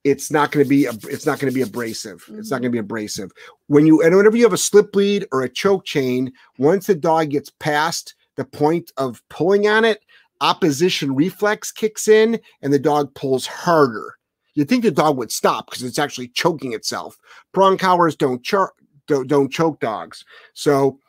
it's 0.04 0.32
not 0.32 0.52
going 0.52 0.64
to 0.64 0.70
be 0.70 0.86
it's 1.10 1.26
not 1.26 1.40
going 1.40 1.52
to 1.52 1.56
be 1.56 1.62
abrasive 1.62 2.24
it's 2.34 2.52
not 2.52 2.62
going 2.62 2.72
to 2.72 2.76
be 2.76 2.78
mm-hmm. 2.78 2.86
abrasive 2.86 3.32
when 3.68 3.86
you 3.86 4.02
and 4.02 4.16
whenever 4.16 4.38
you 4.38 4.44
have 4.44 4.54
a 4.54 4.58
slip 4.58 4.96
lead 4.96 5.26
or 5.32 5.42
a 5.42 5.50
choke 5.50 5.86
chain 5.86 6.32
once 6.58 6.88
the 6.88 6.96
dog 6.96 7.30
gets 7.30 7.52
past 7.60 8.16
the 8.36 8.46
point 8.46 8.92
of 8.98 9.22
pulling 9.30 9.68
on 9.68 9.86
it 9.86 10.04
opposition 10.42 11.16
reflex 11.16 11.72
kicks 11.72 12.08
in 12.08 12.40
and 12.62 12.74
the 12.74 12.80
dog 12.80 13.14
pulls 13.16 13.46
harder 13.46 14.15
you'd 14.56 14.68
think 14.68 14.84
the 14.84 14.92
dog 14.92 15.18
would 15.18 15.32
stop 15.32 15.68
because 15.68 15.84
it's 15.84 16.00
actually 16.00 16.30
choking 16.30 16.74
itself 16.74 17.18
prong 17.54 17.78
collars 17.78 18.16
don't 18.16 18.44
don't, 19.08 19.28
don't 19.28 19.52
choke 19.52 19.80
dogs. 19.80 20.26
So, 20.54 21.00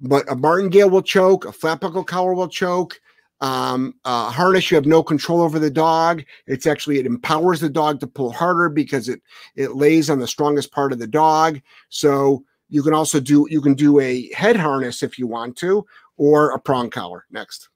but 0.00 0.30
a 0.30 0.36
martingale 0.36 0.90
will 0.90 1.02
choke, 1.02 1.44
a 1.44 1.52
flat 1.52 1.80
buckle 1.80 2.04
collar 2.04 2.34
will 2.34 2.48
choke. 2.48 3.00
Um, 3.40 3.94
uh, 4.04 4.30
harness, 4.30 4.70
you 4.70 4.76
have 4.76 4.86
no 4.86 5.02
control 5.02 5.42
over 5.42 5.58
the 5.58 5.70
dog. 5.70 6.22
It's 6.46 6.66
actually 6.66 7.00
it 7.00 7.06
empowers 7.06 7.58
the 7.60 7.68
dog 7.68 7.98
to 8.00 8.06
pull 8.06 8.30
harder 8.30 8.68
because 8.68 9.08
it 9.08 9.20
it 9.56 9.74
lays 9.74 10.08
on 10.08 10.20
the 10.20 10.28
strongest 10.28 10.70
part 10.70 10.92
of 10.92 11.00
the 11.00 11.08
dog. 11.08 11.60
So 11.88 12.44
you 12.68 12.82
can 12.84 12.94
also 12.94 13.18
do 13.18 13.46
you 13.50 13.60
can 13.60 13.74
do 13.74 13.98
a 13.98 14.32
head 14.32 14.56
harness 14.56 15.02
if 15.02 15.18
you 15.18 15.26
want 15.26 15.56
to, 15.56 15.84
or 16.16 16.52
a 16.52 16.58
prong 16.60 16.88
collar. 16.90 17.26
Next, 17.32 17.68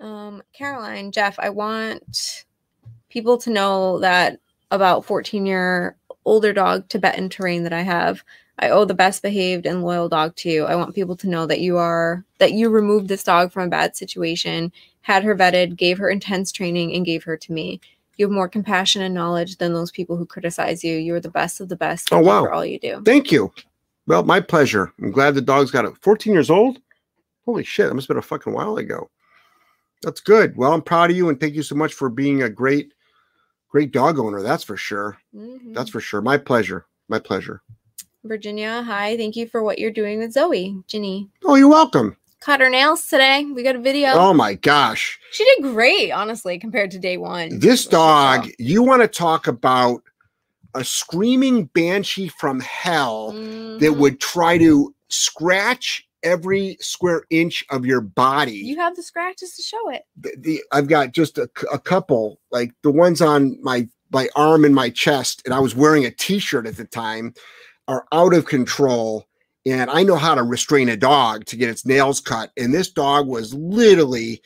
Um, 0.00 0.42
Caroline, 0.54 1.12
Jeff, 1.12 1.38
I 1.38 1.50
want 1.50 2.46
people 3.08 3.38
to 3.38 3.50
know 3.50 3.98
that 4.00 4.40
about 4.70 5.04
14 5.04 5.46
year 5.46 5.96
older 6.24 6.52
dog 6.52 6.88
Tibetan 6.88 7.28
terrier 7.28 7.62
that 7.62 7.72
I 7.72 7.82
have. 7.82 8.22
I 8.60 8.70
owe 8.70 8.84
the 8.84 8.94
best 8.94 9.22
behaved 9.22 9.66
and 9.66 9.82
loyal 9.82 10.08
dog 10.08 10.34
to 10.36 10.50
you. 10.50 10.64
I 10.64 10.74
want 10.74 10.94
people 10.94 11.16
to 11.16 11.28
know 11.28 11.46
that 11.46 11.60
you 11.60 11.76
are 11.76 12.24
that 12.38 12.52
you 12.52 12.68
removed 12.68 13.08
this 13.08 13.24
dog 13.24 13.52
from 13.52 13.68
a 13.68 13.70
bad 13.70 13.96
situation, 13.96 14.72
had 15.02 15.22
her 15.22 15.34
vetted, 15.34 15.76
gave 15.76 15.98
her 15.98 16.10
intense 16.10 16.50
training, 16.50 16.94
and 16.94 17.06
gave 17.06 17.22
her 17.24 17.36
to 17.36 17.52
me. 17.52 17.80
You 18.16 18.26
have 18.26 18.32
more 18.32 18.48
compassion 18.48 19.00
and 19.00 19.14
knowledge 19.14 19.58
than 19.58 19.74
those 19.74 19.92
people 19.92 20.16
who 20.16 20.26
criticize 20.26 20.82
you. 20.82 20.96
You 20.96 21.14
are 21.14 21.20
the 21.20 21.30
best 21.30 21.60
of 21.60 21.68
the 21.68 21.76
best. 21.76 22.12
Oh, 22.12 22.18
wow. 22.18 22.42
For 22.42 22.52
all 22.52 22.66
you 22.66 22.80
do. 22.80 23.00
thank 23.04 23.30
you. 23.30 23.52
Well, 24.08 24.24
my 24.24 24.40
pleasure. 24.40 24.92
I'm 25.00 25.12
glad 25.12 25.34
the 25.34 25.40
dog's 25.40 25.70
got 25.70 25.84
it. 25.84 25.92
14 26.02 26.32
years 26.32 26.50
old. 26.50 26.80
Holy 27.44 27.64
shit! 27.64 27.88
That 27.88 27.94
must 27.94 28.08
have 28.08 28.14
been 28.14 28.18
a 28.18 28.22
fucking 28.22 28.52
while 28.52 28.76
ago. 28.76 29.08
That's 30.02 30.20
good. 30.20 30.56
Well, 30.56 30.72
I'm 30.72 30.82
proud 30.82 31.10
of 31.10 31.16
you, 31.16 31.28
and 31.28 31.38
thank 31.40 31.54
you 31.54 31.62
so 31.62 31.74
much 31.74 31.94
for 31.94 32.08
being 32.08 32.42
a 32.42 32.48
great, 32.48 32.92
great 33.68 33.92
dog 33.92 34.18
owner. 34.18 34.42
That's 34.42 34.64
for 34.64 34.76
sure. 34.76 35.18
Mhm. 35.34 35.74
That's 35.74 35.90
for 35.90 36.00
sure. 36.00 36.20
My 36.20 36.38
pleasure. 36.38 36.86
My 37.08 37.18
pleasure. 37.18 37.62
Virginia. 38.24 38.82
Hi. 38.82 39.16
Thank 39.16 39.36
you 39.36 39.46
for 39.46 39.62
what 39.62 39.78
you're 39.78 39.90
doing 39.90 40.18
with 40.18 40.32
Zoe. 40.32 40.82
Ginny. 40.86 41.28
Oh, 41.44 41.54
you're 41.54 41.68
welcome. 41.68 42.16
cut 42.40 42.60
her 42.60 42.70
nails 42.70 43.04
today. 43.08 43.44
We 43.46 43.64
got 43.64 43.74
a 43.74 43.80
video. 43.80 44.10
Oh 44.12 44.32
my 44.32 44.54
gosh. 44.54 45.18
She 45.32 45.44
did 45.44 45.62
great, 45.64 46.12
honestly, 46.12 46.56
compared 46.56 46.92
to 46.92 46.98
day 47.00 47.16
one. 47.16 47.58
This 47.58 47.84
dog, 47.84 48.48
you 48.60 48.80
want 48.84 49.02
to 49.02 49.08
talk 49.08 49.48
about 49.48 50.04
a 50.74 50.84
screaming 50.84 51.64
banshee 51.64 52.28
from 52.28 52.60
hell 52.60 53.32
that 53.32 53.80
Mhm. 53.90 53.96
would 53.96 54.20
try 54.20 54.56
to 54.56 54.94
scratch 55.08 56.07
every 56.22 56.76
square 56.80 57.22
inch 57.30 57.64
of 57.70 57.86
your 57.86 58.00
body. 58.00 58.52
You 58.52 58.76
have 58.76 58.96
the 58.96 59.02
scratches 59.02 59.54
to 59.56 59.62
show 59.62 59.90
it. 59.90 60.02
the, 60.16 60.34
the 60.38 60.62
I've 60.72 60.88
got 60.88 61.12
just 61.12 61.38
a 61.38 61.48
couple, 61.48 62.40
like 62.50 62.72
the 62.82 62.90
ones 62.90 63.20
on 63.20 63.58
my 63.62 63.88
my 64.10 64.28
arm 64.36 64.64
and 64.64 64.74
my 64.74 64.88
chest, 64.90 65.42
and 65.44 65.52
I 65.52 65.60
was 65.60 65.74
wearing 65.76 66.04
a 66.06 66.10
T-shirt 66.10 66.66
at 66.66 66.76
the 66.76 66.86
time, 66.86 67.34
are 67.88 68.06
out 68.12 68.34
of 68.34 68.46
control. 68.46 69.26
And 69.66 69.90
I 69.90 70.02
know 70.02 70.16
how 70.16 70.34
to 70.34 70.42
restrain 70.42 70.88
a 70.88 70.96
dog 70.96 71.44
to 71.46 71.56
get 71.56 71.68
its 71.68 71.84
nails 71.84 72.20
cut. 72.20 72.50
And 72.56 72.72
this 72.72 72.88
dog 72.88 73.26
was 73.26 73.52
literally, 73.52 74.40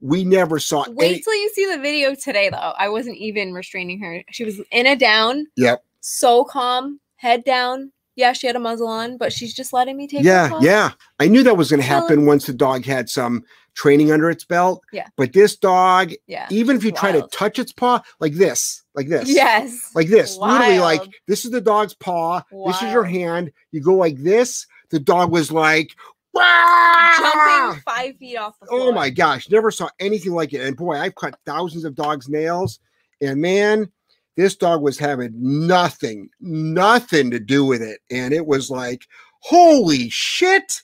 we 0.00 0.22
never 0.22 0.60
saw. 0.60 0.84
Wait 0.88 1.06
any- 1.14 1.20
till 1.22 1.34
you 1.34 1.50
see 1.54 1.66
the 1.74 1.80
video 1.82 2.14
today, 2.14 2.50
though. 2.50 2.74
I 2.78 2.88
wasn't 2.88 3.16
even 3.16 3.52
restraining 3.52 3.98
her. 4.00 4.22
She 4.30 4.44
was 4.44 4.60
in 4.70 4.86
a 4.86 4.94
down, 4.94 5.46
Yep. 5.56 5.82
so 6.00 6.44
calm, 6.44 7.00
head 7.16 7.42
down. 7.42 7.90
Yeah, 8.20 8.32
she 8.34 8.46
had 8.46 8.54
a 8.54 8.60
muzzle 8.60 8.86
on, 8.86 9.16
but 9.16 9.32
she's 9.32 9.54
just 9.54 9.72
letting 9.72 9.96
me 9.96 10.06
take. 10.06 10.22
Yeah, 10.22 10.50
yeah. 10.60 10.92
I 11.18 11.26
knew 11.26 11.42
that 11.42 11.56
was 11.56 11.70
going 11.70 11.80
to 11.80 11.86
happen 11.86 12.26
once 12.26 12.46
the 12.46 12.52
dog 12.52 12.84
had 12.84 13.08
some 13.08 13.42
training 13.74 14.12
under 14.12 14.28
its 14.28 14.44
belt. 14.44 14.82
Yeah. 14.92 15.06
But 15.16 15.32
this 15.32 15.56
dog, 15.56 16.12
yeah. 16.26 16.46
even 16.50 16.76
if 16.76 16.84
you 16.84 16.92
try 16.92 17.12
to 17.12 17.26
touch 17.32 17.58
its 17.58 17.72
paw, 17.72 18.02
like 18.18 18.34
this, 18.34 18.82
like 18.94 19.08
this, 19.08 19.28
Yes. 19.28 19.90
like 19.94 20.08
this 20.08 20.36
literally 20.36 20.78
like 20.80 21.00
this 21.26 21.44
is 21.44 21.50
the 21.50 21.60
dog's 21.60 21.94
paw 21.94 22.42
this 22.66 22.82
is 22.82 22.92
your 22.92 23.04
hand 23.04 23.50
you 23.70 23.80
go 23.80 23.94
like 23.94 24.16
this 24.18 24.66
the 24.90 24.98
dog 24.98 25.30
was 25.30 25.50
like 25.50 25.94
jumping 26.34 27.80
five 27.82 28.16
feet 28.18 28.36
off 28.36 28.58
the 28.60 28.66
oh 28.66 28.78
floor. 28.78 28.88
oh 28.90 28.92
my 28.92 29.08
gosh 29.10 29.48
never 29.50 29.70
saw 29.70 29.88
anything 30.00 30.32
like 30.32 30.52
it 30.52 30.60
and 30.60 30.76
boy 30.76 30.96
i've 30.96 31.14
cut 31.14 31.34
thousands 31.46 31.84
of 31.84 31.94
dogs 31.94 32.28
nails 32.28 32.80
and 33.20 33.40
man 33.40 33.90
this 34.36 34.56
dog 34.56 34.82
was 34.82 34.98
having 34.98 35.32
nothing 35.34 36.28
nothing 36.40 37.30
to 37.30 37.38
do 37.38 37.64
with 37.64 37.82
it 37.82 38.00
and 38.10 38.32
it 38.32 38.46
was 38.46 38.70
like 38.70 39.06
holy 39.40 40.08
shit 40.10 40.82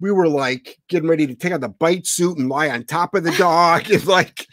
we 0.00 0.12
were 0.12 0.28
like 0.28 0.78
getting 0.88 1.08
ready 1.08 1.26
to 1.26 1.34
take 1.34 1.52
out 1.52 1.60
the 1.60 1.68
bite 1.68 2.06
suit 2.06 2.38
and 2.38 2.48
lie 2.48 2.70
on 2.70 2.84
top 2.84 3.14
of 3.14 3.24
the 3.24 3.32
dog 3.32 3.90
and 3.90 4.06
like 4.06 4.46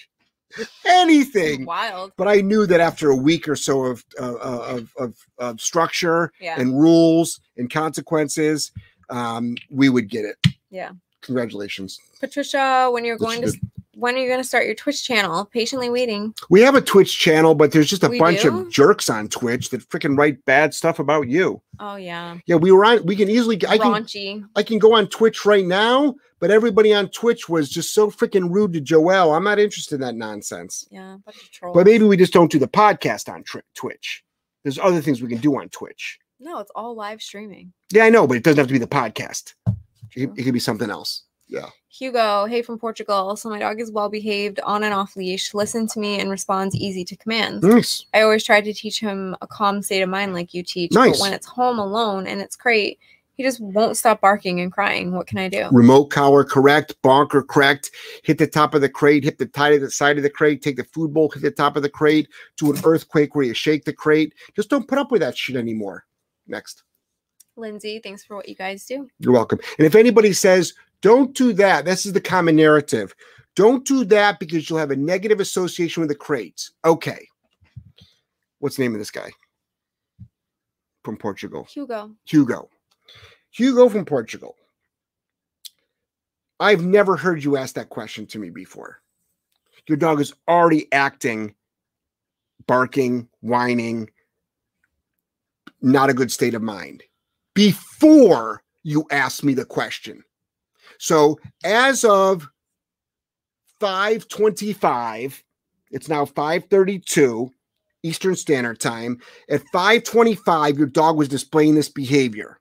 anything. 0.85 1.65
Wild. 1.65 2.13
But 2.17 2.27
I 2.27 2.41
knew 2.41 2.65
that 2.65 2.79
after 2.79 3.09
a 3.09 3.15
week 3.15 3.47
or 3.47 3.55
so 3.55 3.83
of 3.85 4.03
uh, 4.19 4.35
of, 4.37 4.91
of, 4.97 5.15
of 5.37 5.61
structure 5.61 6.31
Yeah. 6.39 6.59
and 6.59 6.79
rules 6.79 7.39
and 7.57 7.69
consequences, 7.69 8.71
um, 9.09 9.55
we 9.69 9.89
would 9.89 10.09
get 10.09 10.25
it. 10.25 10.37
Yeah. 10.69 10.91
Congratulations. 11.21 11.99
Patricia, 12.19 12.89
when 12.91 13.05
you're 13.05 13.17
That's 13.17 13.35
going 13.39 13.51
to 13.51 13.59
when 13.95 14.15
are 14.15 14.19
you 14.19 14.27
going 14.27 14.39
to 14.39 14.43
start 14.47 14.65
your 14.65 14.75
Twitch 14.75 15.03
channel? 15.03 15.45
Patiently 15.45 15.89
waiting. 15.89 16.33
We 16.49 16.61
have 16.61 16.75
a 16.75 16.81
Twitch 16.81 17.17
channel, 17.17 17.55
but 17.55 17.71
there's 17.71 17.89
just 17.89 18.03
a 18.03 18.09
We 18.09 18.19
bunch 18.19 18.41
do? 18.41 18.59
of 18.59 18.71
jerks 18.71 19.09
on 19.09 19.27
Twitch 19.29 19.69
that 19.71 19.87
freaking 19.89 20.17
write 20.17 20.43
bad 20.45 20.73
stuff 20.73 20.99
about 20.99 21.27
you. 21.27 21.61
Oh 21.79 21.95
yeah. 21.95 22.37
Yeah, 22.45 22.55
we 22.57 22.71
were 22.71 22.85
on. 22.85 23.05
We 23.05 23.15
can 23.15 23.29
easily. 23.29 23.55
I 23.67 23.77
can. 23.77 24.49
I 24.55 24.63
can 24.63 24.79
go 24.79 24.93
on 24.95 25.07
Twitch 25.07 25.45
right 25.45 25.65
now, 25.65 26.15
but 26.39 26.51
everybody 26.51 26.93
on 26.93 27.09
Twitch 27.09 27.47
was 27.49 27.69
just 27.69 27.93
so 27.93 28.11
freaking 28.11 28.49
rude 28.53 28.73
to 28.73 28.81
Joelle. 28.81 29.35
I'm 29.35 29.43
not 29.43 29.59
interested 29.59 29.95
in 29.95 30.01
that 30.01 30.15
nonsense. 30.15 30.87
Yeah. 30.91 31.17
Bunch 31.25 31.37
of 31.37 31.51
trolls. 31.51 31.75
But 31.75 31.85
maybe 31.87 32.05
we 32.05 32.17
just 32.17 32.33
don't 32.33 32.51
do 32.51 32.59
the 32.59 32.67
podcast 32.67 33.27
on 33.31 33.43
Twi- 33.43 33.61
Twitch. 33.75 34.23
There's 34.63 34.79
other 34.79 35.01
things 35.01 35.21
we 35.21 35.29
can 35.29 35.37
do 35.39 35.55
on 35.59 35.69
Twitch. 35.69 36.19
no, 36.39 36.59
it's 36.59 36.71
all 36.75 36.95
live 36.95 37.21
streaming. 37.21 37.71
Yeah, 37.91 38.05
I 38.05 38.09
know, 38.09 38.27
but 38.27 38.37
it 38.37 38.43
doesn't 38.43 38.57
have 38.57 38.67
to 38.67 38.73
be 38.73 38.79
the 38.79 38.87
podcast. 38.87 39.53
It, 40.15 40.29
it 40.37 40.43
could 40.43 40.53
be 40.53 40.59
something 40.59 40.89
else. 40.89 41.23
Yeah. 41.47 41.69
Hugo, 41.89 42.45
hey 42.45 42.61
from 42.61 42.79
Portugal. 42.79 43.35
So 43.35 43.49
my 43.49 43.59
dog 43.59 43.79
is 43.79 43.91
well 43.91 44.09
behaved, 44.09 44.59
on 44.61 44.83
and 44.83 44.93
off 44.93 45.15
leash, 45.15 45.53
listens 45.53 45.93
to 45.93 45.99
me 45.99 46.19
and 46.19 46.29
responds 46.29 46.75
easy 46.75 47.05
to 47.05 47.15
commands. 47.15 47.63
Nice. 47.63 48.05
I 48.13 48.21
always 48.21 48.43
try 48.43 48.61
to 48.61 48.73
teach 48.73 48.99
him 48.99 49.35
a 49.41 49.47
calm 49.47 49.81
state 49.81 50.01
of 50.01 50.09
mind 50.09 50.33
like 50.33 50.53
you 50.53 50.63
teach. 50.63 50.91
Nice. 50.91 51.17
But 51.17 51.21
when 51.21 51.33
it's 51.33 51.45
home 51.45 51.79
alone 51.79 52.27
and 52.27 52.41
it's 52.41 52.55
great, 52.55 52.99
he 53.35 53.43
just 53.43 53.59
won't 53.59 53.97
stop 53.97 54.21
barking 54.21 54.61
and 54.61 54.71
crying. 54.71 55.11
What 55.11 55.27
can 55.27 55.37
I 55.37 55.49
do? 55.49 55.67
Remote 55.71 56.05
collar 56.05 56.43
correct, 56.43 56.95
bonker 57.01 57.43
correct. 57.43 57.91
Hit 58.23 58.37
the 58.37 58.47
top 58.47 58.73
of 58.73 58.81
the 58.81 58.89
crate, 58.89 59.23
hit 59.23 59.37
the 59.37 59.45
tie 59.45 59.71
to 59.71 59.79
the 59.79 59.91
side 59.91 60.17
of 60.17 60.23
the 60.23 60.29
crate, 60.29 60.61
take 60.61 60.77
the 60.77 60.85
food 60.85 61.13
bowl, 61.13 61.29
hit 61.29 61.43
the 61.43 61.51
top 61.51 61.75
of 61.75 61.83
the 61.83 61.89
crate, 61.89 62.29
do 62.57 62.71
an 62.71 62.79
earthquake 62.83 63.35
where 63.35 63.45
you 63.45 63.53
shake 63.53 63.83
the 63.83 63.93
crate. 63.93 64.33
Just 64.55 64.69
don't 64.69 64.87
put 64.87 64.97
up 64.97 65.11
with 65.11 65.21
that 65.21 65.37
shit 65.37 65.57
anymore. 65.57 66.05
Next. 66.47 66.83
Lindsay, 67.57 67.99
thanks 68.03 68.23
for 68.23 68.35
what 68.35 68.49
you 68.49 68.55
guys 68.55 68.85
do. 68.85 69.07
You're 69.19 69.33
welcome. 69.33 69.59
And 69.77 69.85
if 69.85 69.95
anybody 69.95 70.33
says, 70.33 70.73
don't 71.05 71.35
do 71.35 71.53
that, 71.53 71.85
this 71.85 72.07
is 72.07 72.13
the 72.13 72.19
common 72.19 72.55
narrative. 72.55 73.13
Don't 73.55 73.85
do 73.85 74.03
that 74.05 74.39
because 74.39 74.67
you'll 74.67 74.79
have 74.79 74.89
a 74.89 74.95
negative 74.95 75.39
association 75.39 76.01
with 76.01 76.09
the 76.09 76.15
crates. 76.15 76.71
Okay. 76.83 77.27
What's 78.57 78.77
the 78.77 78.81
name 78.81 78.95
of 78.95 78.99
this 78.99 79.11
guy? 79.11 79.29
From 81.03 81.15
Portugal. 81.15 81.67
Hugo. 81.71 82.09
Hugo. 82.25 82.69
Hugo 83.51 83.87
from 83.87 84.03
Portugal. 84.03 84.55
I've 86.59 86.83
never 86.83 87.15
heard 87.15 87.43
you 87.43 87.55
ask 87.55 87.75
that 87.75 87.89
question 87.89 88.25
to 88.25 88.39
me 88.39 88.49
before. 88.49 88.99
Your 89.87 89.99
dog 89.99 90.19
is 90.19 90.33
already 90.47 90.91
acting, 90.91 91.53
barking, 92.65 93.29
whining, 93.41 94.09
not 95.83 96.09
a 96.09 96.15
good 96.15 96.31
state 96.31 96.55
of 96.55 96.63
mind 96.63 97.03
before 97.53 98.63
you 98.81 99.05
ask 99.11 99.43
me 99.43 99.53
the 99.53 99.65
question. 99.65 100.23
So 100.99 101.39
as 101.63 102.03
of 102.03 102.47
525, 103.79 105.43
it's 105.91 106.09
now 106.09 106.25
532 106.25 107.51
Eastern 108.03 108.35
Standard 108.35 108.79
Time. 108.79 109.19
At 109.49 109.63
525, 109.71 110.77
your 110.77 110.87
dog 110.87 111.17
was 111.17 111.27
displaying 111.27 111.75
this 111.75 111.89
behavior. 111.89 112.59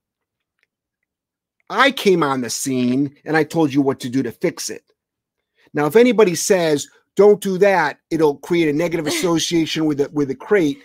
I 1.71 1.91
came 1.91 2.23
on 2.23 2.41
the 2.41 2.51
scene 2.51 3.17
and 3.25 3.37
I 3.37 3.45
told 3.45 3.73
you 3.73 3.83
what 3.83 4.01
to 4.01 4.09
do 4.09 4.23
to 4.23 4.33
fix 4.33 4.71
it. 4.71 4.83
Now, 5.73 5.87
if 5.87 5.97
anybody 5.97 6.35
says, 6.35 6.89
don't 7.17 7.41
do 7.41 7.59
that, 7.59 7.99
it'll 8.11 8.37
create 8.37 8.69
a 8.69 8.73
negative 8.73 9.07
association 9.15 9.85
with 9.85 9.99
the 9.99 10.09
with 10.11 10.29
the 10.29 10.35
crate. 10.35 10.83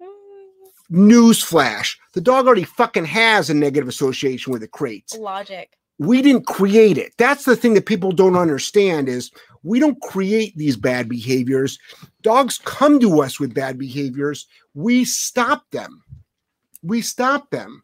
Newsflash. 0.90 1.96
The 2.14 2.20
dog 2.20 2.46
already 2.46 2.64
fucking 2.64 3.04
has 3.04 3.50
a 3.50 3.54
negative 3.54 3.88
association 3.88 4.52
with 4.52 4.62
the 4.62 4.68
crate. 4.68 5.12
Logic. 5.18 5.77
We 5.98 6.22
didn't 6.22 6.46
create 6.46 6.98
it. 6.98 7.12
That's 7.18 7.44
the 7.44 7.56
thing 7.56 7.74
that 7.74 7.86
people 7.86 8.12
don't 8.12 8.36
understand 8.36 9.08
is 9.08 9.30
we 9.62 9.80
don't 9.80 10.00
create 10.00 10.56
these 10.56 10.76
bad 10.76 11.08
behaviors. 11.08 11.78
Dogs 12.22 12.58
come 12.58 13.00
to 13.00 13.20
us 13.20 13.40
with 13.40 13.54
bad 13.54 13.78
behaviors. 13.78 14.46
We 14.74 15.04
stop 15.04 15.68
them. 15.70 16.02
We 16.82 17.00
stop 17.00 17.50
them. 17.50 17.82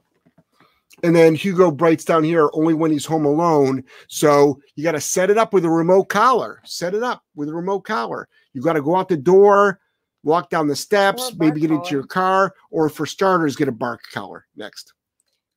And 1.02 1.14
then 1.14 1.34
hugo 1.34 1.72
writes 1.72 2.04
down 2.04 2.24
here 2.24 2.48
only 2.54 2.72
when 2.72 2.90
he's 2.90 3.04
home 3.04 3.26
alone. 3.26 3.84
So 4.08 4.60
you 4.76 4.84
got 4.84 4.92
to 4.92 5.00
set 5.00 5.28
it 5.28 5.36
up 5.36 5.52
with 5.52 5.64
a 5.64 5.70
remote 5.70 6.04
collar. 6.04 6.60
Set 6.64 6.94
it 6.94 7.02
up 7.02 7.24
with 7.34 7.48
a 7.48 7.54
remote 7.54 7.80
collar. 7.80 8.28
You 8.52 8.62
got 8.62 8.74
to 8.74 8.82
go 8.82 8.96
out 8.96 9.08
the 9.08 9.16
door 9.16 9.80
walk 10.24 10.48
down 10.50 10.66
the 10.66 10.74
steps 10.74 11.32
maybe 11.38 11.60
get 11.60 11.70
into 11.70 11.90
your 11.90 12.06
car 12.06 12.54
or 12.70 12.88
for 12.88 13.06
starters 13.06 13.54
get 13.54 13.68
a 13.68 13.72
bark 13.72 14.00
collar 14.12 14.46
next 14.56 14.93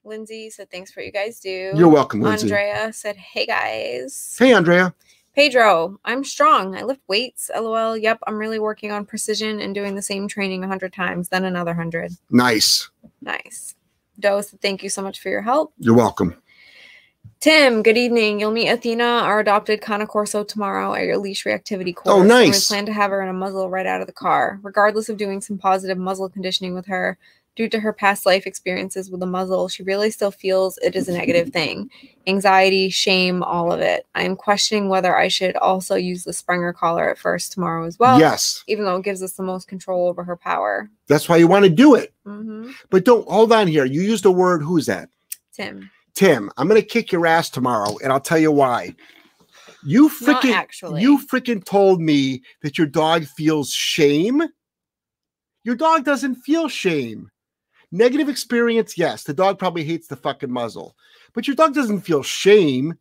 Lindsay 0.08 0.50
said, 0.50 0.72
thanks 0.72 0.92
for 0.92 1.02
what 1.02 1.06
you 1.06 1.12
guys 1.12 1.40
do. 1.40 1.74
you're 1.76 1.90
welcome 1.90 2.22
lindsay 2.22 2.48
Andrea 2.48 2.94
said, 2.94 3.18
hey 3.18 3.46
guys. 3.46 4.36
hey 4.40 4.54
andrea 4.54 4.94
Pedro, 5.36 6.00
I'm 6.04 6.24
strong. 6.24 6.76
I 6.76 6.82
lift 6.82 7.02
weights. 7.08 7.52
LOL. 7.56 7.96
Yep, 7.96 8.22
I'm 8.26 8.40
really 8.40 8.58
working 8.58 8.92
on 8.92 9.06
precision 9.06 9.60
and 9.60 9.76
doing 9.76 9.94
the 9.94 10.02
same 10.02 10.28
training 10.28 10.64
a 10.64 10.68
hundred 10.68 10.94
times, 10.94 11.30
then 11.30 11.46
another 11.46 11.76
hundred. 11.76 12.12
nice 12.32 12.90
Nice. 13.22 13.76
Doe 14.20 14.42
said, 14.42 14.62
thank 14.62 14.82
you 14.82 14.90
so 14.90 15.04
much 15.04 15.20
for 15.20 15.30
your 15.30 15.44
help. 15.44 15.74
you're 15.78 15.94
welcome 15.94 16.42
Tim, 17.40 17.84
good 17.84 17.98
evening. 17.98 18.40
You'll 18.40 18.52
meet 18.52 18.68
Athena, 18.68 19.04
our 19.04 19.40
adopted 19.40 19.80
Cane 19.80 20.08
Corso, 20.08 20.44
tomorrow 20.44 20.96
at 20.96 21.04
your 21.04 21.20
leash 21.20 21.44
reactivity 21.44 21.92
oh, 21.92 22.02
course. 22.02 22.16
Oh, 22.16 22.20
and 22.22 22.30
nice. 22.30 22.68
we 22.68 22.74
plan 22.74 22.88
to 22.88 22.94
have 22.94 23.12
her 23.12 23.22
in 23.22 23.30
a 23.30 23.34
muzzle 23.34 23.70
right 23.70 23.86
out 23.86 24.02
of 24.02 24.08
the 24.08 24.14
car. 24.14 24.60
Regardless 24.64 25.08
of 25.08 25.18
doing 25.18 25.40
some 25.40 25.60
positive 25.60 26.00
muzzle 26.00 26.30
conditioning 26.30 26.74
with 26.74 26.88
her, 26.88 27.16
due 27.58 27.68
to 27.68 27.80
her 27.80 27.92
past 27.92 28.26
life 28.26 28.46
experiences 28.46 29.10
with 29.10 29.20
the 29.20 29.26
muzzle, 29.26 29.68
she 29.68 29.82
really 29.82 30.12
still 30.12 30.30
feels 30.30 30.78
it 30.78 30.96
is 30.96 31.10
a 31.10 31.12
negative 31.12 31.50
thing. 31.50 31.90
Anxiety, 32.28 32.90
shame, 32.90 33.42
all 33.42 33.72
of 33.72 33.82
it. 33.82 34.06
I'm 34.14 34.36
questioning 34.36 34.90
whether 34.90 35.18
I 35.18 35.28
should 35.28 35.58
also 35.58 35.96
use 35.96 36.24
the 36.24 36.34
Sprenger 36.34 36.72
collar 36.72 37.10
at 37.10 37.18
first 37.18 37.52
tomorrow 37.52 37.86
as 37.86 37.98
well. 37.98 38.20
yes 38.20 38.64
Even 38.68 38.86
though 38.86 38.98
it 38.98 39.04
gives 39.04 39.24
us 39.24 39.34
the 39.34 39.44
most 39.44 39.68
control 39.68 40.08
over 40.08 40.24
her 40.24 40.38
power. 40.38 40.90
That's 41.08 41.28
why 41.28 41.38
you 41.38 41.48
want 41.48 41.66
to 41.66 41.70
do 41.70 41.96
it. 41.96 42.14
hmm 42.24 42.70
But 42.92 43.06
don't 43.06 43.28
hold 43.28 43.52
on 43.52 43.68
here. 43.68 43.86
You 43.86 44.02
used 44.02 44.24
the 44.24 44.32
word, 44.32 44.62
who's 44.62 44.86
that? 44.86 45.10
Tim. 45.52 45.90
Tim. 46.14 46.52
I'm 46.58 46.68
going 46.68 46.80
to 46.80 46.88
kick 46.88 47.12
your 47.12 47.26
ass 47.26 47.50
tomorrow, 47.50 47.98
and 48.04 48.14
I'll 48.14 48.20
tell 48.20 48.38
you 48.38 48.52
why. 48.52 48.96
You 49.84 50.10
freaking, 50.10 50.54
actually. 50.54 51.02
you 51.02 51.20
freaking 51.28 51.66
told 51.66 52.02
me 52.02 52.44
that 52.62 52.78
your 52.78 52.88
dog 52.88 53.26
feels 53.26 53.72
shame. 53.72 54.44
Your 55.64 55.76
dog 55.76 56.06
doesn't 56.06 56.36
feel 56.36 56.68
shame. 56.68 57.30
Negative 57.92 58.28
experience, 58.28 58.98
yes. 58.98 59.24
The 59.24 59.34
dog 59.34 59.58
probably 59.60 59.84
hates 59.84 60.08
the 60.08 60.16
fucking 60.18 60.52
muzzle, 60.52 60.96
but 61.34 61.48
your 61.48 61.56
dog 61.56 61.74
doesn't 61.74 62.02
feel 62.02 62.22
shame. 62.24 62.96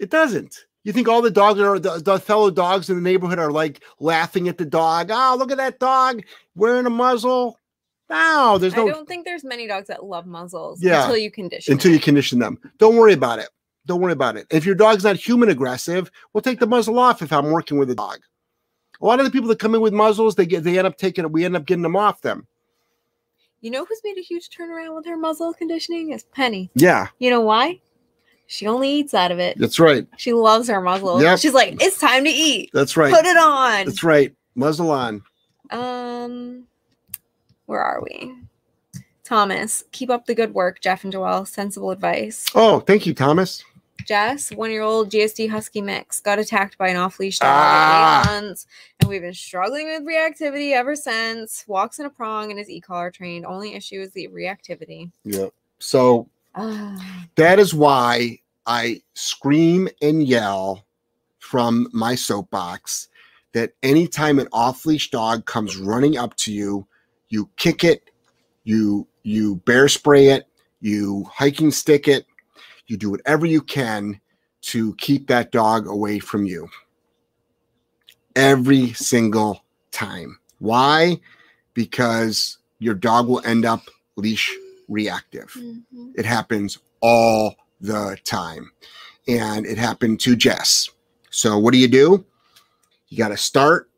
It 0.00 0.10
doesn't. 0.10 0.66
You 0.84 0.92
think 0.92 1.06
all 1.06 1.22
the 1.22 1.30
dogs 1.30 1.60
are 1.60 1.78
the, 1.78 1.98
the 1.98 2.18
fellow 2.18 2.50
dogs 2.50 2.90
in 2.90 2.96
the 2.96 3.02
neighborhood 3.02 3.38
are 3.38 3.52
like 3.52 3.82
laughing 4.00 4.48
at 4.48 4.58
the 4.58 4.64
dog? 4.64 5.10
Oh, 5.12 5.36
look 5.38 5.52
at 5.52 5.58
that 5.58 5.78
dog 5.78 6.22
wearing 6.54 6.86
a 6.86 6.90
muzzle. 6.90 7.56
No, 8.10 8.58
there's 8.58 8.74
I 8.74 8.78
don't 8.78 9.08
think 9.08 9.24
there's 9.24 9.44
many 9.44 9.66
dogs 9.66 9.88
that 9.88 10.04
love 10.04 10.26
muzzles 10.26 10.82
Yeah. 10.82 11.02
until 11.02 11.16
you 11.16 11.30
condition 11.30 11.72
until 11.72 11.92
it. 11.92 11.94
you 11.94 12.00
condition 12.00 12.38
them. 12.40 12.58
Don't 12.78 12.96
worry 12.96 13.12
about 13.12 13.38
it. 13.38 13.48
Don't 13.86 14.00
worry 14.00 14.12
about 14.12 14.36
it. 14.36 14.46
If 14.50 14.66
your 14.66 14.74
dog's 14.74 15.04
not 15.04 15.16
human 15.16 15.48
aggressive, 15.48 16.10
we'll 16.32 16.42
take 16.42 16.58
the 16.58 16.66
muzzle 16.66 16.98
off 16.98 17.22
if 17.22 17.32
I'm 17.32 17.50
working 17.50 17.78
with 17.78 17.90
a 17.90 17.94
dog. 17.94 18.18
A 19.00 19.06
lot 19.06 19.18
of 19.18 19.24
the 19.24 19.30
people 19.30 19.48
that 19.48 19.58
come 19.58 19.74
in 19.74 19.80
with 19.80 19.92
muzzles, 19.92 20.34
they 20.34 20.46
get 20.46 20.62
they 20.64 20.78
end 20.78 20.86
up 20.86 20.96
taking 20.98 21.24
it. 21.24 21.32
We 21.32 21.44
end 21.44 21.56
up 21.56 21.64
getting 21.64 21.82
them 21.82 21.96
off 21.96 22.20
them. 22.22 22.46
You 23.62 23.70
know 23.70 23.84
who's 23.84 24.00
made 24.04 24.18
a 24.18 24.22
huge 24.22 24.50
turnaround 24.50 24.94
with 24.94 25.06
her 25.06 25.16
muzzle 25.16 25.54
conditioning? 25.54 26.12
Is 26.12 26.24
Penny. 26.24 26.70
Yeah, 26.74 27.06
You 27.18 27.30
know 27.30 27.40
why? 27.40 27.80
She 28.48 28.66
only 28.66 28.90
eats 28.90 29.14
out 29.14 29.30
of 29.30 29.38
it. 29.38 29.56
that's 29.56 29.80
right. 29.80 30.06
She 30.18 30.32
loves 30.34 30.68
her 30.68 30.80
muzzle. 30.80 31.22
Yep. 31.22 31.38
She's 31.38 31.54
like, 31.54 31.80
it's 31.80 31.98
time 31.98 32.24
to 32.24 32.30
eat. 32.30 32.68
That's 32.74 32.96
right. 32.98 33.14
Put 33.14 33.24
it 33.24 33.36
on. 33.38 33.86
That's 33.86 34.02
right. 34.02 34.34
Muzzle 34.54 34.90
on. 34.90 35.22
Um, 35.70 36.64
where 37.64 37.80
are 37.80 38.02
we? 38.02 38.34
Thomas, 39.24 39.84
keep 39.92 40.10
up 40.10 40.26
the 40.26 40.34
good 40.34 40.52
work, 40.52 40.80
Jeff 40.82 41.04
and 41.04 41.14
Joelle. 41.14 41.46
Sensible 41.48 41.90
advice. 41.92 42.44
Oh, 42.54 42.80
thank 42.80 43.06
you, 43.06 43.14
Thomas. 43.14 43.64
Jess, 44.06 44.50
one-year-old 44.50 45.10
GSD 45.10 45.48
Husky 45.50 45.80
mix, 45.80 46.20
got 46.20 46.38
attacked 46.38 46.78
by 46.78 46.88
an 46.88 46.96
off-leash 46.96 47.38
dog 47.38 47.48
Ah. 47.50 48.20
at 48.20 48.26
eight 48.26 48.30
months, 48.42 48.66
and 49.00 49.08
we've 49.08 49.22
been 49.22 49.34
struggling 49.34 49.86
with 49.86 50.02
reactivity 50.02 50.72
ever 50.72 50.94
since. 50.96 51.64
Walks 51.66 51.98
in 51.98 52.06
a 52.06 52.10
prong 52.10 52.50
and 52.50 52.58
is 52.60 52.68
e-collar 52.70 53.10
trained. 53.10 53.46
Only 53.46 53.74
issue 53.74 54.00
is 54.00 54.10
the 54.12 54.28
reactivity. 54.28 55.10
Yeah. 55.24 55.46
So 55.78 56.28
Ah, 56.54 57.26
that 57.36 57.58
is 57.58 57.72
why 57.74 58.38
I 58.66 59.02
scream 59.14 59.88
and 60.02 60.22
yell 60.22 60.84
from 61.38 61.88
my 61.92 62.14
soapbox 62.14 63.08
that 63.52 63.72
anytime 63.82 64.38
an 64.38 64.48
off-leash 64.52 65.10
dog 65.10 65.44
comes 65.46 65.76
running 65.76 66.16
up 66.16 66.34
to 66.36 66.52
you, 66.52 66.86
you 67.28 67.48
kick 67.56 67.84
it, 67.84 68.10
you 68.64 69.06
you 69.24 69.56
bear 69.66 69.88
spray 69.88 70.28
it, 70.28 70.46
you 70.80 71.24
hiking 71.32 71.70
stick 71.70 72.08
it, 72.08 72.26
you 72.86 72.96
do 72.96 73.10
whatever 73.10 73.46
you 73.46 73.60
can 73.60 74.20
to 74.62 74.94
keep 74.96 75.26
that 75.26 75.52
dog 75.52 75.86
away 75.86 76.18
from 76.18 76.44
you. 76.44 76.68
Every 78.36 78.92
single 78.92 79.64
time. 79.90 80.38
Why? 80.58 81.20
Because 81.74 82.58
your 82.78 82.94
dog 82.94 83.28
will 83.28 83.44
end 83.44 83.64
up 83.64 83.82
leash 84.16 84.54
reactive. 84.88 85.52
Mm-hmm. 85.58 86.12
It 86.14 86.24
happens 86.24 86.78
all 87.00 87.56
the 87.80 88.16
time. 88.24 88.72
And 89.28 89.66
it 89.66 89.78
happened 89.78 90.20
to 90.20 90.34
Jess. 90.34 90.90
So 91.30 91.58
what 91.58 91.72
do 91.72 91.78
you 91.78 91.88
do? 91.88 92.24
You 93.08 93.18
got 93.18 93.28
to 93.28 93.36
start 93.36 93.88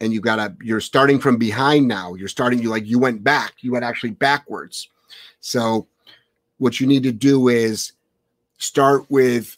and 0.00 0.12
you 0.12 0.20
got 0.20 0.36
to 0.36 0.54
you're 0.62 0.80
starting 0.80 1.18
from 1.18 1.36
behind 1.38 1.88
now. 1.88 2.14
You're 2.14 2.28
starting 2.28 2.60
you 2.60 2.68
like 2.68 2.86
you 2.86 2.98
went 2.98 3.24
back. 3.24 3.54
You 3.60 3.72
went 3.72 3.84
actually 3.84 4.10
backwards. 4.10 4.88
So 5.40 5.86
what 6.58 6.80
you 6.80 6.86
need 6.86 7.02
to 7.04 7.12
do 7.12 7.48
is 7.48 7.92
start 8.64 9.08
with 9.10 9.56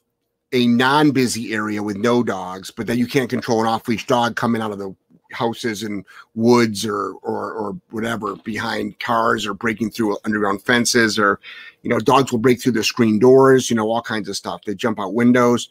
a 0.53 0.67
non-busy 0.67 1.53
area 1.53 1.83
with 1.83 1.97
no 1.97 2.23
dogs, 2.23 2.71
but 2.71 2.87
then 2.87 2.99
you 2.99 3.07
can't 3.07 3.29
control 3.29 3.61
an 3.61 3.67
off-leash 3.67 4.07
dog 4.07 4.37
coming 4.37 4.63
out 4.63 4.71
of 4.71 4.79
the 4.79 4.95
houses 5.33 5.83
and 5.83 6.05
woods 6.35 6.87
or 6.87 7.15
or 7.23 7.53
or 7.53 7.77
whatever 7.91 8.37
behind 8.37 8.99
cars 9.01 9.47
or 9.47 9.55
breaking 9.55 9.91
through 9.91 10.17
underground 10.25 10.63
fences 10.63 11.19
or 11.19 11.41
you 11.83 11.91
know 11.91 11.99
dogs 11.99 12.31
will 12.31 12.39
break 12.39 12.63
through 12.63 12.73
the 12.73 12.85
screen 12.85 13.19
doors 13.19 13.69
you 13.69 13.77
know 13.77 13.91
all 13.91 14.03
kinds 14.03 14.29
of 14.29 14.37
stuff. 14.37 14.63
They 14.65 14.75
jump 14.75 15.01
out 15.01 15.15
windows. 15.15 15.69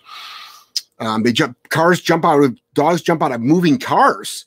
Um, 1.00 1.24
they 1.24 1.32
jump 1.32 1.58
cars 1.70 2.02
jump 2.02 2.26
out 2.26 2.44
of 2.44 2.58
dogs 2.74 3.02
jump 3.02 3.24
out 3.24 3.32
of 3.32 3.42
moving 3.42 3.78
cars. 3.78 4.46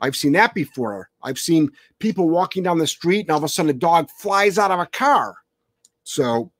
I've 0.00 0.16
seen 0.16 0.32
that 0.32 0.54
before. 0.54 1.08
I've 1.22 1.38
seen 1.38 1.70
people 1.98 2.28
walking 2.28 2.62
down 2.62 2.78
the 2.78 2.86
street 2.86 3.20
and 3.20 3.30
all 3.30 3.38
of 3.38 3.44
a 3.44 3.48
sudden 3.48 3.70
a 3.70 3.74
dog 3.74 4.10
flies 4.10 4.58
out 4.58 4.70
of 4.70 4.80
a 4.80 4.86
car. 4.86 5.36
So 6.02 6.52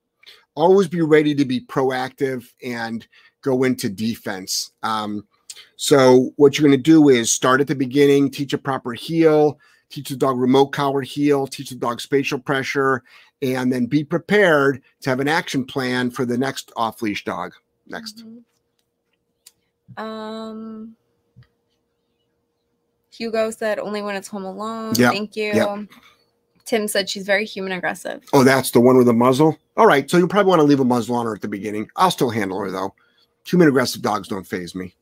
always 0.55 0.89
be 0.89 1.03
ready 1.03 1.35
to 1.35 1.45
be 1.45 1.61
proactive 1.61 2.53
and 2.63 3.07
go 3.43 3.65
into 3.65 3.89
defense 3.89 4.73
um, 4.83 5.27
so 5.77 6.33
what 6.37 6.59
you're 6.59 6.69
going 6.69 6.79
to 6.79 6.83
do 6.83 7.09
is 7.09 7.31
start 7.33 7.61
at 7.61 7.67
the 7.67 7.75
beginning, 7.75 8.31
teach 8.31 8.53
a 8.53 8.59
proper 8.59 8.93
heel, 8.93 9.59
teach 9.91 10.09
the 10.09 10.17
dog 10.17 10.39
remote 10.39 10.69
collar 10.69 11.03
heel, 11.03 11.47
teach 11.47 11.71
the 11.71 11.77
dog 11.77 12.01
spatial 12.01 12.39
pressure, 12.39 13.03
and 13.43 13.73
then 13.73 13.87
be 13.87 14.05
prepared 14.05 14.83
to 15.03 15.11
have 15.11 15.21
an 15.21 15.29
action 15.29 15.65
plan 15.65 16.11
for 16.11 16.25
the 16.25 16.39
next 16.39 16.73
off 16.77 17.03
leash 17.03 17.25
dog. 17.25 17.53
Next. 17.87 18.25
Mhm. 18.25 18.43
Um, 20.03 20.97
Hugo 23.11 23.51
said 23.51 23.79
only 23.79 24.03
when 24.03 24.17
it's 24.17 24.29
home 24.29 24.45
alone. 24.45 24.95
Yep, 24.97 25.13
Thank 25.13 25.37
you. 25.37 25.53
yep. 25.55 25.79
Tim 26.65 26.89
said 26.89 27.11
she's 27.11 27.27
very 27.27 27.45
human 27.45 27.73
aggressive. 27.73 28.25
Oh, 28.33 28.43
that's 28.43 28.71
the 28.71 28.81
one 28.81 28.97
with 28.97 29.07
the 29.07 29.13
muzzle. 29.13 29.59
All 29.77 29.87
right, 29.87 30.09
so 30.11 30.17
you 30.17 30.27
probably 30.27 30.49
want 30.49 30.61
to 30.61 30.65
leave 30.65 30.81
a 30.81 30.85
muzzle 30.85 31.17
on 31.17 31.27
her 31.27 31.35
at 31.35 31.43
the 31.43 31.49
beginning. 31.49 31.91
I'll 31.97 32.11
still 32.11 32.31
handle 32.31 32.59
her 32.61 32.71
though. 32.71 32.95
Human 33.47 33.69
aggressive 33.69 34.01
dogs 34.01 34.29
don't 34.29 34.47
faze 34.47 34.75
me. 34.75 34.95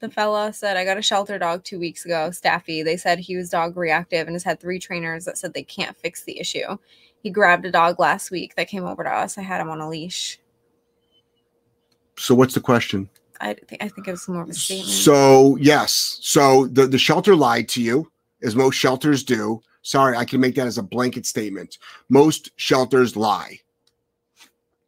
The 0.00 0.08
fella 0.08 0.52
said, 0.52 0.76
I 0.76 0.84
got 0.84 0.96
a 0.96 1.02
shelter 1.02 1.38
dog 1.38 1.64
two 1.64 1.78
weeks 1.78 2.04
ago, 2.04 2.30
Staffy. 2.30 2.82
They 2.82 2.96
said 2.96 3.18
he 3.18 3.36
was 3.36 3.50
dog 3.50 3.76
reactive 3.76 4.26
and 4.26 4.34
has 4.34 4.44
had 4.44 4.60
three 4.60 4.78
trainers 4.78 5.24
that 5.24 5.36
said 5.36 5.52
they 5.52 5.64
can't 5.64 5.96
fix 5.96 6.22
the 6.22 6.38
issue. 6.38 6.78
He 7.20 7.30
grabbed 7.30 7.66
a 7.66 7.70
dog 7.72 7.98
last 7.98 8.30
week 8.30 8.54
that 8.54 8.68
came 8.68 8.86
over 8.86 9.02
to 9.02 9.10
us. 9.10 9.36
I 9.36 9.42
had 9.42 9.60
him 9.60 9.68
on 9.70 9.80
a 9.80 9.88
leash. 9.88 10.38
So 12.16 12.34
what's 12.34 12.54
the 12.54 12.60
question? 12.60 13.10
I 13.40 13.54
think 13.54 13.82
I 13.82 13.88
think 13.88 14.08
it 14.08 14.12
was 14.12 14.28
more 14.28 14.42
of 14.42 14.48
a 14.48 14.54
statement. 14.54 14.88
So 14.88 15.56
yes, 15.56 16.18
so 16.22 16.66
the 16.66 16.86
the 16.86 16.98
shelter 16.98 17.36
lied 17.36 17.68
to 17.70 17.82
you, 17.82 18.10
as 18.42 18.56
most 18.56 18.74
shelters 18.74 19.22
do. 19.22 19.60
Sorry, 19.88 20.18
I 20.18 20.26
can 20.26 20.38
make 20.42 20.54
that 20.56 20.66
as 20.66 20.76
a 20.76 20.82
blanket 20.82 21.24
statement. 21.24 21.78
Most 22.10 22.50
shelters 22.56 23.16
lie. 23.16 23.58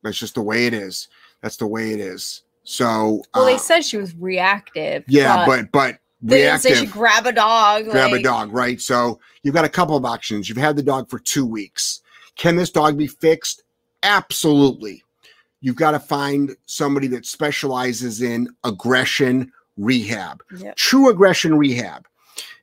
That's 0.03 0.19
just 0.19 0.35
the 0.35 0.43
way 0.43 0.67
it 0.67 0.75
is. 0.75 1.09
That's 1.41 1.57
the 1.57 1.67
way 1.67 1.93
it 1.93 2.01
is. 2.01 2.43
So 2.65 3.23
well, 3.35 3.47
they 3.47 3.55
uh, 3.55 3.59
said 3.59 3.83
she 3.83 3.97
was 3.97 4.15
reactive. 4.17 5.05
yeah, 5.09 5.47
but 5.47 5.73
but 5.73 6.01
they 6.21 6.43
didn't 6.43 6.61
say 6.61 6.75
she 6.75 6.81
reactive. 6.81 6.93
grab 6.93 7.27
a 7.27 7.33
dog. 7.33 7.85
grab 7.87 8.13
a 8.13 8.23
dog, 8.23 8.53
right? 8.53 8.79
So 8.79 9.19
you've 9.43 9.55
got 9.55 9.65
a 9.65 9.71
couple 9.71 9.97
of 9.97 10.05
options. 10.05 10.51
You've 10.51 10.59
had 10.59 10.77
the 10.77 10.83
dog 10.83 11.09
for 11.09 11.19
two 11.19 11.47
weeks. 11.47 12.03
Can 12.37 12.57
this 12.57 12.69
dog 12.69 12.99
be 12.99 13.07
fixed? 13.07 13.63
Absolutely. 14.03 15.03
You've 15.63 15.77
got 15.77 15.93
to 15.93 15.99
find 15.99 16.55
somebody 16.67 17.07
that 17.07 17.25
specializes 17.25 18.21
in 18.21 18.51
aggression 18.65 19.51
rehab, 19.79 20.43
Yep. 20.59 20.77
true 20.77 21.09
aggression 21.09 21.57
rehab. 21.57 22.07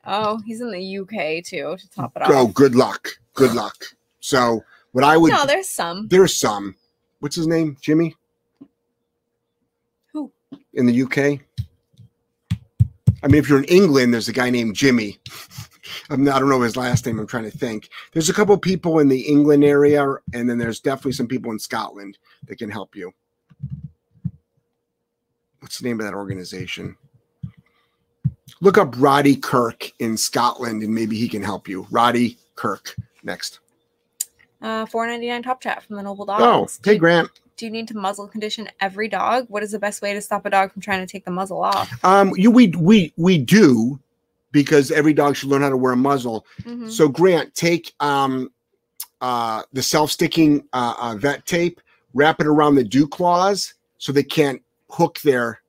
Oh, 0.07 0.41
he's 0.45 0.61
in 0.61 0.71
the 0.71 0.97
UK 0.99 1.43
too 1.43 1.75
to 1.77 1.89
top 1.89 2.13
it 2.15 2.23
oh, 2.25 2.25
off. 2.25 2.31
Oh, 2.31 2.47
good 2.47 2.75
luck. 2.75 3.09
Good 3.33 3.53
luck. 3.53 3.75
So 4.21 4.63
what 4.93 5.03
I 5.03 5.17
would 5.17 5.31
no, 5.31 5.45
there's 5.45 5.69
some. 5.69 6.07
there's 6.07 6.35
some. 6.35 6.75
What's 7.19 7.35
his 7.35 7.45
name? 7.45 7.77
Jimmy? 7.81 8.15
Who? 10.13 10.31
In 10.73 10.85
the 10.85 11.01
UK? 11.03 11.41
I 13.21 13.27
mean, 13.27 13.35
if 13.35 13.49
you're 13.49 13.59
in 13.59 13.65
England, 13.65 14.13
there's 14.13 14.29
a 14.29 14.33
guy 14.33 14.49
named 14.49 14.75
Jimmy. 14.75 15.19
I'm 16.09 16.23
not, 16.23 16.35
I 16.35 16.39
don't 16.39 16.49
know 16.49 16.61
his 16.61 16.77
last 16.77 17.05
name. 17.05 17.19
I'm 17.19 17.27
trying 17.27 17.49
to 17.49 17.57
think. 17.57 17.89
There's 18.13 18.29
a 18.29 18.33
couple 18.33 18.57
people 18.57 18.99
in 18.99 19.09
the 19.09 19.21
England 19.21 19.63
area, 19.63 20.05
and 20.33 20.49
then 20.49 20.57
there's 20.57 20.79
definitely 20.79 21.13
some 21.13 21.27
people 21.27 21.51
in 21.51 21.59
Scotland 21.59 22.17
that 22.47 22.57
can 22.57 22.69
help 22.69 22.95
you. 22.95 23.13
What's 25.59 25.79
the 25.79 25.87
name 25.87 25.99
of 25.99 26.05
that 26.05 26.13
organization? 26.13 26.95
Look 28.61 28.77
up 28.77 28.95
Roddy 28.97 29.35
Kirk 29.35 29.91
in 29.99 30.17
Scotland, 30.17 30.81
and 30.83 30.93
maybe 30.93 31.17
he 31.17 31.27
can 31.27 31.43
help 31.43 31.67
you. 31.67 31.85
Roddy 31.91 32.37
Kirk. 32.55 32.95
Next. 33.23 33.59
Uh, 34.61 34.85
four 34.85 35.05
ninety 35.05 35.27
nine 35.27 35.43
top 35.43 35.61
chat 35.61 35.83
from 35.83 35.97
the 35.97 36.03
Noble 36.03 36.25
Dog. 36.25 36.41
Oh, 36.41 36.67
hey 36.83 36.97
Grant. 36.97 37.29
Do 37.57 37.65
you 37.65 37.71
need 37.71 37.87
to 37.89 37.97
muzzle 37.97 38.27
condition 38.27 38.69
every 38.79 39.07
dog? 39.07 39.45
What 39.49 39.63
is 39.63 39.71
the 39.71 39.79
best 39.79 40.01
way 40.01 40.13
to 40.13 40.21
stop 40.21 40.45
a 40.45 40.49
dog 40.49 40.71
from 40.71 40.81
trying 40.81 41.05
to 41.05 41.11
take 41.11 41.25
the 41.25 41.31
muzzle 41.31 41.61
off? 41.61 42.03
Um, 42.03 42.31
you 42.35 42.49
we 42.49 42.69
we 42.69 43.13
we 43.17 43.37
do 43.37 43.99
because 44.51 44.91
every 44.91 45.13
dog 45.13 45.35
should 45.35 45.49
learn 45.49 45.61
how 45.61 45.69
to 45.69 45.77
wear 45.77 45.93
a 45.93 45.97
muzzle. 45.97 46.45
Mhm. 46.61 46.89
So 46.91 47.07
Grant, 47.07 47.53
take 47.53 47.93
um 47.99 48.51
uh 49.21 49.63
the 49.73 49.81
self-sticking 49.81 50.63
uh, 50.73 50.93
uh 50.99 51.15
vet 51.15 51.45
tape, 51.45 51.81
wrap 52.13 52.39
it 52.39 52.47
around 52.47 52.75
the 52.75 52.83
dew 52.83 53.07
claws 53.07 53.73
so 53.97 54.11
they 54.11 54.23
can't 54.23 54.61
hook 54.89 55.19
their 55.21 55.61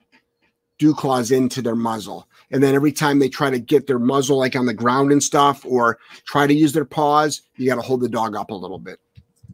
dew 0.78 0.94
claws 0.94 1.30
into 1.32 1.60
their 1.60 1.74
muzzle. 1.74 2.27
And 2.50 2.62
then 2.62 2.74
every 2.74 2.92
time 2.92 3.18
they 3.18 3.28
try 3.28 3.50
to 3.50 3.58
get 3.58 3.86
their 3.86 3.98
muzzle 3.98 4.38
like 4.38 4.56
on 4.56 4.66
the 4.66 4.74
ground 4.74 5.12
and 5.12 5.22
stuff 5.22 5.64
or 5.66 5.98
try 6.24 6.46
to 6.46 6.54
use 6.54 6.72
their 6.72 6.84
paws, 6.84 7.42
you 7.56 7.68
got 7.68 7.76
to 7.76 7.82
hold 7.82 8.00
the 8.00 8.08
dog 8.08 8.34
up 8.36 8.50
a 8.50 8.54
little 8.54 8.78
bit. 8.78 8.98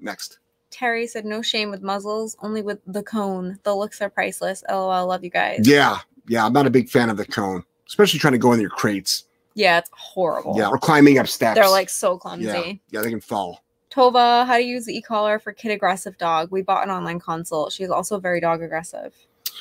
Next. 0.01 0.39
Terry 0.71 1.07
said, 1.07 1.25
"No 1.25 1.41
shame 1.41 1.71
with 1.71 1.83
muzzles, 1.83 2.37
only 2.43 2.61
with 2.63 2.79
the 2.87 3.03
cone. 3.03 3.59
The 3.63 3.75
looks 3.75 4.01
are 4.01 4.11
priceless. 4.11 4.63
LOL. 4.69 5.07
Love 5.07 5.23
you 5.25 5.31
guys. 5.31 5.67
Yeah. 5.69 5.99
Yeah, 6.27 6.45
I'm 6.47 6.53
not 6.53 6.67
a 6.67 6.71
big 6.71 6.89
fan 6.89 7.11
of 7.11 7.17
the 7.17 7.27
cone, 7.27 7.63
especially 7.87 8.19
trying 8.19 8.33
to 8.33 8.39
go 8.39 8.53
in 8.53 8.61
your 8.61 8.71
crates. 8.71 9.25
Yeah, 9.55 9.79
it's 9.79 9.91
horrible. 9.93 10.55
Yeah, 10.57 10.69
or 10.69 10.79
climbing 10.79 11.19
up 11.19 11.29
steps. 11.29 11.55
they're 11.55 11.69
like 11.69 11.89
so 11.89 12.19
clumsy. 12.19 12.47
yeah, 12.47 12.73
yeah, 12.91 13.03
they 13.03 13.11
can 13.11 13.21
fall. 13.21 13.63
Tova, 13.91 14.45
how 14.45 14.57
to 14.57 14.63
use 14.63 14.87
the 14.87 14.97
e-collar 14.97 15.39
for 15.39 15.53
kid 15.53 15.71
aggressive 15.71 16.19
dog? 16.19 16.51
We 16.51 16.63
bought 16.63 16.83
an 16.83 16.91
online 16.91 17.21
consult. 17.21 17.73
She's 17.73 17.91
also 17.91 18.19
very 18.19 18.41
dog 18.41 18.63
aggressive. 18.63 19.15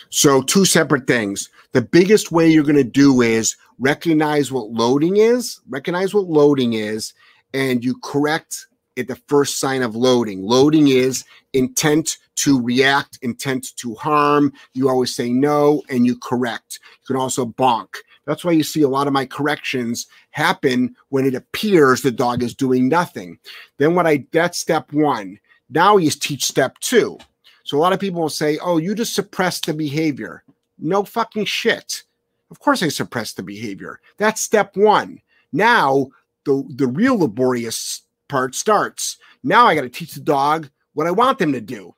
So, 0.10 0.42
two 0.42 0.66
separate 0.66 1.08
things. 1.08 1.50
The 1.72 1.82
biggest 1.82 2.32
way 2.32 2.48
you're 2.48 2.64
going 2.64 2.76
to 2.76 2.84
do 2.84 3.22
is 3.22 3.56
recognize 3.80 4.52
what 4.52 4.70
loading 4.70 5.18
is, 5.18 5.60
recognize 5.70 6.14
what 6.14 6.28
loading 6.28 6.74
is, 6.74 7.14
and 7.54 7.84
you 7.84 7.98
correct 8.04 8.68
at 8.98 9.08
the 9.08 9.16
first 9.28 9.60
sign 9.60 9.82
of 9.82 9.96
loading. 9.96 10.44
Loading 10.44 10.88
is 10.88 11.24
intent 11.54 12.18
to 12.36 12.62
react, 12.62 13.18
intent 13.22 13.76
to 13.78 13.96
harm. 13.96 14.54
You 14.74 14.90
always 14.90 15.16
say 15.16 15.30
no 15.30 15.82
and 15.90 16.06
you 16.06 16.18
correct. 16.18 16.80
You 17.02 17.08
can 17.08 17.16
also 17.16 17.46
bonk. 17.46 17.96
That's 18.26 18.46
why 18.46 18.52
you 18.52 18.64
see 18.64 18.84
a 18.84 18.90
lot 18.90 19.08
of 19.08 19.14
my 19.14 19.26
corrections 19.26 20.08
happen 20.32 20.96
when 21.10 21.26
it 21.26 21.36
appears 21.36 22.02
the 22.02 22.12
dog 22.12 22.42
is 22.42 22.56
doing 22.56 22.88
nothing. 22.88 23.38
Then, 23.78 23.96
what 23.96 24.08
I 24.08 24.26
that's 24.32 24.58
step 24.58 24.94
one. 24.94 25.40
Now 25.70 25.98
you 25.98 26.10
teach 26.10 26.46
step 26.46 26.78
two. 26.80 27.18
So 27.64 27.78
a 27.78 27.80
lot 27.80 27.94
of 27.94 28.00
people 28.00 28.22
will 28.22 28.30
say, 28.30 28.58
"Oh, 28.60 28.78
you 28.78 28.94
just 28.94 29.16
suppressed 29.16 29.66
the 29.66 29.74
behavior." 29.74 30.44
No 30.78 31.04
fucking 31.04 31.46
shit. 31.46 32.04
Of 32.52 32.60
course 32.60 32.84
I 32.84 32.90
suppressed 32.90 33.38
the 33.38 33.44
behavior. 33.44 34.00
That's 34.18 34.42
step 34.42 34.76
1. 34.76 35.22
Now 35.52 36.10
the 36.46 36.64
the 36.76 36.88
real 36.88 37.18
laborious 37.18 38.02
part 38.28 38.56
starts. 38.56 39.18
Now 39.44 39.66
I 39.66 39.76
got 39.76 39.82
to 39.82 39.90
teach 39.90 40.14
the 40.14 40.20
dog 40.20 40.70
what 40.94 41.08
I 41.08 41.12
want 41.12 41.40
them 41.40 41.54
to 41.54 41.62
do. 41.62 41.96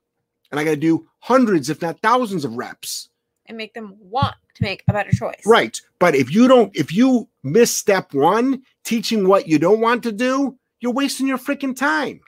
And 0.51 0.59
I 0.59 0.63
got 0.63 0.72
to 0.72 0.78
do 0.78 1.07
hundreds 1.20 1.70
if 1.70 1.82
not 1.82 1.99
thousands 2.01 2.45
of 2.45 2.55
reps. 2.55 3.09
And 3.47 3.57
make 3.57 3.74
them 3.74 3.95
want 3.99 4.36
to 4.55 4.63
make 4.63 4.84
a 4.88 4.93
better 4.93 5.11
choice. 5.11 5.41
Right. 5.45 5.80
But 5.99 6.16
if 6.16 6.34
you 6.34 6.47
don't 6.47 6.76
if 6.76 6.93
you 6.93 7.28
miss 7.43 7.76
step 7.76 8.13
1, 8.13 8.61
teaching 8.84 9.28
what 9.28 9.47
you 9.47 9.59
don't 9.59 9.82
want 9.82 10.03
to 10.03 10.11
do, 10.11 10.57
you're 10.80 10.93
wasting 10.93 11.28
your 11.28 11.38
freaking 11.38 11.76
time. 11.76 12.22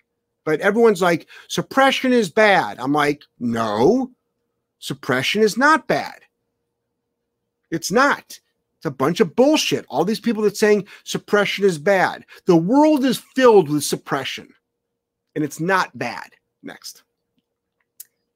But 0.47 0.61
everyone's 0.61 1.01
like 1.01 1.27
suppression 1.49 2.13
is 2.13 2.29
bad. 2.29 2.79
I'm 2.79 2.93
like, 2.93 3.23
"No. 3.37 4.11
Suppression 4.79 5.41
is 5.41 5.57
not 5.57 5.89
bad." 5.89 6.21
It's 7.69 7.91
not. 7.91 8.39
It's 8.77 8.85
a 8.85 8.91
bunch 8.91 9.19
of 9.19 9.35
bullshit. 9.35 9.85
All 9.89 10.05
these 10.05 10.21
people 10.21 10.43
that 10.43 10.55
saying 10.55 10.87
suppression 11.03 11.65
is 11.65 11.77
bad. 11.77 12.25
The 12.45 12.55
world 12.55 13.03
is 13.03 13.21
filled 13.35 13.67
with 13.67 13.83
suppression, 13.83 14.53
and 15.35 15.43
it's 15.43 15.59
not 15.59 15.97
bad. 15.97 16.29
Next. 16.63 17.03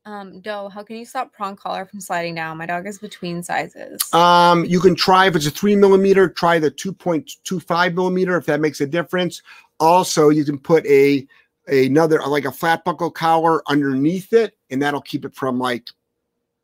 Um, 0.04 0.42
Doe, 0.42 0.68
how 0.68 0.84
can 0.84 0.98
you 0.98 1.06
stop 1.06 1.32
prong 1.32 1.56
collar 1.56 1.86
from 1.86 2.02
sliding 2.02 2.36
down? 2.36 2.58
My 2.58 2.66
dog 2.66 2.88
is 2.88 3.00
between 3.00 3.42
sizes. 3.42 4.14
Um, 4.14 4.66
you 4.66 4.82
can 4.82 4.96
try 4.96 5.28
if 5.28 5.36
it's 5.38 5.48
a 5.48 5.52
three 5.52 5.78
millimeter, 5.78 6.28
try 6.28 6.60
the 6.60 6.72
2.25 6.72 7.94
millimeter 7.94 8.36
if 8.36 8.48
that 8.48 8.60
makes 8.60 8.82
a 8.82 8.86
difference. 8.86 9.42
Also, 9.80 10.28
you 10.28 10.44
can 10.44 10.60
put 10.60 10.86
a 10.88 11.26
another 11.72 12.22
like 12.28 12.46
a 12.46 12.52
flat 12.52 12.84
buckle 12.84 13.12
collar 13.12 13.62
underneath 13.68 14.34
it, 14.34 14.58
and 14.70 14.82
that'll 14.82 15.02
keep 15.02 15.26
it 15.26 15.34
from 15.34 15.58
like 15.60 15.88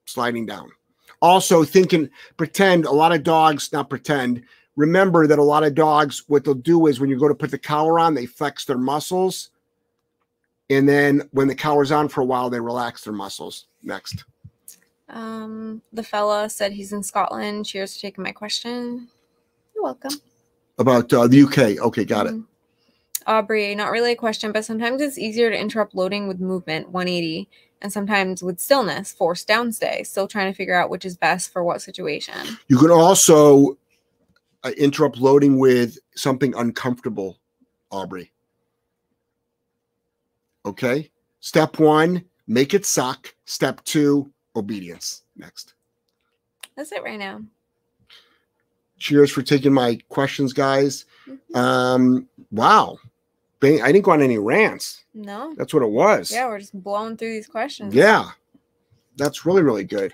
sliding 0.05 0.45
down. 0.45 0.71
Also, 1.21 1.63
thinking 1.63 2.09
pretend 2.35 2.85
a 2.85 2.91
lot 2.91 3.11
of 3.11 3.23
dogs, 3.23 3.71
not 3.73 3.89
pretend, 3.89 4.43
remember 4.75 5.25
that 5.27 5.39
a 5.39 5.43
lot 5.43 5.63
of 5.63 5.73
dogs, 5.73 6.23
what 6.27 6.43
they'll 6.43 6.53
do 6.53 6.87
is 6.87 6.99
when 6.99 7.09
you 7.09 7.19
go 7.19 7.27
to 7.27 7.35
put 7.35 7.51
the 7.51 7.57
collar 7.57 7.99
on, 7.99 8.13
they 8.13 8.25
flex 8.25 8.65
their 8.65 8.77
muscles. 8.77 9.49
And 10.69 10.87
then 10.87 11.27
when 11.31 11.47
the 11.47 11.55
collar's 11.55 11.91
on 11.91 12.09
for 12.09 12.21
a 12.21 12.25
while, 12.25 12.49
they 12.49 12.59
relax 12.59 13.03
their 13.03 13.13
muscles. 13.13 13.67
Next. 13.83 14.25
Um, 15.09 15.81
the 15.93 16.03
fella 16.03 16.49
said 16.49 16.73
he's 16.73 16.93
in 16.93 17.01
Scotland. 17.01 17.65
Cheers 17.65 17.95
for 17.95 18.01
taking 18.01 18.23
my 18.23 18.33
question. 18.33 19.07
You're 19.73 19.83
welcome. 19.83 20.11
About 20.77 21.11
uh, 21.13 21.27
the 21.27 21.41
UK. 21.41 21.81
Okay, 21.83 22.05
got 22.05 22.27
it. 22.27 22.35
Aubrey, 23.27 23.75
not 23.75 23.91
really 23.91 24.13
a 24.13 24.15
question, 24.15 24.53
but 24.53 24.63
sometimes 24.63 25.01
it's 25.01 25.17
easier 25.17 25.49
to 25.49 25.59
interrupt 25.59 25.93
loading 25.93 26.27
with 26.27 26.39
movement, 26.39 26.89
180, 26.89 27.49
and 27.81 27.91
sometimes 27.91 28.41
with 28.41 28.59
stillness, 28.59 29.11
forced 29.11 29.47
downstay. 29.47 30.05
Still 30.07 30.27
trying 30.27 30.51
to 30.51 30.55
figure 30.55 30.73
out 30.73 30.89
which 30.89 31.03
is 31.03 31.17
best 31.17 31.51
for 31.51 31.63
what 31.63 31.81
situation. 31.81 32.57
You 32.69 32.77
can 32.77 32.89
also 32.89 33.77
uh, 34.63 34.71
interrupt 34.77 35.17
loading 35.17 35.59
with 35.59 35.97
something 36.15 36.55
uncomfortable, 36.55 37.37
Aubrey. 37.91 38.31
Okay. 40.65 41.11
Step 41.41 41.79
one, 41.79 42.23
make 42.47 42.73
it 42.73 42.85
suck. 42.85 43.33
Step 43.45 43.83
two, 43.83 44.31
obedience. 44.55 45.23
Next. 45.35 45.73
That's 46.75 46.91
it 46.91 47.03
right 47.03 47.19
now. 47.19 47.41
Cheers 48.99 49.31
for 49.31 49.41
taking 49.43 49.73
my 49.73 49.99
questions, 50.09 50.53
guys. 50.53 51.05
Mhm. 51.27 51.55
Um, 51.55 52.29
wow. 52.51 52.97
Bang- 53.59 53.81
I 53.81 53.91
didn't 53.91 54.05
go 54.05 54.11
on 54.11 54.21
any 54.21 54.37
rants. 54.37 55.03
No. 55.13 55.53
That's 55.57 55.73
what 55.73 55.83
it 55.83 55.89
was. 55.89 56.31
Yeah, 56.31 56.47
we're 56.47 56.59
just 56.59 56.79
blowing 56.81 57.17
through 57.17 57.31
these 57.31 57.47
questions. 57.47 57.93
Yeah. 57.93 58.29
That's 59.17 59.45
really, 59.45 59.63
really 59.63 59.83
good. 59.83 60.13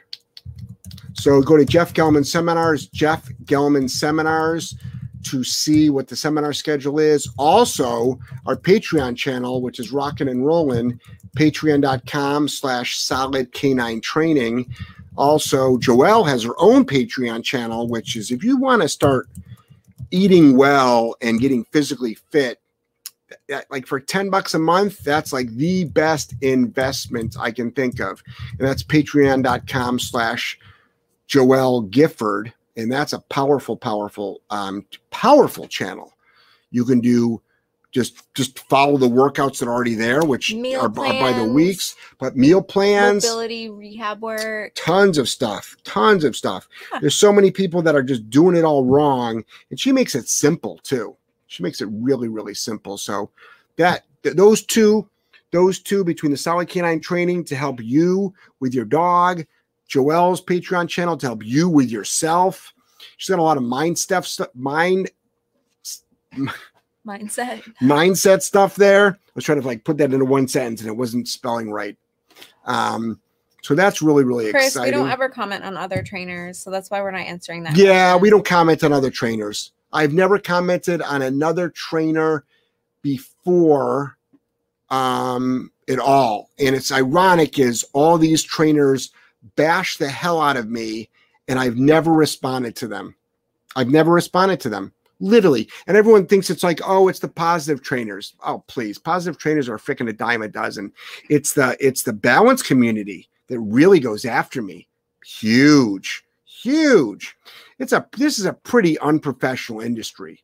So 1.14 1.41
go 1.41 1.58
to 1.58 1.66
Jeff 1.66 1.94
Gellman 1.94 2.26
Seminars, 2.26 2.88
Jeff 2.88 3.28
Gellman 3.46 3.89
Seminars 3.89 4.76
to 5.24 5.44
see 5.44 5.89
what 5.89 6.08
the 6.08 6.16
seminar 6.16 6.54
schedule 6.54 7.00
is. 7.00 7.30
Also, 7.38 8.20
our 8.46 8.56
Patreon 8.56 9.16
channel, 9.16 9.62
which 9.62 9.80
is 9.80 9.91
rocking 9.91 10.28
and 10.28 10.46
rolling, 10.46 11.00
patreon.com 11.38 12.48
slash 12.48 13.00
Solid 13.00 13.52
K9 13.54 14.02
Training. 14.02 14.74
Also, 15.16 15.78
Joelle 15.78 16.28
has 16.28 16.44
her 16.44 16.56
own 16.58 16.86
Patreon 16.86 17.44
channel, 17.44 17.88
which 17.88 18.16
is 18.16 18.32
if 18.32 18.44
you 18.44 18.58
want 18.58 18.82
to 18.82 18.89
start 18.89 19.28
eating 20.12 20.58
well 20.58 21.16
and 21.22 21.39
getting 21.39 21.64
physically 21.66 22.16
fit, 22.32 22.60
that, 23.47 23.69
like 23.71 23.88
for 23.88 23.99
10 23.99 24.29
bucks 24.29 24.53
a 24.53 24.59
month, 24.59 24.99
that's 25.03 25.31
like 25.34 25.49
the 25.51 25.86
best 25.86 26.34
investment 26.41 27.36
I 27.39 27.51
can 27.51 27.71
think 27.71 27.99
of. 27.99 28.21
And 28.59 28.67
that's 28.67 28.84
patreon.com 28.84 29.99
slash 29.99 30.57
Joelle 31.27 31.89
Gifford. 31.89 32.53
And 32.75 32.91
that's 32.91 33.13
a 33.13 33.19
powerful, 33.19 33.77
powerful, 33.77 34.41
um, 34.49 34.86
powerful 35.11 35.67
channel. 35.67 36.13
You 36.71 36.86
can 36.86 37.01
do 37.01 37.41
just 37.91 38.34
just 38.34 38.57
follow 38.67 38.97
the 38.97 39.07
workouts 39.07 39.59
that 39.59 39.67
are 39.67 39.71
already 39.73 39.93
there, 39.93 40.23
which 40.25 40.55
Meal 40.55 40.81
are, 40.81 40.89
by- 40.89 41.11
by 41.19 41.31
the 41.31 41.45
weeks, 41.45 41.95
but 42.17 42.36
meal 42.36 42.59
plans, 42.61 43.23
Mobility, 43.23 43.69
rehab 43.69 44.19
work. 44.23 44.71
tons 44.73 45.19
of 45.19 45.29
stuff, 45.29 45.77
tons 45.84 46.23
of 46.23 46.36
stuff. 46.36 46.67
Huh. 46.89 46.97
There's 47.01 47.13
so 47.15 47.31
many 47.31 47.51
people 47.51 47.84
that 47.84 47.93
are 47.95 48.01
just 48.01 48.27
doing 48.31 48.55
it 48.55 48.63
all 48.65 48.84
wrong, 48.84 49.43
and 49.69 49.79
she 49.79 49.91
makes 49.91 50.15
it 50.15 50.27
simple 50.27 50.79
too. 50.81 51.15
She 51.54 51.62
makes 51.62 51.82
it 51.82 51.89
really, 51.91 52.30
really 52.30 52.56
simple. 52.56 52.97
So 52.97 53.30
that 53.76 54.06
th- 54.24 54.36
those 54.36 54.64
two, 54.64 55.08
those 55.51 55.78
two 55.78 56.04
between 56.04 56.32
the 56.32 56.38
Solid 56.38 56.68
K9 56.68 56.99
Training 56.99 57.43
to 57.43 57.56
help 57.56 57.80
you 57.80 58.34
with 58.60 58.74
your 58.74 58.86
dog, 58.86 59.45
Joelle's 59.88 60.41
Patreon 60.41 60.89
channel 60.89 61.16
to 61.16 61.28
help 61.28 61.45
you 61.45 61.70
with 61.70 61.91
yourself. 61.91 62.74
She's 63.18 63.30
got 63.30 63.38
a 63.38 63.43
lot 63.43 63.58
of 63.58 63.64
mind 63.64 63.99
stuff, 63.99 64.26
stu- 64.26 64.47
mind 64.56 65.12
Mindset. 67.06 67.62
mindset 67.84 68.41
stuff 68.41 68.76
there. 68.76 69.10
I 69.10 69.32
was 69.36 69.43
trying 69.43 69.62
to 69.62 69.68
like 69.68 69.84
put 69.84 69.99
that 69.99 70.12
into 70.12 70.26
one 70.26 70.47
sentence 70.47 70.82
and 70.82 70.89
it 70.89 70.97
wasn't 70.97 71.28
spelling 71.28 71.70
right. 71.70 71.95
Um, 72.66 73.20
so 73.62 73.76
that's 73.76 74.01
really, 74.01 74.24
really 74.24 74.49
Chris, 74.49 74.70
exciting. 74.70 74.95
we 74.99 75.04
don't 75.04 75.12
ever 75.12 75.30
comment 75.30 75.64
on 75.64 75.78
other 75.78 76.01
trainers, 76.01 76.58
so 76.58 76.72
that's 76.72 76.89
why 76.89 76.99
we're 77.04 77.12
not 77.12 77.28
answering 77.28 77.62
that. 77.64 77.78
Yeah, 77.78 78.14
question. 78.14 78.22
we 78.24 78.30
don't 78.32 78.45
comment 78.45 78.84
on 78.84 78.91
other 78.91 79.12
trainers. 79.12 79.72
I've 79.94 80.14
never 80.14 80.39
commented 80.39 81.02
on 81.02 81.22
another 81.22 81.70
trainer 81.70 82.46
before 83.02 84.18
um 84.89 85.72
at 85.89 86.00
all. 86.00 86.50
And 86.60 86.76
it's 86.76 86.91
ironic 86.91 87.60
is 87.60 87.86
all 87.94 88.18
these 88.18 88.44
trainers 88.44 89.12
bash 89.56 89.98
the 89.98 90.10
hell 90.10 90.41
out 90.41 90.58
of 90.58 90.70
me 90.70 91.10
and 91.48 91.60
I've 91.60 91.78
never 91.78 92.12
responded 92.12 92.76
to 92.78 92.88
them. 92.88 93.16
I've 93.76 93.89
never 93.89 94.12
responded 94.12 94.60
to 94.62 94.70
them. 94.70 94.94
Literally. 95.20 95.70
And 95.88 95.96
everyone 95.96 96.26
thinks 96.26 96.50
it's 96.50 96.64
like, 96.64 96.82
oh, 96.86 97.08
it's 97.08 97.20
the 97.20 97.28
positive 97.30 97.82
trainers. 97.82 98.34
Oh, 98.46 98.64
please. 98.68 98.98
Positive 98.98 99.39
trainers 99.39 99.70
are 99.70 99.78
freaking 99.78 100.10
a 100.10 100.14
dime 100.14 100.41
a 100.41 100.48
dozen. 100.48 100.91
It's 101.30 101.54
the 101.54 101.78
it's 101.80 102.04
the 102.04 102.14
balance 102.14 102.62
community 102.62 103.30
that 103.48 103.60
really 103.60 104.00
goes 104.00 104.26
after 104.26 104.62
me. 104.62 104.88
Huge, 105.26 106.26
huge. 106.46 107.38
It's 107.84 107.91
a 107.91 108.07
this 108.17 108.39
is 108.39 108.45
a 108.45 108.53
pretty 108.53 108.97
unprofessional 108.99 109.81
industry. 109.81 110.41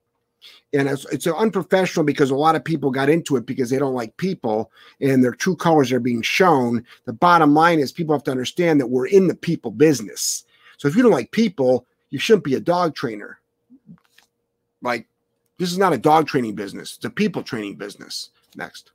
And 0.73 0.87
it's, 0.87 1.05
it's 1.05 1.25
unprofessional 1.25 2.05
because 2.05 2.31
a 2.31 2.35
lot 2.35 2.55
of 2.55 2.63
people 2.63 2.91
got 2.91 3.09
into 3.09 3.37
it 3.37 3.45
because 3.45 3.69
they 3.69 3.79
don't 3.79 3.93
like 3.93 4.15
people 4.17 4.71
and 5.01 5.23
their 5.23 5.33
true 5.33 5.55
colors 5.55 5.91
are 5.91 6.01
being 6.01 6.21
shown. 6.21 6.85
The 7.05 7.13
bottom 7.13 7.53
line 7.53 7.79
is 7.79 7.91
people 7.91 8.13
have 8.13 8.23
to 8.25 8.31
understand 8.31 8.79
that 8.79 8.87
we're 8.87 9.07
in 9.07 9.27
the 9.27 9.35
people 9.35 9.71
business. 9.71 10.43
So 10.77 10.87
if 10.87 10.95
you 10.95 11.01
don't 11.01 11.13
like 11.13 11.31
people, 11.31 11.85
you 12.09 12.19
shouldn't 12.19 12.43
be 12.43 12.55
a 12.55 12.59
dog 12.59 12.93
trainer. 12.93 13.39
Like 14.81 15.07
this 15.57 15.71
is 15.71 15.77
not 15.77 15.93
a 15.93 15.97
dog 15.97 16.27
training 16.27 16.55
business, 16.55 16.97
it's 16.97 17.05
a 17.05 17.09
people 17.09 17.41
training 17.41 17.75
business. 17.75 18.31
Next. 18.55 18.91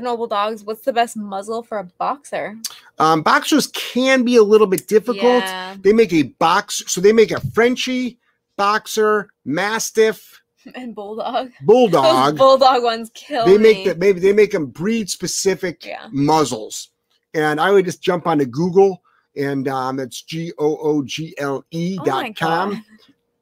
The 0.00 0.06
noble 0.06 0.26
dogs. 0.26 0.64
What's 0.64 0.80
the 0.80 0.94
best 0.94 1.14
muzzle 1.14 1.62
for 1.62 1.76
a 1.78 1.84
boxer? 1.84 2.56
Um, 2.98 3.20
boxers 3.20 3.66
can 3.66 4.24
be 4.24 4.36
a 4.36 4.42
little 4.42 4.66
bit 4.66 4.88
difficult. 4.88 5.44
Yeah, 5.44 5.76
They 5.82 5.92
make 5.92 6.10
a 6.14 6.22
box, 6.22 6.82
so 6.86 7.02
they 7.02 7.12
make 7.12 7.30
a 7.32 7.40
Frenchie, 7.50 8.18
boxer, 8.56 9.28
mastiff, 9.44 10.40
and 10.74 10.94
bulldog. 10.94 11.48
Those 11.60 11.66
bulldog. 11.66 12.38
bulldog 12.38 12.82
ones 12.82 13.10
kill 13.12 13.44
they 13.44 13.58
make 13.58 13.84
that 13.84 13.98
maybe 13.98 14.20
they 14.20 14.32
make 14.32 14.52
them 14.52 14.66
breed 14.68 15.10
specific 15.10 15.84
Yeah. 15.84 16.06
muzzles. 16.10 16.88
And 17.34 17.60
I 17.60 17.70
would 17.70 17.84
just 17.84 18.00
jump 18.00 18.26
onto 18.26 18.46
Google 18.46 19.02
and 19.36 19.68
um, 19.68 19.98
it's 20.00 20.22
G 20.22 20.50
O 20.58 20.78
O 20.78 21.02
G 21.02 21.34
L 21.36 21.62
E 21.72 21.98
Oh 22.00 22.04
dot 22.06 22.34
com. 22.36 22.82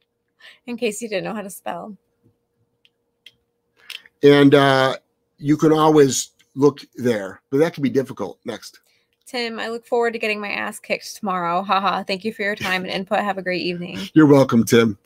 In 0.66 0.76
case 0.76 1.00
you 1.02 1.08
didn't 1.08 1.22
know 1.22 1.34
how 1.34 1.42
to 1.42 1.50
spell. 1.50 1.96
And 4.24 4.56
uh, 4.56 4.96
you 5.38 5.56
can 5.56 5.70
always 5.72 6.30
look 6.58 6.80
there, 6.96 7.40
but 7.50 7.58
that 7.58 7.72
can 7.72 7.82
be 7.82 7.88
difficult. 7.90 8.38
Next. 8.44 8.80
Tim, 9.26 9.58
I 9.58 9.68
look 9.68 9.86
forward 9.86 10.12
to 10.14 10.18
getting 10.18 10.40
my 10.40 10.48
ass 10.50 10.80
kicked 10.80 11.16
tomorrow. 11.16 11.62
Haha. 11.62 12.02
Thank 12.02 12.24
you 12.24 12.32
for 12.32 12.42
your 12.42 12.56
time 12.56 12.82
and 12.82 12.92
input. 12.92 13.20
Have 13.20 13.38
a 13.38 13.42
great 13.42 13.62
evening. 13.62 13.98
You're 14.14 14.26
welcome, 14.26 14.64
Tim. 14.64 14.98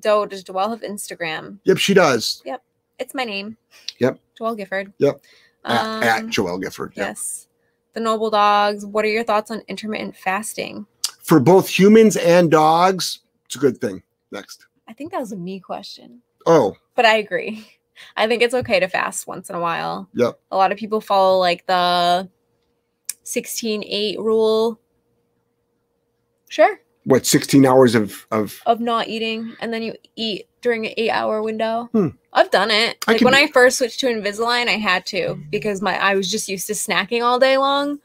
Doe, 0.00 0.26
does 0.26 0.44
Joelle 0.44 0.70
have 0.70 0.80
Instagram? 0.82 1.58
Yep, 1.64 1.78
she 1.78 1.94
does. 1.94 2.42
Yep. 2.44 2.62
It's 2.98 3.14
my 3.14 3.24
name. 3.24 3.56
Yep. 3.98 4.18
Joelle 4.38 4.56
Gifford. 4.56 4.92
Yep. 4.98 5.20
Um, 5.64 6.02
at, 6.02 6.02
at 6.02 6.24
Joelle 6.26 6.60
Gifford. 6.60 6.92
Yep. 6.96 7.06
Yes. 7.06 7.48
The 7.94 8.00
Noble 8.00 8.28
Dogs. 8.28 8.84
What 8.84 9.04
are 9.04 9.08
your 9.08 9.24
thoughts 9.24 9.50
on 9.52 9.62
intermittent 9.68 10.16
fasting? 10.16 10.86
For 11.22 11.38
both 11.40 11.68
humans 11.68 12.16
and 12.16 12.50
dogs, 12.50 13.20
it's 13.46 13.54
a 13.54 13.58
good 13.58 13.80
thing. 13.80 14.02
Next. 14.32 14.66
I 14.88 14.92
think 14.92 15.12
that 15.12 15.20
was 15.20 15.32
a 15.32 15.36
me 15.36 15.60
question, 15.60 16.20
Oh, 16.44 16.76
but 16.94 17.06
I 17.06 17.16
agree. 17.16 17.66
I 18.16 18.26
think 18.26 18.42
it's 18.42 18.54
okay 18.54 18.80
to 18.80 18.88
fast 18.88 19.26
once 19.26 19.48
in 19.50 19.56
a 19.56 19.60
while. 19.60 20.08
Yep. 20.14 20.38
A 20.50 20.56
lot 20.56 20.72
of 20.72 20.78
people 20.78 21.00
follow 21.00 21.38
like 21.38 21.66
the 21.66 22.28
16 23.24 23.84
8 23.86 24.18
rule. 24.20 24.80
Sure. 26.48 26.78
what, 27.04 27.26
16 27.26 27.66
hours 27.66 27.94
of, 27.94 28.26
of 28.30 28.60
Of 28.66 28.80
not 28.80 29.08
eating 29.08 29.56
and 29.60 29.72
then 29.72 29.82
you 29.82 29.94
eat 30.16 30.46
during 30.60 30.86
an 30.86 30.94
eight 30.96 31.10
hour 31.10 31.42
window. 31.42 31.88
Hmm. 31.92 32.08
I've 32.32 32.50
done 32.50 32.70
it. 32.70 33.04
Like 33.06 33.18
can 33.18 33.26
when 33.26 33.34
do- 33.34 33.40
I 33.40 33.46
first 33.48 33.78
switched 33.78 34.00
to 34.00 34.06
Invisalign, 34.06 34.68
I 34.68 34.78
had 34.78 35.04
to 35.06 35.38
because 35.50 35.82
my 35.82 35.96
I 36.00 36.14
was 36.14 36.30
just 36.30 36.48
used 36.48 36.66
to 36.68 36.72
snacking 36.72 37.22
all 37.22 37.38
day 37.38 37.58
long. 37.58 38.00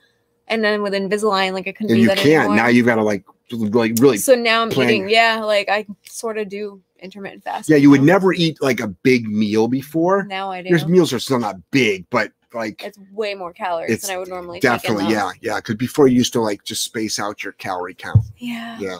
And 0.47 0.63
then 0.63 0.81
with 0.81 0.93
Invisalign, 0.93 1.53
like 1.53 1.67
I 1.67 1.71
couldn't 1.71 1.91
and 1.91 1.97
do 1.97 2.01
you 2.01 2.07
that 2.07 2.17
can't. 2.17 2.45
anymore. 2.45 2.55
Now 2.55 2.67
you've 2.67 2.85
got 2.85 2.95
to 2.95 3.03
like 3.03 3.23
like 3.51 3.93
really 3.99 4.17
so 4.17 4.35
now 4.35 4.61
I'm 4.61 4.71
eating, 4.71 5.09
yeah, 5.09 5.39
like 5.39 5.69
I 5.69 5.87
sort 6.03 6.37
of 6.37 6.49
do 6.49 6.81
intermittent 7.01 7.43
fasting. 7.43 7.73
Yeah, 7.75 7.81
you 7.81 7.89
would 7.89 8.03
never 8.03 8.33
eat 8.33 8.61
like 8.61 8.79
a 8.79 8.87
big 8.87 9.27
meal 9.27 9.67
before. 9.67 10.23
Now 10.25 10.51
I 10.51 10.61
do. 10.61 10.69
Your 10.69 10.87
meals 10.87 11.13
are 11.13 11.19
still 11.19 11.39
not 11.39 11.55
big, 11.71 12.05
but 12.09 12.31
like 12.53 12.83
It's 12.83 12.97
way 13.11 13.35
more 13.35 13.53
calories 13.53 14.01
than 14.01 14.15
I 14.15 14.17
would 14.17 14.27
normally. 14.27 14.59
definitely, 14.59 15.07
yeah, 15.11 15.31
yeah. 15.41 15.57
Because 15.57 15.75
before 15.75 16.07
you 16.07 16.15
used 16.15 16.33
to 16.33 16.41
like 16.41 16.63
just 16.63 16.83
space 16.83 17.19
out 17.19 17.43
your 17.43 17.53
calorie 17.53 17.93
count. 17.93 18.25
Yeah. 18.37 18.79
Yeah. 18.79 18.97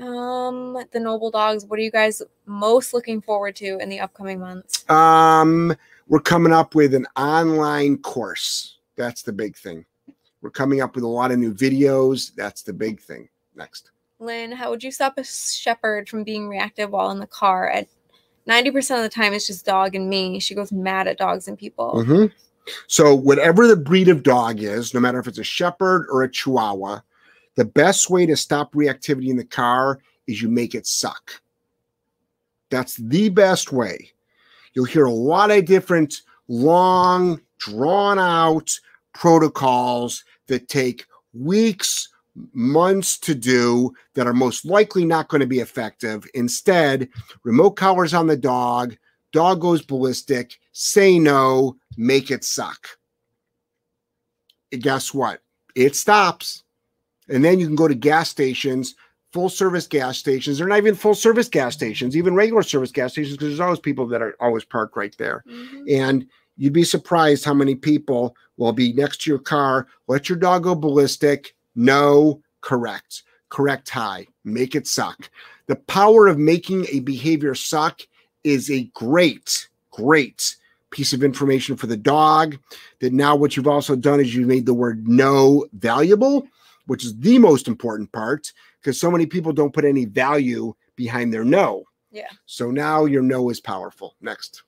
Um, 0.00 0.82
the 0.92 1.00
Noble 1.00 1.30
Dogs. 1.30 1.64
What 1.66 1.78
are 1.78 1.82
you 1.82 1.90
guys 1.90 2.20
most 2.46 2.92
looking 2.94 3.20
forward 3.20 3.54
to 3.56 3.78
in 3.78 3.88
the 3.88 4.00
upcoming 4.00 4.40
months? 4.40 4.88
Um, 4.90 5.74
we're 6.08 6.20
coming 6.20 6.52
up 6.52 6.74
with 6.74 6.94
an 6.94 7.06
online 7.16 7.98
course. 7.98 8.78
That's 8.96 9.22
the 9.22 9.32
big 9.32 9.56
thing. 9.56 9.84
We're 10.42 10.50
coming 10.50 10.80
up 10.80 10.94
with 10.94 11.04
a 11.04 11.08
lot 11.08 11.30
of 11.30 11.38
new 11.38 11.54
videos. 11.54 12.34
That's 12.34 12.62
the 12.62 12.72
big 12.72 13.00
thing. 13.00 13.28
Next. 13.54 13.90
Lynn, 14.24 14.52
how 14.52 14.70
would 14.70 14.82
you 14.82 14.90
stop 14.90 15.18
a 15.18 15.24
shepherd 15.24 16.08
from 16.08 16.24
being 16.24 16.48
reactive 16.48 16.90
while 16.90 17.10
in 17.10 17.18
the 17.18 17.26
car? 17.26 17.68
At 17.68 17.88
ninety 18.46 18.70
percent 18.70 18.98
of 18.98 19.04
the 19.04 19.14
time, 19.14 19.32
it's 19.32 19.46
just 19.46 19.66
dog 19.66 19.94
and 19.94 20.08
me. 20.08 20.40
She 20.40 20.54
goes 20.54 20.72
mad 20.72 21.06
at 21.06 21.18
dogs 21.18 21.48
and 21.48 21.58
people. 21.58 22.04
Mhm. 22.06 22.32
So, 22.86 23.14
whatever 23.14 23.66
the 23.66 23.76
breed 23.76 24.08
of 24.08 24.22
dog 24.22 24.62
is, 24.62 24.94
no 24.94 25.00
matter 25.00 25.18
if 25.18 25.26
it's 25.26 25.38
a 25.38 25.44
shepherd 25.44 26.06
or 26.10 26.22
a 26.22 26.30
chihuahua, 26.30 27.00
the 27.56 27.64
best 27.64 28.10
way 28.10 28.26
to 28.26 28.36
stop 28.36 28.72
reactivity 28.72 29.28
in 29.28 29.36
the 29.36 29.44
car 29.44 30.00
is 30.26 30.40
you 30.40 30.48
make 30.48 30.74
it 30.74 30.86
suck. 30.86 31.42
That's 32.70 32.96
the 32.96 33.28
best 33.28 33.72
way. 33.72 34.10
You'll 34.72 34.86
hear 34.86 35.04
a 35.04 35.12
lot 35.12 35.50
of 35.50 35.66
different 35.66 36.22
long, 36.48 37.40
drawn 37.58 38.18
out 38.18 38.70
protocols 39.12 40.24
that 40.48 40.68
take 40.68 41.06
weeks, 41.32 42.08
months 42.52 43.18
to 43.18 43.34
do 43.34 43.94
that 44.14 44.26
are 44.26 44.32
most 44.32 44.64
likely 44.64 45.04
not 45.04 45.28
going 45.28 45.40
to 45.40 45.46
be 45.46 45.60
effective. 45.60 46.26
Instead, 46.34 47.08
remote 47.44 47.72
collars 47.72 48.14
on 48.14 48.26
the 48.26 48.36
dog, 48.36 48.96
dog 49.32 49.60
goes 49.60 49.82
ballistic, 49.82 50.58
say 50.72 51.18
no, 51.18 51.76
make 51.96 52.30
it 52.30 52.44
suck. 52.44 52.88
And 54.72 54.82
guess 54.82 55.14
what? 55.14 55.40
It 55.76 55.94
stops. 55.96 56.64
And 57.28 57.44
then 57.44 57.58
you 57.58 57.66
can 57.66 57.76
go 57.76 57.88
to 57.88 57.94
gas 57.94 58.28
stations, 58.28 58.94
full 59.32 59.48
service 59.48 59.86
gas 59.86 60.18
stations. 60.18 60.58
They're 60.58 60.68
not 60.68 60.78
even 60.78 60.94
full 60.94 61.14
service 61.14 61.48
gas 61.48 61.74
stations, 61.74 62.16
even 62.16 62.34
regular 62.34 62.62
service 62.62 62.92
gas 62.92 63.12
stations, 63.12 63.36
because 63.36 63.48
there's 63.48 63.60
always 63.60 63.80
people 63.80 64.06
that 64.08 64.22
are 64.22 64.36
always 64.40 64.64
parked 64.64 64.96
right 64.96 65.14
there. 65.18 65.42
Mhm. 65.48 66.00
And 66.00 66.26
you'd 66.56 66.72
be 66.72 66.84
surprised 66.84 67.44
how 67.44 67.54
many 67.54 67.74
people 67.74 68.36
will 68.56 68.72
be 68.72 68.92
next 68.92 69.22
to 69.22 69.30
your 69.30 69.40
car. 69.40 69.88
Let 70.06 70.28
your 70.28 70.38
dog 70.38 70.64
go 70.64 70.74
ballistic. 70.74 71.54
No, 71.74 72.42
correct. 72.60 73.22
Correct 73.48 73.88
high. 73.88 74.26
Make 74.44 74.74
it 74.74 74.86
suck. 74.86 75.30
The 75.66 75.76
power 75.76 76.26
of 76.26 76.38
making 76.38 76.86
a 76.90 77.00
behavior 77.00 77.54
suck 77.54 78.00
is 78.42 78.70
a 78.70 78.90
great, 78.94 79.68
great 79.90 80.56
piece 80.90 81.12
of 81.12 81.24
information 81.24 81.76
for 81.76 81.86
the 81.86 81.96
dog. 81.96 82.58
That 83.00 83.12
now 83.12 83.36
what 83.36 83.56
you've 83.56 83.68
also 83.68 83.96
done 83.96 84.20
is 84.20 84.34
you 84.34 84.46
made 84.46 84.66
the 84.66 84.74
word 84.74 85.08
no 85.08 85.66
valuable, 85.72 86.46
which 86.86 87.04
is 87.04 87.16
the 87.16 87.38
most 87.38 87.68
important 87.68 88.12
part 88.12 88.52
because 88.80 89.00
so 89.00 89.10
many 89.10 89.26
people 89.26 89.52
don't 89.52 89.72
put 89.72 89.84
any 89.84 90.04
value 90.04 90.74
behind 90.96 91.32
their 91.32 91.44
no. 91.44 91.84
Yeah. 92.10 92.30
So 92.46 92.70
now 92.70 93.06
your 93.06 93.22
no 93.22 93.50
is 93.50 93.60
powerful. 93.60 94.14
Next. 94.20 94.62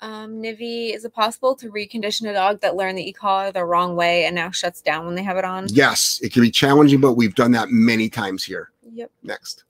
Um, 0.00 0.42
Nivi, 0.42 0.94
is 0.94 1.04
it 1.04 1.14
possible 1.14 1.54
to 1.56 1.70
recondition 1.70 2.28
a 2.28 2.32
dog 2.32 2.60
that 2.60 2.76
learned 2.76 2.98
the 2.98 3.08
e-collar 3.08 3.50
the 3.50 3.64
wrong 3.64 3.96
way 3.96 4.24
and 4.26 4.34
now 4.34 4.50
shuts 4.50 4.80
down 4.82 5.06
when 5.06 5.14
they 5.14 5.22
have 5.22 5.36
it 5.36 5.44
on? 5.44 5.66
Yes, 5.70 6.20
it 6.22 6.32
can 6.32 6.42
be 6.42 6.50
challenging, 6.50 7.00
but 7.00 7.14
we've 7.14 7.34
done 7.34 7.52
that 7.52 7.70
many 7.70 8.08
times 8.08 8.44
here. 8.44 8.70
Yep. 8.92 9.10
Next. 9.22 9.64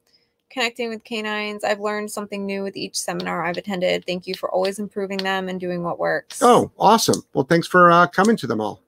Connecting 0.50 0.88
with 0.88 1.04
canines. 1.04 1.64
I've 1.64 1.80
learned 1.80 2.10
something 2.10 2.46
new 2.46 2.62
with 2.62 2.76
each 2.76 2.96
seminar 2.98 3.44
I've 3.44 3.58
attended. 3.58 4.04
Thank 4.06 4.26
you 4.26 4.34
for 4.34 4.50
always 4.50 4.78
improving 4.78 5.18
them 5.18 5.48
and 5.48 5.60
doing 5.60 5.82
what 5.82 5.98
works. 5.98 6.42
Oh, 6.42 6.70
awesome. 6.78 7.22
Well, 7.34 7.44
thanks 7.44 7.66
for 7.66 7.90
uh, 7.90 8.06
coming 8.06 8.36
to 8.38 8.46
them 8.46 8.60
all. 8.60 8.80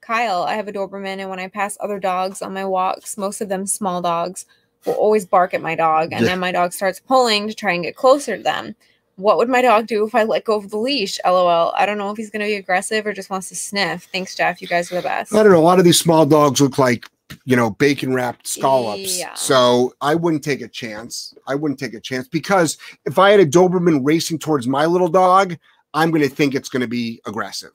Kyle, 0.00 0.44
I 0.44 0.54
have 0.54 0.68
a 0.68 0.72
Doberman, 0.72 1.18
and 1.18 1.28
when 1.28 1.40
I 1.40 1.48
pass 1.48 1.76
other 1.80 1.98
dogs 1.98 2.40
on 2.40 2.54
my 2.54 2.64
walks, 2.64 3.18
most 3.18 3.40
of 3.40 3.48
them 3.48 3.66
small 3.66 4.00
dogs, 4.00 4.46
will 4.84 4.94
always 4.94 5.26
bark 5.26 5.52
at 5.52 5.60
my 5.60 5.74
dog, 5.74 6.12
and 6.12 6.20
Yeah. 6.20 6.28
then 6.28 6.38
my 6.38 6.52
dog 6.52 6.72
starts 6.72 7.00
pulling 7.00 7.48
to 7.48 7.54
try 7.54 7.72
and 7.72 7.82
get 7.82 7.96
closer 7.96 8.36
to 8.36 8.42
them. 8.42 8.76
What 9.16 9.38
would 9.38 9.48
my 9.48 9.62
dog 9.62 9.86
do 9.86 10.06
if 10.06 10.14
I 10.14 10.24
let 10.24 10.44
go 10.44 10.56
of 10.56 10.70
the 10.70 10.76
leash? 10.76 11.18
LOL. 11.24 11.72
I 11.76 11.86
don't 11.86 11.98
know 11.98 12.10
if 12.10 12.16
he's 12.16 12.30
going 12.30 12.40
to 12.40 12.46
be 12.46 12.54
aggressive 12.54 13.06
or 13.06 13.12
just 13.12 13.30
wants 13.30 13.48
to 13.48 13.56
sniff. 13.56 14.08
Thanks, 14.12 14.34
Jeff. 14.34 14.60
You 14.60 14.68
guys 14.68 14.92
are 14.92 14.96
the 14.96 15.02
best. 15.02 15.34
I 15.34 15.42
don't 15.42 15.52
know. 15.52 15.58
A 15.58 15.60
lot 15.60 15.78
of 15.78 15.84
these 15.84 15.98
small 15.98 16.26
dogs 16.26 16.60
look 16.60 16.76
like, 16.78 17.06
you 17.44 17.56
know, 17.56 17.70
bacon 17.70 18.12
wrapped 18.12 18.46
scallops. 18.46 19.18
Yeah. 19.18 19.32
So 19.34 19.94
I 20.02 20.14
wouldn't 20.14 20.44
take 20.44 20.60
a 20.60 20.68
chance. 20.68 21.34
I 21.46 21.54
wouldn't 21.54 21.80
take 21.80 21.94
a 21.94 22.00
chance 22.00 22.28
because 22.28 22.76
if 23.06 23.18
I 23.18 23.30
had 23.30 23.40
a 23.40 23.46
Doberman 23.46 24.00
racing 24.04 24.38
towards 24.38 24.66
my 24.66 24.84
little 24.84 25.08
dog, 25.08 25.56
I'm 25.94 26.10
going 26.10 26.22
to 26.22 26.28
think 26.28 26.54
it's 26.54 26.68
going 26.68 26.82
to 26.82 26.88
be 26.88 27.20
aggressive. 27.26 27.72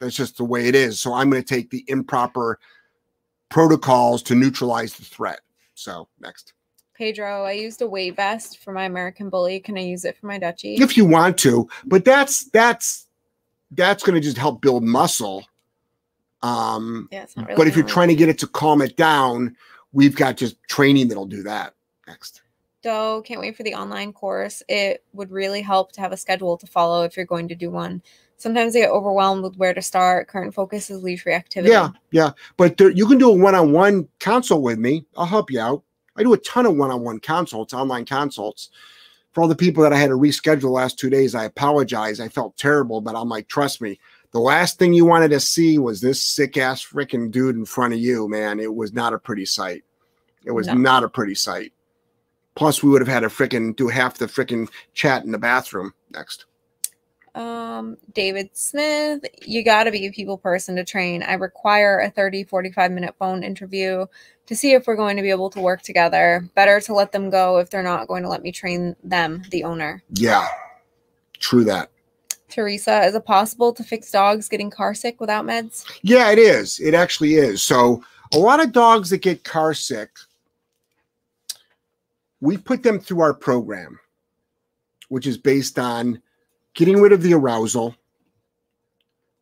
That's 0.00 0.14
just 0.14 0.36
the 0.36 0.44
way 0.44 0.68
it 0.68 0.74
is. 0.74 1.00
So 1.00 1.14
I'm 1.14 1.30
going 1.30 1.42
to 1.42 1.54
take 1.54 1.70
the 1.70 1.84
improper 1.88 2.60
protocols 3.48 4.22
to 4.24 4.34
neutralize 4.34 4.94
the 4.94 5.04
threat. 5.04 5.40
So 5.74 6.08
next. 6.20 6.52
Pedro, 6.96 7.44
I 7.44 7.52
used 7.52 7.82
a 7.82 7.86
weight 7.86 8.16
vest 8.16 8.58
for 8.58 8.72
my 8.72 8.84
American 8.84 9.28
Bully. 9.28 9.60
Can 9.60 9.76
I 9.76 9.82
use 9.82 10.04
it 10.04 10.16
for 10.16 10.26
my 10.26 10.38
Dutchie? 10.38 10.80
if 10.80 10.96
you 10.96 11.04
want 11.04 11.36
to 11.38 11.68
but 11.84 12.04
that's 12.04 12.44
that's 12.50 13.06
that's 13.72 14.02
going 14.02 14.14
to 14.14 14.20
just 14.20 14.38
help 14.38 14.60
build 14.60 14.84
muscle 14.84 15.44
um 16.42 17.08
yeah, 17.10 17.26
really 17.36 17.54
but 17.56 17.66
if 17.66 17.74
you're 17.76 17.84
trying 17.84 18.08
to 18.08 18.14
get 18.14 18.28
it 18.28 18.38
to 18.38 18.46
calm 18.46 18.80
it 18.82 18.96
down 18.96 19.56
we've 19.92 20.14
got 20.14 20.36
just 20.36 20.56
training 20.68 21.08
that'll 21.08 21.26
do 21.26 21.42
that 21.42 21.74
next 22.06 22.42
Doe, 22.82 23.20
can't 23.22 23.40
wait 23.40 23.56
for 23.56 23.64
the 23.64 23.74
online 23.74 24.12
course. 24.12 24.62
It 24.68 25.02
would 25.12 25.32
really 25.32 25.60
help 25.60 25.90
to 25.92 26.00
have 26.00 26.12
a 26.12 26.16
schedule 26.16 26.56
to 26.56 26.68
follow 26.68 27.02
if 27.02 27.16
you're 27.16 27.26
going 27.26 27.48
to 27.48 27.56
do 27.56 27.68
one. 27.68 28.00
Sometimes 28.36 28.76
I 28.76 28.80
get 28.80 28.90
overwhelmed 28.90 29.42
with 29.42 29.56
where 29.56 29.74
to 29.74 29.82
start. 29.82 30.28
Current 30.28 30.54
focus 30.54 30.88
is 30.88 31.02
leash 31.02 31.24
reactivity. 31.24 31.68
yeah 31.68 31.88
yeah 32.12 32.30
but 32.56 32.76
there, 32.76 32.90
you 32.90 33.06
can 33.08 33.18
do 33.18 33.30
a 33.30 33.34
one-on-one 33.34 34.06
consult 34.20 34.62
with 34.62 34.78
me 34.78 35.04
i'll 35.16 35.26
help 35.26 35.50
you 35.50 35.58
out 35.58 35.82
i 36.16 36.22
do 36.22 36.32
a 36.32 36.38
ton 36.38 36.66
of 36.66 36.76
one-on-one 36.76 37.20
consults 37.20 37.72
online 37.74 38.04
consults. 38.04 38.70
For 39.32 39.42
all 39.42 39.48
the 39.48 39.54
people 39.56 39.82
that 39.82 39.92
i 39.92 39.96
had 39.98 40.08
to 40.08 40.16
reschedule 40.16 40.60
the 40.62 40.68
last 40.68 40.98
two 40.98 41.10
days 41.10 41.34
i 41.34 41.44
apologize. 41.44 42.20
I 42.20 42.28
felt 42.28 42.56
terrible 42.56 43.00
but 43.00 43.14
i'm 43.16 43.28
like 43.28 43.48
trust 43.48 43.80
me 43.80 43.98
the 44.32 44.40
last 44.40 44.78
thing 44.78 44.92
you 44.92 45.04
wanted 45.06 45.28
to 45.30 45.40
see 45.40 45.78
was 45.78 46.00
this 46.00 46.20
sick 46.22 46.56
ass 46.56 46.84
freaking 46.84 47.30
dude 47.30 47.56
in 47.56 47.64
front 47.64 47.94
of 47.94 48.00
you 48.00 48.28
man. 48.28 48.60
It 48.60 48.74
was 48.74 48.92
not 48.92 49.12
a 49.14 49.18
pretty 49.18 49.46
sight. 49.46 49.84
It 50.44 50.50
was 50.50 50.66
No. 50.66 50.74
not 50.74 51.04
a 51.04 51.08
pretty 51.08 51.34
sight. 51.34 51.72
Plus 52.54 52.82
we 52.82 52.90
would 52.90 53.00
have 53.00 53.08
had 53.08 53.20
to 53.20 53.28
freaking 53.28 53.74
do 53.76 53.88
half 53.88 54.18
the 54.18 54.26
freaking 54.26 54.68
chat 54.94 55.24
in 55.24 55.30
the 55.32 55.38
bathroom 55.38 55.92
next 56.12 56.46
Um, 57.36 57.98
David 58.14 58.50
Smith, 58.54 59.24
you 59.42 59.62
got 59.62 59.84
to 59.84 59.90
be 59.90 60.06
a 60.06 60.10
people 60.10 60.38
person 60.38 60.74
to 60.76 60.84
train. 60.84 61.22
I 61.22 61.34
require 61.34 62.00
a 62.00 62.10
30, 62.10 62.44
45 62.44 62.90
minute 62.90 63.14
phone 63.18 63.44
interview 63.44 64.06
to 64.46 64.56
see 64.56 64.72
if 64.72 64.86
we're 64.86 64.96
going 64.96 65.16
to 65.16 65.22
be 65.22 65.30
able 65.30 65.50
to 65.50 65.60
work 65.60 65.82
together. 65.82 66.48
Better 66.54 66.80
to 66.80 66.94
let 66.94 67.12
them 67.12 67.28
go 67.28 67.58
if 67.58 67.68
they're 67.68 67.82
not 67.82 68.08
going 68.08 68.22
to 68.22 68.28
let 68.28 68.42
me 68.42 68.50
train 68.50 68.96
them, 69.04 69.42
the 69.50 69.64
owner. 69.64 70.02
yeah 70.14 70.48
true 71.38 71.64
that 71.64 71.90
Teresa, 72.48 73.04
is 73.04 73.14
it 73.14 73.24
possible 73.24 73.72
to 73.72 73.84
fix 73.84 74.10
dogs 74.10 74.48
getting 74.48 74.70
car 74.70 74.94
sick 74.94 75.20
without 75.20 75.44
meds? 75.44 75.84
Yeah, 76.02 76.30
it 76.30 76.38
is. 76.38 76.80
It 76.80 76.94
actually 76.94 77.34
is. 77.34 77.62
So 77.62 78.02
a 78.32 78.38
lot 78.38 78.62
of 78.62 78.72
dogs 78.72 79.10
that 79.10 79.18
get 79.18 79.44
car 79.44 79.74
sick, 79.74 80.10
we 82.40 82.56
put 82.56 82.82
them 82.82 82.98
through 82.98 83.20
our 83.20 83.34
program, 83.34 83.98
which 85.08 85.26
is 85.26 85.36
based 85.36 85.78
on 85.78 86.22
getting 86.76 87.00
rid 87.00 87.12
of 87.12 87.22
the 87.22 87.34
arousal. 87.34 87.96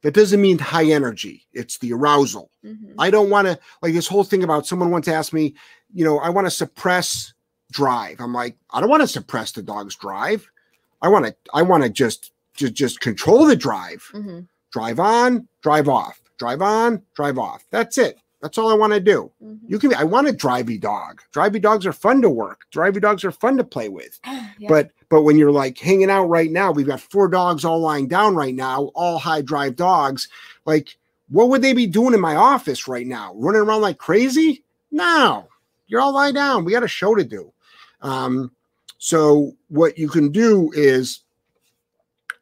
That 0.03 0.15
doesn't 0.15 0.41
mean 0.41 0.59
high 0.59 0.85
energy. 0.91 1.47
It's 1.53 1.79
the 1.79 1.93
arousal. 1.93 2.51
Mhm. 2.65 2.95
I 2.99 3.11
don't 3.11 3.31
want 3.31 3.47
to 3.49 3.59
like 3.83 3.95
this 3.95 4.07
whole 4.09 4.25
thing 4.25 4.43
about 4.45 4.67
someone 4.67 4.91
once 4.91 5.09
asked 5.09 5.33
me, 5.33 5.55
you 5.93 6.05
know, 6.05 6.19
I 6.19 6.29
want 6.29 6.47
to 6.47 6.51
suppress 6.51 7.33
drive. 7.71 8.21
I'm 8.21 8.33
like, 8.35 8.57
I 8.71 8.81
don't 8.81 8.91
want 8.91 9.03
to 9.03 9.09
suppress 9.09 9.53
the 9.53 9.63
dog's 9.63 9.97
drive. 9.97 10.47
I 11.01 11.09
want 11.09 11.27
to 11.27 11.35
I 11.55 11.63
want 11.63 11.83
to 11.85 11.89
just 11.91 12.33
just 12.55 12.75
just 12.75 13.01
control 13.01 13.47
the 13.47 13.57
drive 13.57 14.03
Mhm. 14.13 14.47
drive 14.71 15.01
on, 15.01 15.49
drive 15.63 15.89
off, 15.89 16.21
drive 16.39 16.61
on, 16.63 17.03
drive 17.15 17.39
off. 17.39 17.65
That's 17.71 17.97
it. 17.99 18.19
That's 18.45 18.59
all 18.59 18.69
I 18.71 18.75
want 18.75 18.93
to 18.93 19.01
do. 19.01 19.33
Mhm. 19.43 19.59
You 19.67 19.79
can 19.79 19.89
be, 19.89 19.97
I 19.97 20.05
want 20.05 20.29
a 20.29 20.33
drivey 20.33 20.79
dog. 20.79 21.23
Drivey 21.33 21.63
dogs 21.63 21.87
are 21.87 21.95
fun 21.95 22.21
to 22.21 22.29
work. 22.29 22.67
Drivey 22.71 23.01
dogs 23.01 23.25
are 23.25 23.33
fun 23.33 23.57
to 23.57 23.65
play 23.65 23.89
with. 23.89 24.21
Yeah. 24.59 24.69
But 24.69 24.91
but 25.09 25.23
when 25.23 25.39
you're 25.39 25.51
like 25.51 25.79
hanging 25.79 26.11
out 26.11 26.27
right 26.27 26.51
now, 26.51 26.71
we've 26.71 26.87
got 26.87 27.01
four 27.01 27.27
dogs 27.27 27.65
all 27.65 27.81
lying 27.81 28.07
down 28.07 28.37
right 28.37 28.55
now, 28.55 28.91
all 28.95 29.19
high 29.19 29.41
drive 29.41 29.77
dogs. 29.77 30.29
Like, 30.67 30.97
what 31.31 31.49
would 31.49 31.63
they 31.63 31.73
be 31.73 31.87
doing 31.87 32.13
in 32.13 32.21
my 32.21 32.37
office 32.37 32.87
right 32.87 33.07
now? 33.07 33.33
Running 33.35 33.63
around 33.63 33.81
like 33.81 33.97
crazy? 33.97 34.63
No, 34.91 35.49
you're 35.87 36.03
all 36.03 36.13
lying 36.13 36.35
down. 36.35 36.65
We 36.67 36.73
got 36.73 36.83
a 36.85 36.89
show 36.89 37.15
to 37.15 37.25
do. 37.25 37.51
Um, 38.03 38.53
so 38.99 39.57
what 39.69 39.97
you 39.99 40.09
can 40.09 40.31
do 40.31 40.71
is, 40.75 41.21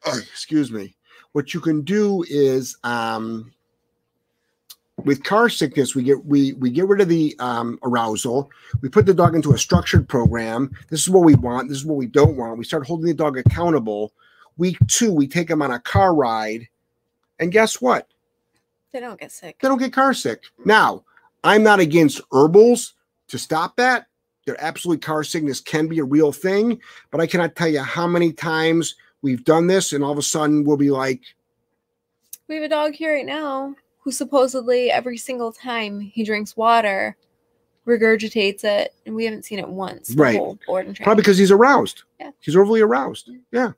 oh, 0.05 0.19
excuse 0.33 0.73
me. 0.73 0.97
What 1.31 1.55
you 1.55 1.61
can 1.61 1.83
do 1.83 2.25
is 2.29 2.77
um, 2.85 3.53
with 5.05 5.25
car 5.25 5.49
sickness, 5.49 5.95
we 5.95 6.03
get 6.03 6.25
we 6.25 6.53
we 6.55 6.71
get 6.71 6.87
rid 6.87 7.01
of 7.01 7.09
the 7.09 7.35
um, 7.39 7.79
arousal. 7.83 8.51
We 8.81 8.89
put 8.89 9.07
the 9.07 9.15
dog 9.15 9.35
into 9.35 9.53
a 9.53 9.59
structured 9.59 10.09
program. 10.09 10.71
This 10.89 11.03
is 11.03 11.11
what 11.11 11.25
we 11.25 11.35
want. 11.35 11.69
This 11.69 11.79
is 11.79 11.85
what 11.85 11.97
we 11.97 12.07
don't 12.07 12.37
want. 12.37 12.59
We 12.59 12.65
start 12.65 12.87
holding 12.87 13.07
the 13.07 13.15
dog 13.15 13.39
accountable. 13.39 14.13
Week 14.59 14.77
two, 14.87 15.13
we 15.13 15.27
take 15.27 15.51
him 15.51 15.63
on 15.63 15.71
a 15.71 15.81
car 15.81 16.15
ride, 16.15 16.69
And 17.39 17.51
guess 17.51 17.81
what? 17.81 18.09
They 18.93 19.01
don't 19.01 19.19
get 19.19 19.33
sick. 19.33 19.59
They 19.61 19.69
don't 19.69 19.79
get 19.79 19.93
car 19.93 20.13
sick. 20.13 20.43
Now, 20.65 21.05
I'm 21.43 21.63
not 21.63 21.81
against 21.81 22.21
herbals 22.31 22.95
to 23.29 23.39
stop 23.39 23.77
that. 23.77 24.07
There 24.45 24.57
absolutely 24.63 25.01
car 25.01 25.25
sickness 25.25 25.61
can 25.61 25.89
be 25.89 26.01
a 26.01 26.05
real 26.05 26.33
thing, 26.33 26.81
but 27.11 27.21
I 27.21 27.27
cannot 27.27 27.57
tell 27.57 27.69
you 27.69 27.81
how 27.81 28.07
many 28.07 28.33
times 28.33 28.97
we've 29.23 29.45
done 29.45 29.69
this, 29.69 29.93
and 29.93 30.05
all 30.05 30.13
of 30.13 30.19
a 30.19 30.23
sudden 30.23 30.65
we'll 30.65 30.77
be 30.77 30.91
like, 30.91 31.23
We 32.49 32.57
have 32.57 32.65
a 32.65 32.69
dog 32.69 32.93
here 32.93 33.15
right 33.15 33.25
now 33.25 33.77
who 34.03 34.13
supposedly 34.13 34.91
every 34.91 35.17
single 35.17 35.53
time 35.53 36.01
he 36.01 36.25
drinks 36.25 36.57
water 36.57 37.17
regurgitates 37.87 38.63
it, 38.65 38.95
and 39.07 39.15
we 39.15 39.25
haven't 39.25 39.45
seen 39.45 39.59
it 39.59 39.69
once. 39.69 40.15
Right. 40.15 40.37
whole 40.37 40.59
board 40.67 40.87
and 40.87 40.95
train. 40.95 41.05
probably 41.05 41.23
because 41.23 41.39
he's 41.39 41.51
aroused. 41.51 42.05
Yeah. 42.21 42.31
He's 42.41 42.57
overly 42.57 42.81
aroused. 42.81 43.29
Yeah. 43.51 43.73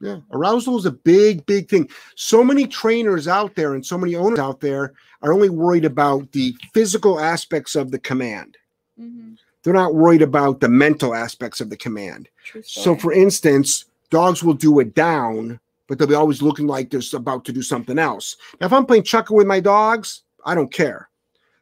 Yeah. 0.00 0.18
Arousal 0.30 0.78
is 0.78 0.86
a 0.86 0.92
big, 0.92 1.44
big 1.44 1.68
thing. 1.68 1.88
So 2.14 2.44
many 2.44 2.68
trainers 2.68 3.26
out 3.26 3.56
there 3.56 3.74
and 3.74 3.84
so 3.84 3.98
many 3.98 4.14
owners 4.14 4.38
out 4.38 4.60
there 4.60 4.92
are 5.22 5.32
only 5.32 5.48
worried 5.48 5.84
about 5.84 6.30
the 6.30 6.54
physical 6.72 7.18
aspects 7.18 7.74
of 7.74 7.90
the 7.90 7.98
command. 7.98 8.56
Mhm. 9.00 9.36
They're 9.64 9.74
not 9.74 9.96
worried 9.96 10.22
about 10.22 10.60
the 10.60 10.68
mental 10.68 11.14
aspects 11.14 11.60
of 11.60 11.68
the 11.68 11.76
command. 11.76 12.28
So, 12.62 12.94
for 12.94 13.12
instance, 13.12 13.86
dogs 14.10 14.44
will 14.44 14.54
do 14.54 14.78
it 14.78 14.94
down, 14.94 15.58
but 15.88 15.98
they'll 15.98 16.06
be 16.06 16.14
always 16.14 16.42
looking 16.42 16.66
like 16.66 16.90
they're 16.90 17.00
about 17.14 17.44
to 17.46 17.52
do 17.52 17.62
something 17.62 17.98
else. 17.98 18.36
Now, 18.60 18.66
if 18.66 18.72
I'm 18.72 18.86
playing 18.86 19.02
chucker 19.02 19.34
with 19.34 19.46
my 19.46 19.58
dogs, 19.58 20.22
I 20.44 20.54
don't 20.54 20.72
care. 20.72 21.08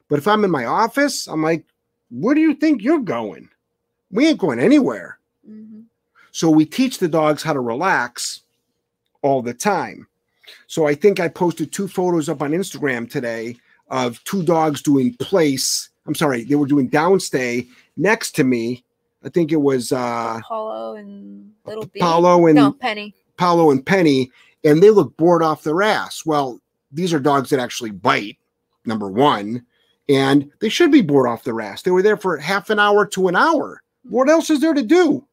But 0.09 0.19
if 0.19 0.29
I'm 0.29 0.45
in 0.45 0.51
my 0.51 0.67
office, 0.67 1.27
I'm 1.27 1.43
like, 1.43 1.65
where 2.11 2.35
do 2.35 2.41
you 2.41 2.55
think 2.55 2.83
you're 2.83 2.99
going? 2.99 3.49
We 4.11 4.27
ain't 4.27 4.39
going 4.39 4.59
anywhere. 4.61 5.19
Mhm. 5.49 5.85
So 6.33 6.51
we 6.51 6.67
teach 6.67 6.99
the 6.99 7.09
dogs 7.09 7.43
how 7.43 7.53
to 7.53 7.61
relax 7.61 8.43
all 9.23 9.43
the 9.43 9.55
time. 9.55 10.07
So 10.67 10.87
I 10.87 10.95
think 10.95 11.19
I 11.19 11.29
posted 11.29 11.73
two 11.73 11.89
photos 11.89 12.29
up 12.29 12.43
on 12.43 12.53
Instagram 12.53 13.11
today 13.11 13.57
of 13.91 14.23
two 14.25 14.43
dogs 14.43 14.83
doing 14.83 15.15
place. 15.15 15.89
I'm 16.07 16.15
sorry, 16.15 16.45
they 16.45 16.55
were 16.55 16.67
doing 16.67 16.91
downstay 16.91 17.69
next 17.97 18.33
to 18.33 18.45
me. 18.45 18.85
I 19.25 19.29
think 19.29 19.51
it 19.51 19.61
was 19.61 19.93
uh 19.93 20.39
Apollo 20.39 20.97
and 20.97 21.53
Little 21.65 21.87
B. 21.87 21.99
Paulo 22.01 22.47
and 22.47 22.57
no 22.57 22.73
Penny. 22.73 23.15
Paolo 23.37 23.71
and 23.71 23.85
Penny, 23.85 24.31
and 24.65 24.83
they 24.83 24.91
look 24.91 25.17
bored 25.17 25.43
off 25.43 25.65
their 25.65 25.83
ass. 25.83 26.25
Well, 26.27 26.61
these 26.93 27.13
are 27.13 27.21
dogs 27.21 27.51
that 27.51 27.61
actually 27.61 27.91
bite, 27.91 28.39
number 28.85 29.09
one, 29.09 29.65
and 30.09 30.51
they 30.61 30.69
should 30.69 30.91
be 30.91 31.03
bored 31.03 31.29
off 31.29 31.45
their 31.45 31.61
ass. 31.61 31.83
They 31.83 31.91
were 31.91 32.03
there 32.03 32.17
for 32.17 32.37
half 32.37 32.71
an 32.71 32.79
hour 32.79 33.07
to 33.07 33.29
an 33.29 33.37
hour. 33.37 33.83
What 34.09 34.29
else 34.29 34.51
is 34.51 34.61
there 34.61 34.75
to 34.75 34.83
do? 34.83 35.27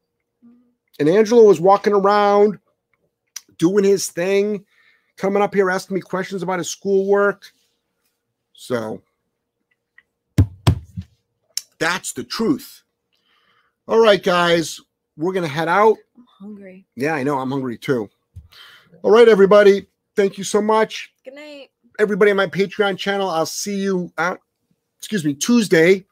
And 1.00 1.10
Angelo 1.10 1.44
was 1.44 1.60
walking 1.60 1.94
around 1.94 2.60
doing 3.58 3.84
his 3.84 4.08
thing, 4.08 4.66
coming 5.18 5.42
up 5.42 5.54
here 5.54 5.70
asking 5.70 5.96
me 5.96 6.02
questions 6.02 6.44
about 6.44 6.60
his 6.60 6.70
schoolwork. 6.70 7.52
So 8.54 9.02
that's 11.80 12.14
the 12.14 12.24
truth. 12.24 12.84
All 13.88 14.00
right, 14.00 14.22
guys, 14.22 14.80
we're 15.18 15.34
going 15.34 15.48
to 15.48 15.54
head 15.54 15.68
out. 15.68 15.98
Hungry. 16.44 16.86
Yeah, 16.98 17.14
I 17.14 17.24
know. 17.24 17.40
I'm 17.40 17.50
hungry 17.50 17.78
too. 17.78 18.10
All 19.02 19.12
right, 19.12 19.30
everybody. 19.30 19.88
Thank 20.18 20.38
you 20.38 20.44
so 20.44 20.62
much. 20.62 21.14
Good 21.24 21.36
night. 21.36 21.70
Everybody 22.00 22.32
on 22.32 22.38
my 22.38 22.48
Patreon 22.48 22.98
channel, 22.98 23.30
I'll 23.30 23.46
see 23.46 23.78
you 23.78 24.12
out, 24.18 24.42
excuse 25.00 25.24
me, 25.24 25.36
Tuesday, 25.36 26.04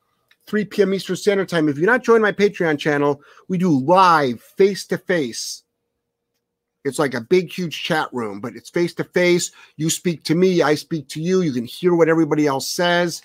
3 0.47 0.63
p.m. 0.63 0.93
Eastern 0.93 1.17
Standard 1.17 1.49
Time. 1.49 1.67
If 1.67 1.77
you're 1.77 1.86
not 1.86 2.01
joining 2.01 2.21
my 2.21 2.32
Patreon 2.32 2.79
channel, 2.79 3.21
we 3.49 3.57
do 3.57 3.71
live 3.71 4.41
face 4.41 4.88
to 4.88 4.97
face. 4.97 5.63
It's 6.86 6.97
like 6.97 7.13
a 7.13 7.19
big, 7.19 7.51
huge 7.51 7.84
chat 7.84 8.07
room, 8.13 8.39
but 8.39 8.55
it's 8.55 8.69
face 8.69 8.93
to 8.95 9.03
face. 9.03 9.51
You 9.75 9.89
speak 9.89 10.23
to 10.23 10.36
me, 10.36 10.61
I 10.61 10.75
speak 10.75 11.09
to 11.09 11.21
you. 11.21 11.41
You 11.41 11.51
can 11.51 11.65
hear 11.65 11.93
what 11.93 12.07
everybody 12.07 12.47
else 12.47 12.69
says. 12.69 13.21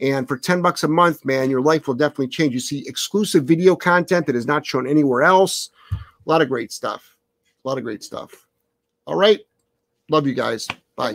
And 0.00 0.26
for 0.26 0.38
10 0.38 0.62
bucks 0.62 0.84
a 0.84 0.88
month, 0.88 1.22
man, 1.26 1.50
your 1.50 1.60
life 1.60 1.86
will 1.86 1.94
definitely 1.94 2.28
change. 2.28 2.54
You 2.54 2.60
see 2.60 2.88
exclusive 2.88 3.44
video 3.44 3.76
content 3.76 4.26
that 4.26 4.36
is 4.36 4.46
not 4.46 4.64
shown 4.64 4.86
anywhere 4.86 5.22
else. 5.22 5.68
Lot 6.26 6.42
of 6.42 6.48
great 6.48 6.72
stuff. 6.72 7.16
A 7.64 7.68
lot 7.68 7.78
of 7.78 7.84
great 7.84 8.02
stuff. 8.02 8.46
All 9.06 9.16
right. 9.16 9.40
Love 10.10 10.26
you 10.26 10.34
guys. 10.34 10.68
Bye. 10.96 11.12